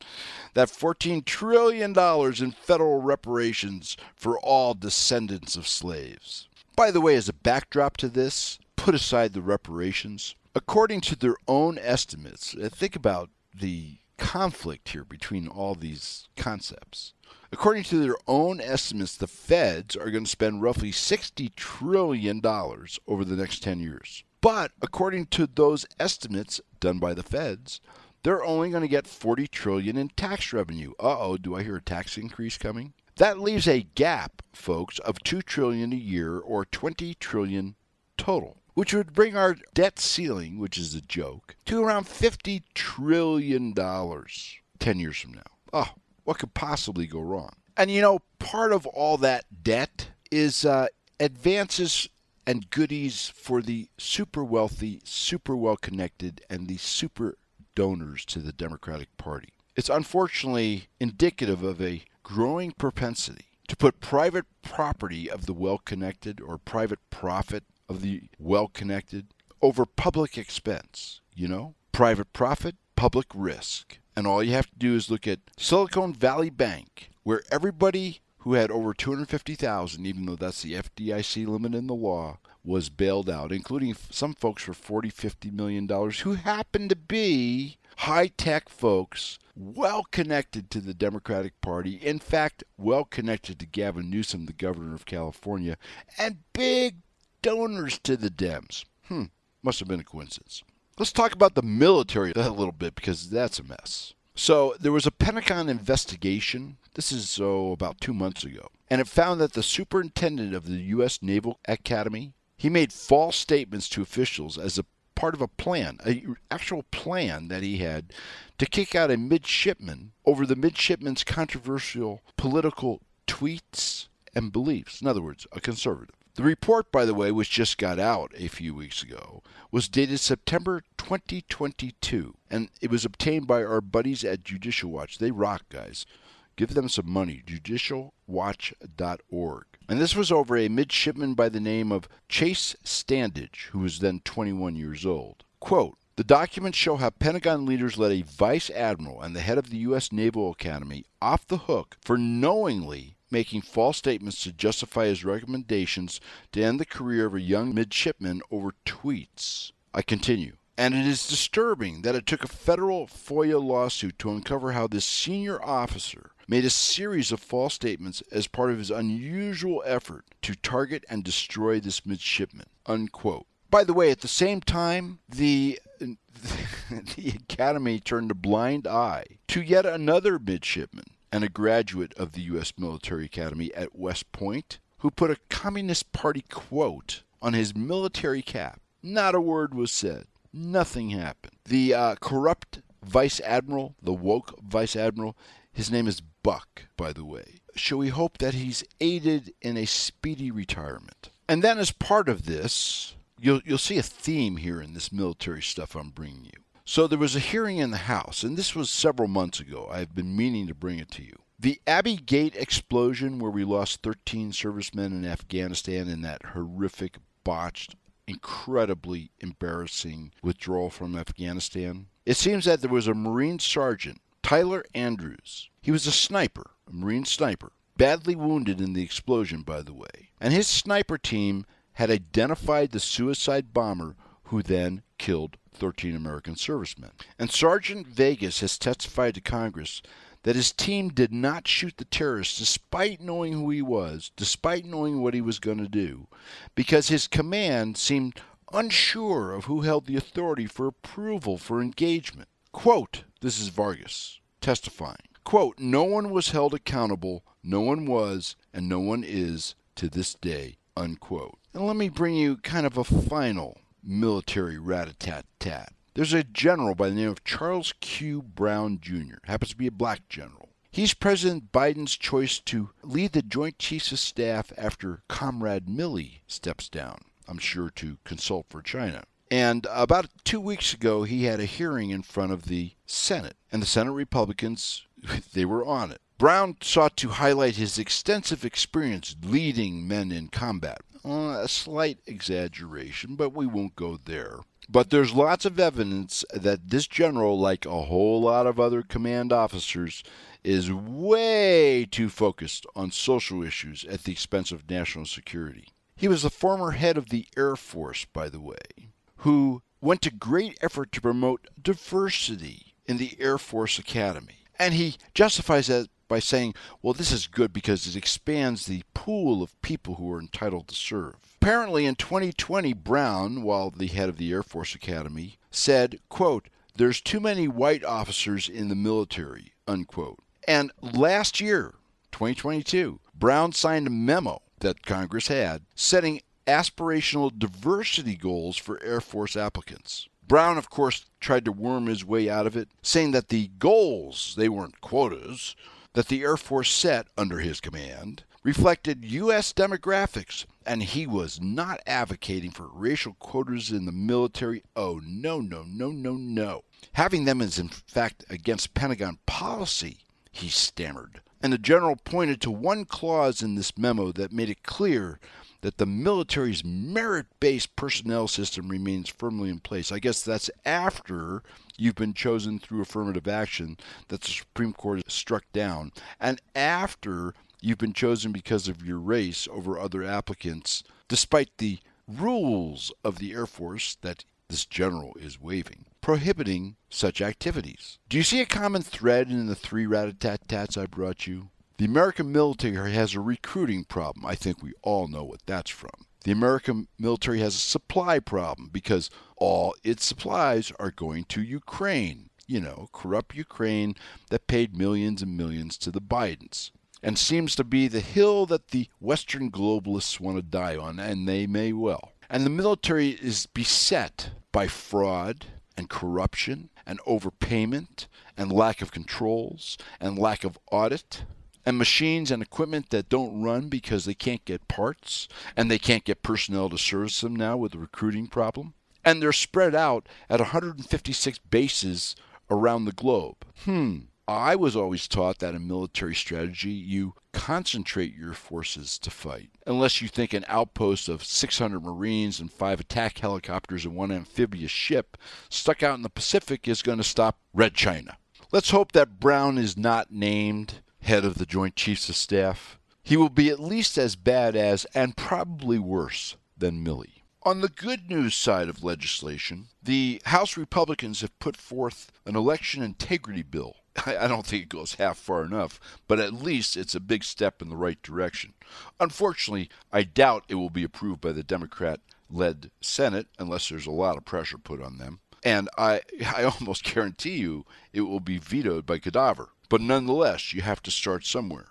That 0.55 0.67
$14 0.67 1.23
trillion 1.23 1.97
in 1.97 2.51
federal 2.51 3.01
reparations 3.01 3.95
for 4.13 4.37
all 4.39 4.73
descendants 4.73 5.55
of 5.55 5.69
slaves. 5.69 6.49
By 6.75 6.91
the 6.91 6.99
way, 6.99 7.15
as 7.15 7.29
a 7.29 7.33
backdrop 7.33 7.95
to 7.97 8.09
this, 8.09 8.59
put 8.75 8.93
aside 8.93 9.31
the 9.31 9.41
reparations. 9.41 10.35
According 10.53 10.99
to 11.01 11.15
their 11.15 11.37
own 11.47 11.77
estimates, 11.77 12.53
uh, 12.61 12.67
think 12.67 12.97
about 12.97 13.29
the 13.57 13.99
conflict 14.17 14.89
here 14.89 15.03
between 15.03 15.47
all 15.47 15.75
these 15.75 16.27
concepts. 16.35 17.13
According 17.51 17.83
to 17.83 17.99
their 17.99 18.15
own 18.27 18.59
estimates, 18.59 19.15
the 19.15 19.27
feds 19.27 19.95
are 19.95 20.09
going 20.09 20.23
to 20.23 20.29
spend 20.29 20.61
roughly 20.61 20.91
$60 20.91 21.53
trillion 21.55 22.41
over 22.45 23.23
the 23.23 23.35
next 23.35 23.61
10 23.61 23.79
years. 23.79 24.23
But 24.41 24.71
according 24.81 25.27
to 25.27 25.47
those 25.47 25.85
estimates 25.99 26.59
done 26.79 26.99
by 26.99 27.13
the 27.13 27.23
feds, 27.23 27.79
they're 28.23 28.43
only 28.43 28.69
going 28.69 28.81
to 28.81 28.87
get 28.87 29.05
40 29.05 29.47
trillion 29.47 29.97
in 29.97 30.09
tax 30.09 30.51
revenue. 30.51 30.93
Uh-oh, 30.99 31.37
do 31.37 31.55
I 31.55 31.63
hear 31.63 31.75
a 31.75 31.81
tax 31.81 32.17
increase 32.17 32.57
coming? 32.57 32.93
That 33.17 33.39
leaves 33.39 33.67
a 33.67 33.87
gap, 33.95 34.41
folks, 34.51 34.97
of 34.99 35.19
2 35.23 35.43
trillion 35.43 35.93
a 35.93 35.97
year 35.97 36.39
or 36.39 36.65
20 36.65 37.13
trillion 37.15 37.75
total, 38.17 38.62
which 38.73 38.93
would 38.93 39.13
bring 39.13 39.35
our 39.35 39.55
debt 39.73 39.99
ceiling, 39.99 40.59
which 40.59 40.77
is 40.77 40.95
a 40.95 41.01
joke, 41.01 41.55
to 41.65 41.83
around 41.83 42.07
50 42.07 42.63
trillion 42.73 43.73
dollars 43.73 44.57
10 44.79 44.99
years 44.99 45.17
from 45.17 45.33
now. 45.33 45.41
Oh, 45.71 45.89
what 46.23 46.39
could 46.39 46.53
possibly 46.53 47.07
go 47.07 47.19
wrong? 47.19 47.53
And 47.75 47.89
you 47.89 48.01
know, 48.01 48.19
part 48.39 48.71
of 48.71 48.85
all 48.85 49.17
that 49.17 49.45
debt 49.63 50.09
is 50.31 50.65
uh, 50.65 50.87
advances 51.19 52.09
and 52.45 52.69
goodies 52.69 53.31
for 53.35 53.61
the 53.61 53.87
super 53.97 54.43
wealthy, 54.43 55.01
super 55.05 55.55
well 55.55 55.77
connected, 55.77 56.41
and 56.49 56.67
the 56.67 56.77
super 56.77 57.37
donors 57.75 58.25
to 58.25 58.39
the 58.39 58.51
Democratic 58.51 59.15
Party. 59.17 59.53
It's 59.75 59.89
unfortunately 59.89 60.87
indicative 60.99 61.63
of 61.63 61.81
a 61.81 62.03
growing 62.21 62.71
propensity 62.71 63.45
to 63.67 63.75
put 63.75 63.99
private 63.99 64.45
property 64.61 65.29
of 65.29 65.45
the 65.45 65.53
well 65.53 65.79
connected 65.79 66.39
or 66.41 66.57
private 66.57 66.99
profit 67.09 67.63
of 67.89 68.01
the 68.01 68.23
well 68.39 68.67
connected 68.67 69.27
over 69.61 69.85
public 69.85 70.37
expense. 70.37 71.21
You 71.33 71.47
know, 71.47 71.75
private 71.91 72.33
profit, 72.33 72.75
public 72.95 73.27
risk. 73.33 73.99
And 74.15 74.27
all 74.27 74.43
you 74.43 74.51
have 74.53 74.69
to 74.69 74.77
do 74.77 74.95
is 74.95 75.09
look 75.09 75.27
at 75.27 75.39
Silicon 75.57 76.13
Valley 76.13 76.51
Bank, 76.51 77.09
where 77.23 77.41
everybody 77.51 78.21
who 78.39 78.53
had 78.53 78.69
over 78.69 78.93
250,000, 78.93 80.05
even 80.05 80.25
though 80.25 80.35
that's 80.35 80.61
the 80.61 80.73
FDIC 80.73 81.47
limit 81.47 81.73
in 81.73 81.87
the 81.87 81.95
law, 81.95 82.37
was 82.63 82.89
bailed 82.89 83.29
out, 83.29 83.51
including 83.51 83.95
some 84.09 84.33
folks 84.33 84.63
for 84.63 84.73
40, 84.73 85.09
50 85.09 85.49
million 85.51 85.87
dollars 85.87 86.21
who 86.21 86.33
happened 86.33 86.89
to 86.89 86.95
be 86.95 87.77
high-tech 87.97 88.69
folks 88.69 89.39
well 89.55 90.03
connected 90.11 90.69
to 90.71 90.81
the 90.81 90.93
Democratic 90.93 91.59
Party, 91.61 91.95
in 91.95 92.19
fact, 92.19 92.63
well 92.77 93.03
connected 93.03 93.59
to 93.59 93.65
Gavin 93.65 94.09
Newsom, 94.09 94.45
the 94.45 94.53
governor 94.53 94.95
of 94.95 95.05
California, 95.05 95.77
and 96.17 96.39
big 96.53 96.95
donors 97.43 97.99
to 97.99 98.17
the 98.17 98.31
Dems. 98.31 98.85
Hmm, 99.07 99.25
must 99.61 99.77
have 99.79 99.87
been 99.87 99.99
a 99.99 100.03
coincidence. 100.03 100.63
Let's 100.97 101.11
talk 101.11 101.33
about 101.33 101.53
the 101.53 101.61
military 101.61 102.33
a 102.35 102.49
little 102.49 102.71
bit 102.71 102.95
because 102.95 103.29
that's 103.29 103.59
a 103.59 103.63
mess. 103.63 104.13
So, 104.35 104.75
there 104.79 104.91
was 104.91 105.05
a 105.05 105.11
Pentagon 105.11 105.69
investigation. 105.69 106.77
This 106.95 107.11
is 107.11 107.39
oh, 107.39 107.71
about 107.71 108.01
two 108.01 108.13
months 108.13 108.43
ago. 108.43 108.69
And 108.89 108.99
it 108.99 109.07
found 109.07 109.39
that 109.41 109.53
the 109.53 109.61
superintendent 109.61 110.55
of 110.55 110.67
the 110.67 110.77
U.S. 110.95 111.19
Naval 111.21 111.59
Academy, 111.67 112.33
he 112.57 112.69
made 112.69 112.91
false 112.91 113.35
statements 113.35 113.87
to 113.89 114.01
officials 114.01 114.57
as 114.57 114.79
a 114.79 114.85
part 115.15 115.35
of 115.35 115.41
a 115.41 115.47
plan, 115.47 115.97
an 116.03 116.37
actual 116.49 116.83
plan 116.91 117.47
that 117.49 117.61
he 117.61 117.77
had 117.77 118.11
to 118.57 118.65
kick 118.65 118.95
out 118.95 119.11
a 119.11 119.17
midshipman 119.17 120.13
over 120.25 120.45
the 120.45 120.55
midshipman's 120.55 121.23
controversial 121.23 122.21
political 122.37 123.01
tweets 123.27 124.07
and 124.33 124.51
beliefs. 124.51 125.01
In 125.01 125.07
other 125.07 125.21
words, 125.21 125.45
a 125.51 125.61
conservative. 125.61 126.15
The 126.35 126.43
report, 126.43 126.91
by 126.91 127.05
the 127.05 127.13
way, 127.13 127.31
which 127.31 127.51
just 127.51 127.77
got 127.77 127.99
out 127.99 128.31
a 128.35 128.47
few 128.47 128.73
weeks 128.73 129.03
ago, 129.03 129.43
was 129.71 129.87
dated 129.87 130.19
September 130.19 130.81
2022, 130.97 132.33
and 132.49 132.69
it 132.81 132.89
was 132.89 133.05
obtained 133.05 133.45
by 133.45 133.63
our 133.63 133.81
buddies 133.81 134.23
at 134.23 134.43
Judicial 134.43 134.89
Watch. 134.89 135.19
They 135.19 135.29
rock, 135.29 135.61
guys. 135.69 136.07
Give 136.55 136.73
them 136.73 136.89
some 136.89 137.07
money. 137.07 137.43
JudicialWatch.org. 137.45 139.65
And 139.87 140.01
this 140.01 140.15
was 140.15 140.31
over 140.31 140.57
a 140.57 140.69
midshipman 140.69 141.35
by 141.35 141.49
the 141.49 141.59
name 141.59 141.91
of 141.91 142.09
Chase 142.29 142.75
Standage, 142.83 143.67
who 143.71 143.77
was 143.79 143.99
then 143.99 144.21
21 144.23 144.75
years 144.75 145.05
old. 145.05 145.43
Quote, 145.59 145.99
the 146.15 146.23
documents 146.23 146.77
show 146.77 146.97
how 146.97 147.09
Pentagon 147.11 147.65
leaders 147.65 147.97
let 147.97 148.11
a 148.11 148.21
vice 148.21 148.69
admiral 148.69 149.21
and 149.21 149.35
the 149.35 149.41
head 149.41 149.57
of 149.57 149.69
the 149.69 149.77
U.S. 149.77 150.11
Naval 150.11 150.51
Academy 150.51 151.05
off 151.21 151.47
the 151.47 151.57
hook 151.57 151.97
for 152.03 152.17
knowingly 152.17 153.12
making 153.33 153.61
false 153.61 153.97
statements 153.97 154.41
to 154.43 154.53
justify 154.53 155.07
his 155.07 155.25
recommendations 155.25 156.21
to 156.53 156.63
end 156.63 156.79
the 156.79 156.85
career 156.85 157.25
of 157.25 157.35
a 157.35 157.41
young 157.41 157.73
midshipman 157.73 158.41
over 158.49 158.73
tweets. 158.85 159.73
I 159.93 160.03
continue. 160.03 160.53
And 160.77 160.93
it 160.93 161.05
is 161.05 161.27
disturbing 161.27 162.03
that 162.03 162.15
it 162.15 162.25
took 162.25 162.43
a 162.43 162.47
federal 162.47 163.07
FOIA 163.07 163.61
lawsuit 163.61 164.17
to 164.19 164.31
uncover 164.31 164.71
how 164.71 164.87
this 164.87 165.05
senior 165.05 165.61
officer 165.63 166.31
made 166.47 166.65
a 166.65 166.69
series 166.69 167.31
of 167.31 167.39
false 167.39 167.73
statements 167.73 168.21
as 168.31 168.47
part 168.47 168.71
of 168.71 168.77
his 168.77 168.91
unusual 168.91 169.83
effort 169.85 170.25
to 170.43 170.55
target 170.55 171.03
and 171.09 171.23
destroy 171.23 171.79
this 171.79 172.05
midshipman. 172.05 172.67
Unquote. 172.85 173.45
By 173.69 173.83
the 173.83 173.93
way, 173.93 174.11
at 174.11 174.21
the 174.21 174.27
same 174.27 174.61
time, 174.61 175.19
the 175.27 175.79
the 175.99 177.33
Academy 177.49 177.99
turned 177.99 178.29
a 178.29 178.35
blind 178.35 178.85
eye 178.85 179.25
to 179.47 179.61
yet 179.61 179.85
another 179.85 180.37
midshipman 180.37 181.05
and 181.33 181.43
a 181.43 181.49
graduate 181.49 182.13
of 182.13 182.33
the 182.33 182.41
U.S. 182.41 182.73
Military 182.77 183.25
Academy 183.25 183.73
at 183.73 183.95
West 183.95 184.31
Point, 184.31 184.77
who 184.99 185.09
put 185.09 185.31
a 185.31 185.39
Communist 185.49 186.11
Party 186.11 186.45
quote 186.47 187.23
on 187.41 187.53
his 187.53 187.75
military 187.75 188.43
cap. 188.43 188.79
Not 189.01 189.33
a 189.33 189.41
word 189.41 189.73
was 189.73 189.91
said. 189.91 190.27
Nothing 190.53 191.09
happened. 191.09 191.55
The 191.65 191.95
uh, 191.95 192.15
corrupt 192.21 192.83
vice 193.03 193.41
admiral, 193.41 193.95
the 193.99 194.13
woke 194.13 194.59
vice 194.61 194.95
admiral, 194.95 195.35
his 195.71 195.89
name 195.89 196.07
is 196.07 196.21
Buck, 196.21 196.83
by 196.95 197.11
the 197.11 197.25
way. 197.25 197.61
Shall 197.75 197.97
we 197.97 198.09
hope 198.09 198.37
that 198.37 198.53
he's 198.53 198.83
aided 199.01 199.55
in 199.59 199.75
a 199.75 199.85
speedy 199.85 200.51
retirement? 200.51 201.31
And 201.49 201.63
then, 201.63 201.79
as 201.79 201.89
part 201.89 202.29
of 202.29 202.45
this, 202.45 203.15
you'll, 203.39 203.61
you'll 203.65 203.79
see 203.79 203.97
a 203.97 204.03
theme 204.03 204.57
here 204.57 204.79
in 204.79 204.93
this 204.93 205.11
military 205.11 205.63
stuff 205.63 205.95
I'm 205.95 206.11
bringing 206.11 206.45
you. 206.45 206.62
So 206.85 207.07
there 207.07 207.19
was 207.19 207.35
a 207.35 207.39
hearing 207.39 207.77
in 207.77 207.91
the 207.91 207.97
House, 207.97 208.43
and 208.43 208.57
this 208.57 208.75
was 208.75 208.89
several 208.89 209.29
months 209.29 209.61
ago. 209.61 209.87
I've 209.89 210.13
been 210.13 210.35
meaning 210.35 210.67
to 210.67 210.75
bring 210.75 210.99
it 210.99 211.09
to 211.11 211.23
you. 211.23 211.39
The 211.57 211.79
Abbey 211.87 212.17
Gate 212.17 212.55
explosion, 212.57 213.39
where 213.39 213.51
we 213.51 213.63
lost 213.63 214.03
13 214.03 214.51
servicemen 214.51 215.13
in 215.13 215.25
Afghanistan 215.25 216.09
in 216.09 216.21
that 216.23 216.47
horrific, 216.47 217.17
botched, 217.45 217.95
incredibly 218.27 219.31
embarrassing 219.39 220.33
withdrawal 220.41 220.89
from 220.89 221.17
Afghanistan. 221.17 222.07
It 222.25 222.35
seems 222.35 222.65
that 222.65 222.81
there 222.81 222.91
was 222.91 223.07
a 223.07 223.13
Marine 223.13 223.59
sergeant, 223.59 224.19
Tyler 224.41 224.83
Andrews. 224.93 225.69
He 225.81 225.91
was 225.91 226.05
a 226.05 226.11
sniper, 226.11 226.71
a 226.85 226.93
Marine 226.93 227.25
sniper, 227.25 227.71
badly 227.95 228.35
wounded 228.35 228.81
in 228.81 228.91
the 228.91 229.03
explosion, 229.03 229.61
by 229.61 229.83
the 229.83 229.93
way. 229.93 230.31
And 230.41 230.53
his 230.53 230.67
sniper 230.67 231.17
team 231.17 231.65
had 231.93 232.11
identified 232.11 232.91
the 232.91 232.99
suicide 232.99 233.73
bomber 233.73 234.17
who 234.45 234.61
then 234.61 235.01
killed 235.17 235.57
13 235.73 236.15
American 236.15 236.55
servicemen. 236.55 237.11
And 237.37 237.51
Sergeant 237.51 238.07
Vargas 238.07 238.61
has 238.61 238.77
testified 238.77 239.35
to 239.35 239.41
Congress 239.41 240.01
that 240.43 240.55
his 240.55 240.71
team 240.71 241.09
did 241.09 241.31
not 241.31 241.67
shoot 241.67 241.97
the 241.97 242.05
terrorist 242.05 242.57
despite 242.57 243.21
knowing 243.21 243.53
who 243.53 243.69
he 243.69 243.81
was, 243.81 244.31
despite 244.35 244.85
knowing 244.85 245.21
what 245.21 245.33
he 245.33 245.41
was 245.41 245.59
going 245.59 245.77
to 245.77 245.87
do, 245.87 246.27
because 246.75 247.07
his 247.07 247.27
command 247.27 247.97
seemed 247.97 248.39
unsure 248.73 249.53
of 249.53 249.65
who 249.65 249.81
held 249.81 250.05
the 250.05 250.17
authority 250.17 250.65
for 250.65 250.87
approval 250.87 251.57
for 251.57 251.81
engagement. 251.81 252.49
Quote, 252.71 253.23
this 253.41 253.59
is 253.59 253.69
Vargas 253.69 254.39
testifying. 254.61 255.15
Quote, 255.43 255.77
no 255.79 256.03
one 256.03 256.29
was 256.31 256.49
held 256.49 256.73
accountable, 256.73 257.43
no 257.63 257.81
one 257.81 258.05
was, 258.05 258.55
and 258.73 258.89
no 258.89 258.99
one 258.99 259.23
is 259.25 259.75
to 259.95 260.09
this 260.09 260.33
day, 260.33 260.77
unquote. 260.95 261.57
And 261.73 261.85
let 261.85 261.95
me 261.95 262.09
bring 262.09 262.35
you 262.35 262.57
kind 262.57 262.85
of 262.85 262.97
a 262.97 263.03
final 263.03 263.79
military 264.03 264.77
rat-a-tat-tat. 264.77 265.93
There's 266.13 266.33
a 266.33 266.43
general 266.43 266.93
by 266.93 267.09
the 267.09 267.15
name 267.15 267.29
of 267.29 267.43
Charles 267.43 267.93
Q. 267.99 268.41
Brown 268.41 268.99
Jr., 269.01 269.37
happens 269.45 269.71
to 269.71 269.77
be 269.77 269.87
a 269.87 269.91
black 269.91 270.27
general. 270.29 270.69
He's 270.91 271.15
President 271.15 271.71
Biden's 271.71 272.15
choice 272.15 272.59
to 272.59 272.91
lead 273.01 273.31
the 273.31 273.41
Joint 273.41 273.79
Chiefs 273.79 274.11
of 274.11 274.19
Staff 274.19 274.71
after 274.77 275.23
Comrade 275.27 275.87
Milley 275.87 276.41
steps 276.45 276.87
down, 276.87 277.21
I'm 277.47 277.57
sure 277.57 277.89
to 277.95 278.17
consult 278.23 278.67
for 278.69 278.83
China. 278.83 279.23
And 279.49 279.87
about 279.91 280.27
two 280.43 280.61
weeks 280.61 280.93
ago, 280.93 281.23
he 281.23 281.45
had 281.45 281.59
a 281.59 281.65
hearing 281.65 282.11
in 282.11 282.21
front 282.21 282.51
of 282.51 282.65
the 282.65 282.91
Senate, 283.07 283.55
and 283.71 283.81
the 283.81 283.87
Senate 283.87 284.11
Republicans, 284.11 285.07
they 285.53 285.65
were 285.65 285.85
on 285.85 286.11
it. 286.11 286.21
Brown 286.37 286.77
sought 286.81 287.15
to 287.17 287.29
highlight 287.29 287.75
his 287.75 287.97
extensive 287.97 288.65
experience 288.65 289.35
leading 289.43 290.07
men 290.07 290.31
in 290.31 290.47
combat. 290.49 291.01
Uh, 291.25 291.61
a 291.61 291.67
slight 291.67 292.19
exaggeration, 292.25 293.35
but 293.35 293.51
we 293.51 293.65
won't 293.65 293.95
go 293.95 294.17
there. 294.25 294.59
But 294.89 295.09
there's 295.09 295.33
lots 295.33 295.63
of 295.63 295.79
evidence 295.79 296.43
that 296.53 296.89
this 296.89 297.07
general, 297.07 297.57
like 297.57 297.85
a 297.85 298.03
whole 298.03 298.41
lot 298.41 298.67
of 298.67 298.79
other 298.79 299.01
command 299.01 299.53
officers, 299.53 300.23
is 300.63 300.91
way 300.91 302.05
too 302.09 302.29
focused 302.29 302.85
on 302.95 303.11
social 303.11 303.63
issues 303.63 304.03
at 304.05 304.23
the 304.23 304.33
expense 304.33 304.71
of 304.71 304.89
national 304.89 305.25
security. 305.25 305.87
He 306.15 306.27
was 306.27 306.43
the 306.43 306.49
former 306.49 306.91
head 306.91 307.17
of 307.17 307.29
the 307.29 307.47
Air 307.55 307.75
Force, 307.75 308.25
by 308.25 308.49
the 308.49 308.59
way, 308.59 309.11
who 309.37 309.81
went 310.01 310.21
to 310.23 310.31
great 310.31 310.77
effort 310.81 311.11
to 311.13 311.21
promote 311.21 311.67
diversity 311.81 312.95
in 313.05 313.17
the 313.17 313.37
Air 313.39 313.57
Force 313.57 313.97
Academy. 313.97 314.65
And 314.77 314.93
he 314.93 315.15
justifies 315.33 315.87
that 315.87 316.09
by 316.27 316.39
saying, 316.39 316.73
well, 317.01 317.13
this 317.13 317.31
is 317.31 317.47
good 317.47 317.73
because 317.73 318.07
it 318.07 318.15
expands 318.15 318.85
the 318.85 319.03
pool 319.13 319.61
of 319.61 319.81
people 319.81 320.15
who 320.15 320.31
are 320.31 320.39
entitled 320.39 320.87
to 320.87 320.95
serve. 320.95 321.35
Apparently, 321.61 322.05
in 322.05 322.15
2020, 322.15 322.93
Brown, 322.93 323.63
while 323.63 323.89
the 323.89 324.07
head 324.07 324.29
of 324.29 324.37
the 324.37 324.51
Air 324.51 324.63
Force 324.63 324.95
Academy, 324.95 325.57
said, 325.71 326.19
quote, 326.29 326.67
there's 326.95 327.21
too 327.21 327.39
many 327.39 327.67
white 327.67 328.03
officers 328.03 328.69
in 328.69 328.89
the 328.89 328.95
military, 328.95 329.73
unquote. 329.87 330.39
And 330.67 330.91
last 331.01 331.59
year, 331.59 331.95
2022, 332.31 333.19
Brown 333.33 333.71
signed 333.71 334.07
a 334.07 334.11
memo 334.11 334.61
that 334.79 335.05
Congress 335.05 335.47
had 335.47 335.81
setting 335.95 336.41
aspirational 336.67 337.57
diversity 337.57 338.35
goals 338.35 338.77
for 338.77 339.01
Air 339.03 339.21
Force 339.21 339.57
applicants. 339.57 340.27
Brown, 340.47 340.77
of 340.77 340.89
course, 340.89 341.25
tried 341.39 341.65
to 341.65 341.71
worm 341.71 342.07
his 342.07 342.25
way 342.25 342.49
out 342.49 342.67
of 342.67 342.75
it, 342.77 342.89
saying 343.01 343.31
that 343.31 343.49
the 343.49 343.69
goals, 343.79 344.53
they 344.57 344.69
weren't 344.69 345.01
quotas, 345.01 345.75
that 346.13 346.27
the 346.27 346.41
Air 346.41 346.57
Force 346.57 346.91
set 346.91 347.27
under 347.37 347.59
his 347.59 347.81
command 347.81 348.43
reflected 348.63 349.25
U.S. 349.25 349.73
demographics, 349.73 350.65
and 350.85 351.03
he 351.03 351.27
was 351.27 351.59
not 351.61 351.99
advocating 352.07 352.71
for 352.71 352.87
racial 352.87 353.33
quotas 353.33 353.91
in 353.91 354.05
the 354.05 354.11
military. 354.11 354.83
Oh, 354.95 355.19
no, 355.25 355.59
no, 355.59 355.83
no, 355.85 356.11
no, 356.11 356.33
no. 356.33 356.83
Having 357.13 357.45
them 357.45 357.61
is, 357.61 357.77
in 357.77 357.89
fact, 357.89 358.45
against 358.49 358.93
Pentagon 358.93 359.39
policy, 359.45 360.19
he 360.51 360.69
stammered. 360.69 361.41
And 361.61 361.73
the 361.73 361.77
general 361.77 362.15
pointed 362.15 362.61
to 362.61 362.71
one 362.71 363.05
clause 363.05 363.61
in 363.61 363.75
this 363.75 363.97
memo 363.97 364.31
that 364.33 364.51
made 364.51 364.69
it 364.69 364.83
clear 364.83 365.39
that 365.83 365.97
the 365.97 366.05
military's 366.05 366.83
merit 366.83 367.45
based 367.59 367.95
personnel 367.97 368.47
system 368.47 368.87
remains 368.87 369.29
firmly 369.29 369.69
in 369.69 369.79
place. 369.79 370.13
I 370.13 370.19
guess 370.19 370.41
that's 370.41 370.71
after 370.85 371.61
you've 371.97 372.15
been 372.15 372.33
chosen 372.33 372.79
through 372.79 373.01
affirmative 373.01 373.49
action 373.49 373.97
that 374.29 374.41
the 374.41 374.49
Supreme 374.49 374.93
Court 374.93 375.29
struck 375.29 375.65
down, 375.73 376.13
and 376.39 376.61
after 376.73 377.53
you've 377.81 377.97
been 377.97 378.13
chosen 378.13 378.53
because 378.53 378.87
of 378.87 379.05
your 379.05 379.19
race 379.19 379.67
over 379.69 379.99
other 379.99 380.23
applicants, 380.23 381.03
despite 381.27 381.77
the 381.77 381.99
rules 382.29 383.11
of 383.25 383.37
the 383.39 383.51
Air 383.51 383.65
Force 383.65 384.17
that 384.21 384.45
this 384.69 384.85
general 384.85 385.35
is 385.37 385.61
waiving, 385.61 386.05
prohibiting 386.21 386.95
such 387.09 387.41
activities. 387.41 388.19
Do 388.29 388.37
you 388.37 388.43
see 388.43 388.61
a 388.61 388.65
common 388.65 389.01
thread 389.01 389.49
in 389.49 389.67
the 389.67 389.75
three 389.75 390.05
rat-a-tat-tats 390.05 390.97
I 390.97 391.07
brought 391.07 391.45
you? 391.45 391.69
The 391.97 392.05
American 392.05 392.51
military 392.51 393.13
has 393.13 393.35
a 393.35 393.39
recruiting 393.39 394.03
problem. 394.03 394.45
I 394.45 394.55
think 394.55 394.81
we 394.81 394.93
all 395.03 395.27
know 395.27 395.43
what 395.43 395.61
that's 395.67 395.91
from. 395.91 396.25
The 396.43 396.51
American 396.51 397.07
military 397.19 397.59
has 397.59 397.75
a 397.75 397.79
supply 397.79 398.39
problem 398.39 398.89
because 398.91 399.29
all 399.57 399.95
its 400.03 400.25
supplies 400.25 400.91
are 400.99 401.11
going 401.11 401.45
to 401.45 401.61
Ukraine. 401.61 402.49
You 402.65 402.81
know, 402.81 403.09
corrupt 403.13 403.55
Ukraine 403.55 404.15
that 404.49 404.67
paid 404.67 404.97
millions 404.97 405.41
and 405.43 405.55
millions 405.55 405.97
to 405.99 406.11
the 406.11 406.21
Bidens. 406.21 406.91
And 407.21 407.37
seems 407.37 407.75
to 407.75 407.83
be 407.83 408.07
the 408.07 408.21
hill 408.21 408.65
that 408.65 408.89
the 408.89 409.07
Western 409.19 409.69
globalists 409.69 410.39
want 410.39 410.57
to 410.57 410.63
die 410.63 410.97
on, 410.97 411.19
and 411.19 411.47
they 411.47 411.67
may 411.67 411.93
well. 411.93 412.31
And 412.49 412.65
the 412.65 412.69
military 412.69 413.29
is 413.29 413.67
beset 413.67 414.51
by 414.71 414.87
fraud 414.87 415.67
and 415.95 416.09
corruption 416.09 416.89
and 417.05 417.19
overpayment 417.21 418.27
and 418.57 418.71
lack 418.71 419.01
of 419.01 419.11
controls 419.11 419.97
and 420.19 420.39
lack 420.39 420.63
of 420.63 420.79
audit 420.91 421.45
and 421.85 421.97
machines 421.97 422.51
and 422.51 422.61
equipment 422.61 423.09
that 423.09 423.29
don't 423.29 423.61
run 423.61 423.89
because 423.89 424.25
they 424.25 424.33
can't 424.33 424.65
get 424.65 424.87
parts 424.87 425.47
and 425.75 425.89
they 425.89 425.99
can't 425.99 426.23
get 426.23 426.43
personnel 426.43 426.89
to 426.89 426.97
service 426.97 427.41
them 427.41 427.55
now 427.55 427.77
with 427.77 427.91
the 427.93 427.97
recruiting 427.97 428.47
problem. 428.47 428.93
And 429.25 429.41
they're 429.41 429.53
spread 429.53 429.95
out 429.95 430.27
at 430.49 430.59
156 430.59 431.57
bases 431.69 432.35
around 432.69 433.05
the 433.05 433.11
globe. 433.11 433.57
Hmm. 433.85 434.19
I 434.45 434.75
was 434.75 434.93
always 434.93 435.29
taught 435.29 435.59
that 435.59 435.73
in 435.73 435.87
military 435.87 436.35
strategy, 436.35 436.91
you 436.91 437.33
concentrate 437.53 438.35
your 438.35 438.53
forces 438.53 439.17
to 439.19 439.31
fight. 439.31 439.69
Unless 439.87 440.21
you 440.21 440.27
think 440.27 440.53
an 440.53 440.65
outpost 440.67 441.29
of 441.29 441.45
600 441.45 442.03
Marines 442.03 442.59
and 442.59 442.69
five 442.69 442.99
attack 442.99 443.37
helicopters 443.37 444.03
and 444.03 444.17
one 444.17 444.33
amphibious 444.33 444.91
ship 444.91 445.37
stuck 445.69 446.03
out 446.03 446.15
in 446.15 446.23
the 446.23 446.29
Pacific 446.29 446.89
is 446.89 447.01
going 447.01 447.19
to 447.19 447.23
stop 447.23 447.57
Red 447.73 447.93
China. 447.93 448.37
Let's 448.73 448.89
hope 448.89 449.13
that 449.13 449.39
Brown 449.39 449.77
is 449.77 449.95
not 449.95 450.31
named 450.31 450.95
head 451.23 451.45
of 451.45 451.55
the 451.55 451.65
Joint 451.65 451.95
Chiefs 451.95 452.29
of 452.29 452.35
Staff. 452.35 452.99
He 453.23 453.37
will 453.37 453.49
be 453.49 453.69
at 453.69 453.79
least 453.79 454.17
as 454.17 454.35
bad 454.35 454.75
as, 454.75 455.05
and 455.13 455.37
probably 455.37 455.97
worse 455.97 456.57
than 456.77 457.03
Milley. 457.03 457.43
On 457.63 457.79
the 457.79 457.89
good 457.89 458.29
news 458.29 458.55
side 458.55 458.89
of 458.89 459.05
legislation, 459.05 459.87
the 460.01 460.41
House 460.45 460.75
Republicans 460.75 461.39
have 461.39 461.57
put 461.59 461.77
forth 461.77 462.29
an 462.45 462.57
election 462.57 463.01
integrity 463.01 463.63
bill. 463.63 463.95
I 464.25 464.47
don't 464.47 464.65
think 464.65 464.83
it 464.83 464.89
goes 464.89 465.15
half 465.15 465.37
far 465.37 465.63
enough, 465.63 465.99
but 466.27 466.39
at 466.39 466.53
least 466.53 466.97
it's 466.97 467.15
a 467.15 467.21
big 467.21 467.45
step 467.45 467.81
in 467.81 467.87
the 467.89 467.95
right 467.95 468.21
direction. 468.21 468.73
Unfortunately, 469.19 469.89
I 470.11 470.23
doubt 470.23 470.65
it 470.67 470.75
will 470.75 470.89
be 470.89 471.05
approved 471.05 471.39
by 471.39 471.53
the 471.53 471.63
Democrat 471.63 472.19
led 472.49 472.91
Senate 472.99 473.47
unless 473.57 473.87
there's 473.87 474.07
a 474.07 474.11
lot 474.11 474.35
of 474.35 474.43
pressure 474.43 474.77
put 474.77 475.01
on 475.01 475.17
them. 475.17 475.39
And 475.63 475.89
I, 475.97 476.21
I 476.55 476.63
almost 476.63 477.05
guarantee 477.05 477.57
you 477.57 477.85
it 478.11 478.21
will 478.21 478.41
be 478.41 478.57
vetoed 478.57 479.05
by 479.05 479.19
Cadaver. 479.19 479.69
But 479.93 480.01
nonetheless, 480.01 480.73
you 480.73 480.81
have 480.81 481.03
to 481.03 481.11
start 481.11 481.45
somewhere. 481.45 481.89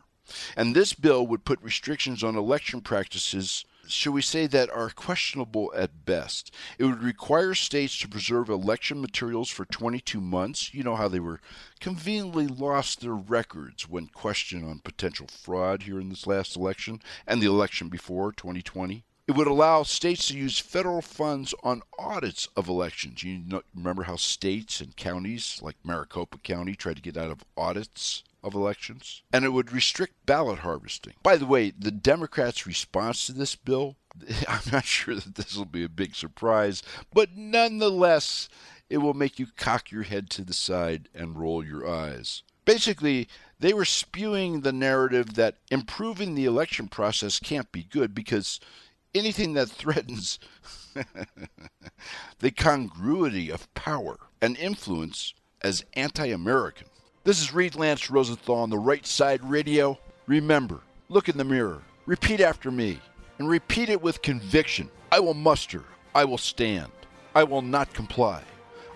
And 0.56 0.74
this 0.74 0.92
bill 0.92 1.24
would 1.24 1.44
put 1.44 1.62
restrictions 1.62 2.24
on 2.24 2.34
election 2.34 2.80
practices, 2.80 3.64
should 3.86 4.12
we 4.12 4.22
say, 4.22 4.48
that 4.48 4.70
are 4.70 4.90
questionable 4.90 5.72
at 5.76 6.04
best. 6.04 6.52
It 6.78 6.84
would 6.86 7.00
require 7.00 7.54
states 7.54 7.96
to 8.00 8.08
preserve 8.08 8.48
election 8.48 9.00
materials 9.00 9.50
for 9.50 9.64
22 9.64 10.20
months. 10.20 10.74
You 10.74 10.82
know 10.82 10.96
how 10.96 11.06
they 11.06 11.20
were 11.20 11.40
conveniently 11.78 12.48
lost 12.48 13.02
their 13.02 13.14
records 13.14 13.88
when 13.88 14.08
questioned 14.08 14.64
on 14.64 14.80
potential 14.80 15.28
fraud 15.28 15.84
here 15.84 16.00
in 16.00 16.08
this 16.08 16.26
last 16.26 16.56
election 16.56 17.00
and 17.24 17.40
the 17.40 17.46
election 17.46 17.88
before 17.88 18.32
2020. 18.32 19.04
It 19.28 19.36
would 19.36 19.46
allow 19.46 19.84
states 19.84 20.28
to 20.28 20.36
use 20.36 20.58
federal 20.58 21.00
funds 21.00 21.54
on 21.62 21.82
audits 21.96 22.48
of 22.56 22.68
elections. 22.68 23.22
You 23.22 23.38
know, 23.38 23.62
remember 23.74 24.02
how 24.02 24.16
states 24.16 24.80
and 24.80 24.96
counties, 24.96 25.60
like 25.62 25.76
Maricopa 25.84 26.38
County, 26.38 26.74
tried 26.74 26.96
to 26.96 27.02
get 27.02 27.16
out 27.16 27.30
of 27.30 27.44
audits 27.56 28.24
of 28.42 28.54
elections? 28.54 29.22
And 29.32 29.44
it 29.44 29.50
would 29.50 29.70
restrict 29.70 30.26
ballot 30.26 30.60
harvesting. 30.60 31.14
By 31.22 31.36
the 31.36 31.46
way, 31.46 31.70
the 31.70 31.92
Democrats' 31.92 32.66
response 32.66 33.26
to 33.26 33.32
this 33.32 33.54
bill, 33.54 33.96
I'm 34.48 34.72
not 34.72 34.84
sure 34.84 35.14
that 35.14 35.36
this 35.36 35.56
will 35.56 35.66
be 35.66 35.84
a 35.84 35.88
big 35.88 36.16
surprise, 36.16 36.82
but 37.12 37.36
nonetheless, 37.36 38.48
it 38.90 38.98
will 38.98 39.14
make 39.14 39.38
you 39.38 39.46
cock 39.56 39.92
your 39.92 40.02
head 40.02 40.30
to 40.30 40.42
the 40.42 40.52
side 40.52 41.08
and 41.14 41.38
roll 41.38 41.64
your 41.64 41.88
eyes. 41.88 42.42
Basically, 42.64 43.28
they 43.58 43.72
were 43.72 43.84
spewing 43.84 44.60
the 44.60 44.72
narrative 44.72 45.34
that 45.34 45.58
improving 45.70 46.34
the 46.34 46.44
election 46.44 46.88
process 46.88 47.38
can't 47.38 47.70
be 47.72 47.84
good 47.84 48.14
because 48.14 48.60
anything 49.14 49.54
that 49.54 49.68
threatens 49.68 50.38
the 52.38 52.50
congruity 52.50 53.50
of 53.50 53.72
power 53.74 54.18
and 54.40 54.56
influence 54.56 55.34
as 55.62 55.84
anti 55.94 56.28
American. 56.28 56.88
This 57.24 57.40
is 57.40 57.54
Reed 57.54 57.74
Lance 57.74 58.10
Rosenthal 58.10 58.56
on 58.56 58.70
the 58.70 58.78
Right 58.78 59.06
Side 59.06 59.44
Radio. 59.44 59.98
Remember, 60.26 60.80
look 61.08 61.28
in 61.28 61.36
the 61.36 61.44
mirror, 61.44 61.82
repeat 62.06 62.40
after 62.40 62.70
me, 62.70 62.98
and 63.38 63.48
repeat 63.48 63.88
it 63.88 64.02
with 64.02 64.22
conviction. 64.22 64.90
I 65.10 65.20
will 65.20 65.34
muster, 65.34 65.84
I 66.14 66.24
will 66.24 66.38
stand, 66.38 66.90
I 67.34 67.44
will 67.44 67.62
not 67.62 67.92
comply, 67.92 68.42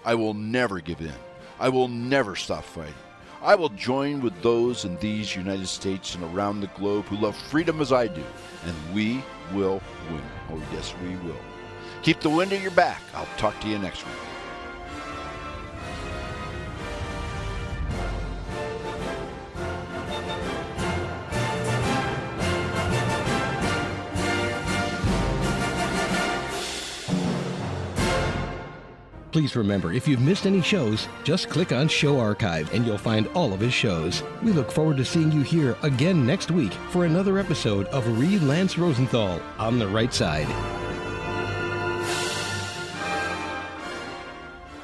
I 0.04 0.14
will 0.14 0.34
never 0.34 0.80
give 0.80 1.00
in, 1.00 1.12
I 1.60 1.68
will 1.68 1.88
never 1.88 2.36
stop 2.36 2.64
fighting. 2.64 2.94
I 3.42 3.54
will 3.54 3.68
join 3.68 4.22
with 4.22 4.40
those 4.42 4.84
in 4.84 4.96
these 4.96 5.36
United 5.36 5.68
States 5.68 6.14
and 6.14 6.24
around 6.24 6.60
the 6.60 6.66
globe 6.68 7.04
who 7.04 7.16
love 7.16 7.36
freedom 7.36 7.80
as 7.80 7.92
I 7.92 8.08
do, 8.08 8.24
and 8.64 8.94
we 8.94 9.22
will 9.52 9.80
win. 10.10 10.22
Oh, 10.50 10.62
yes, 10.72 10.94
we 11.02 11.16
will. 11.16 11.36
Keep 12.02 12.20
the 12.20 12.30
wind 12.30 12.52
at 12.52 12.62
your 12.62 12.70
back. 12.72 13.02
I'll 13.14 13.28
talk 13.36 13.58
to 13.60 13.68
you 13.68 13.78
next 13.78 14.04
week. 14.04 14.25
Please 29.36 29.54
remember, 29.54 29.92
if 29.92 30.08
you've 30.08 30.22
missed 30.22 30.46
any 30.46 30.62
shows, 30.62 31.08
just 31.22 31.50
click 31.50 31.70
on 31.70 31.88
Show 31.88 32.18
Archive 32.18 32.72
and 32.72 32.86
you'll 32.86 32.96
find 32.96 33.26
all 33.34 33.52
of 33.52 33.60
his 33.60 33.74
shows. 33.74 34.22
We 34.42 34.50
look 34.50 34.72
forward 34.72 34.96
to 34.96 35.04
seeing 35.04 35.30
you 35.30 35.42
here 35.42 35.76
again 35.82 36.24
next 36.24 36.50
week 36.50 36.72
for 36.88 37.04
another 37.04 37.36
episode 37.36 37.86
of 37.88 38.18
Reed 38.18 38.40
Lance 38.40 38.78
Rosenthal 38.78 39.42
on 39.58 39.78
the 39.78 39.88
right 39.88 40.14
side. 40.14 40.85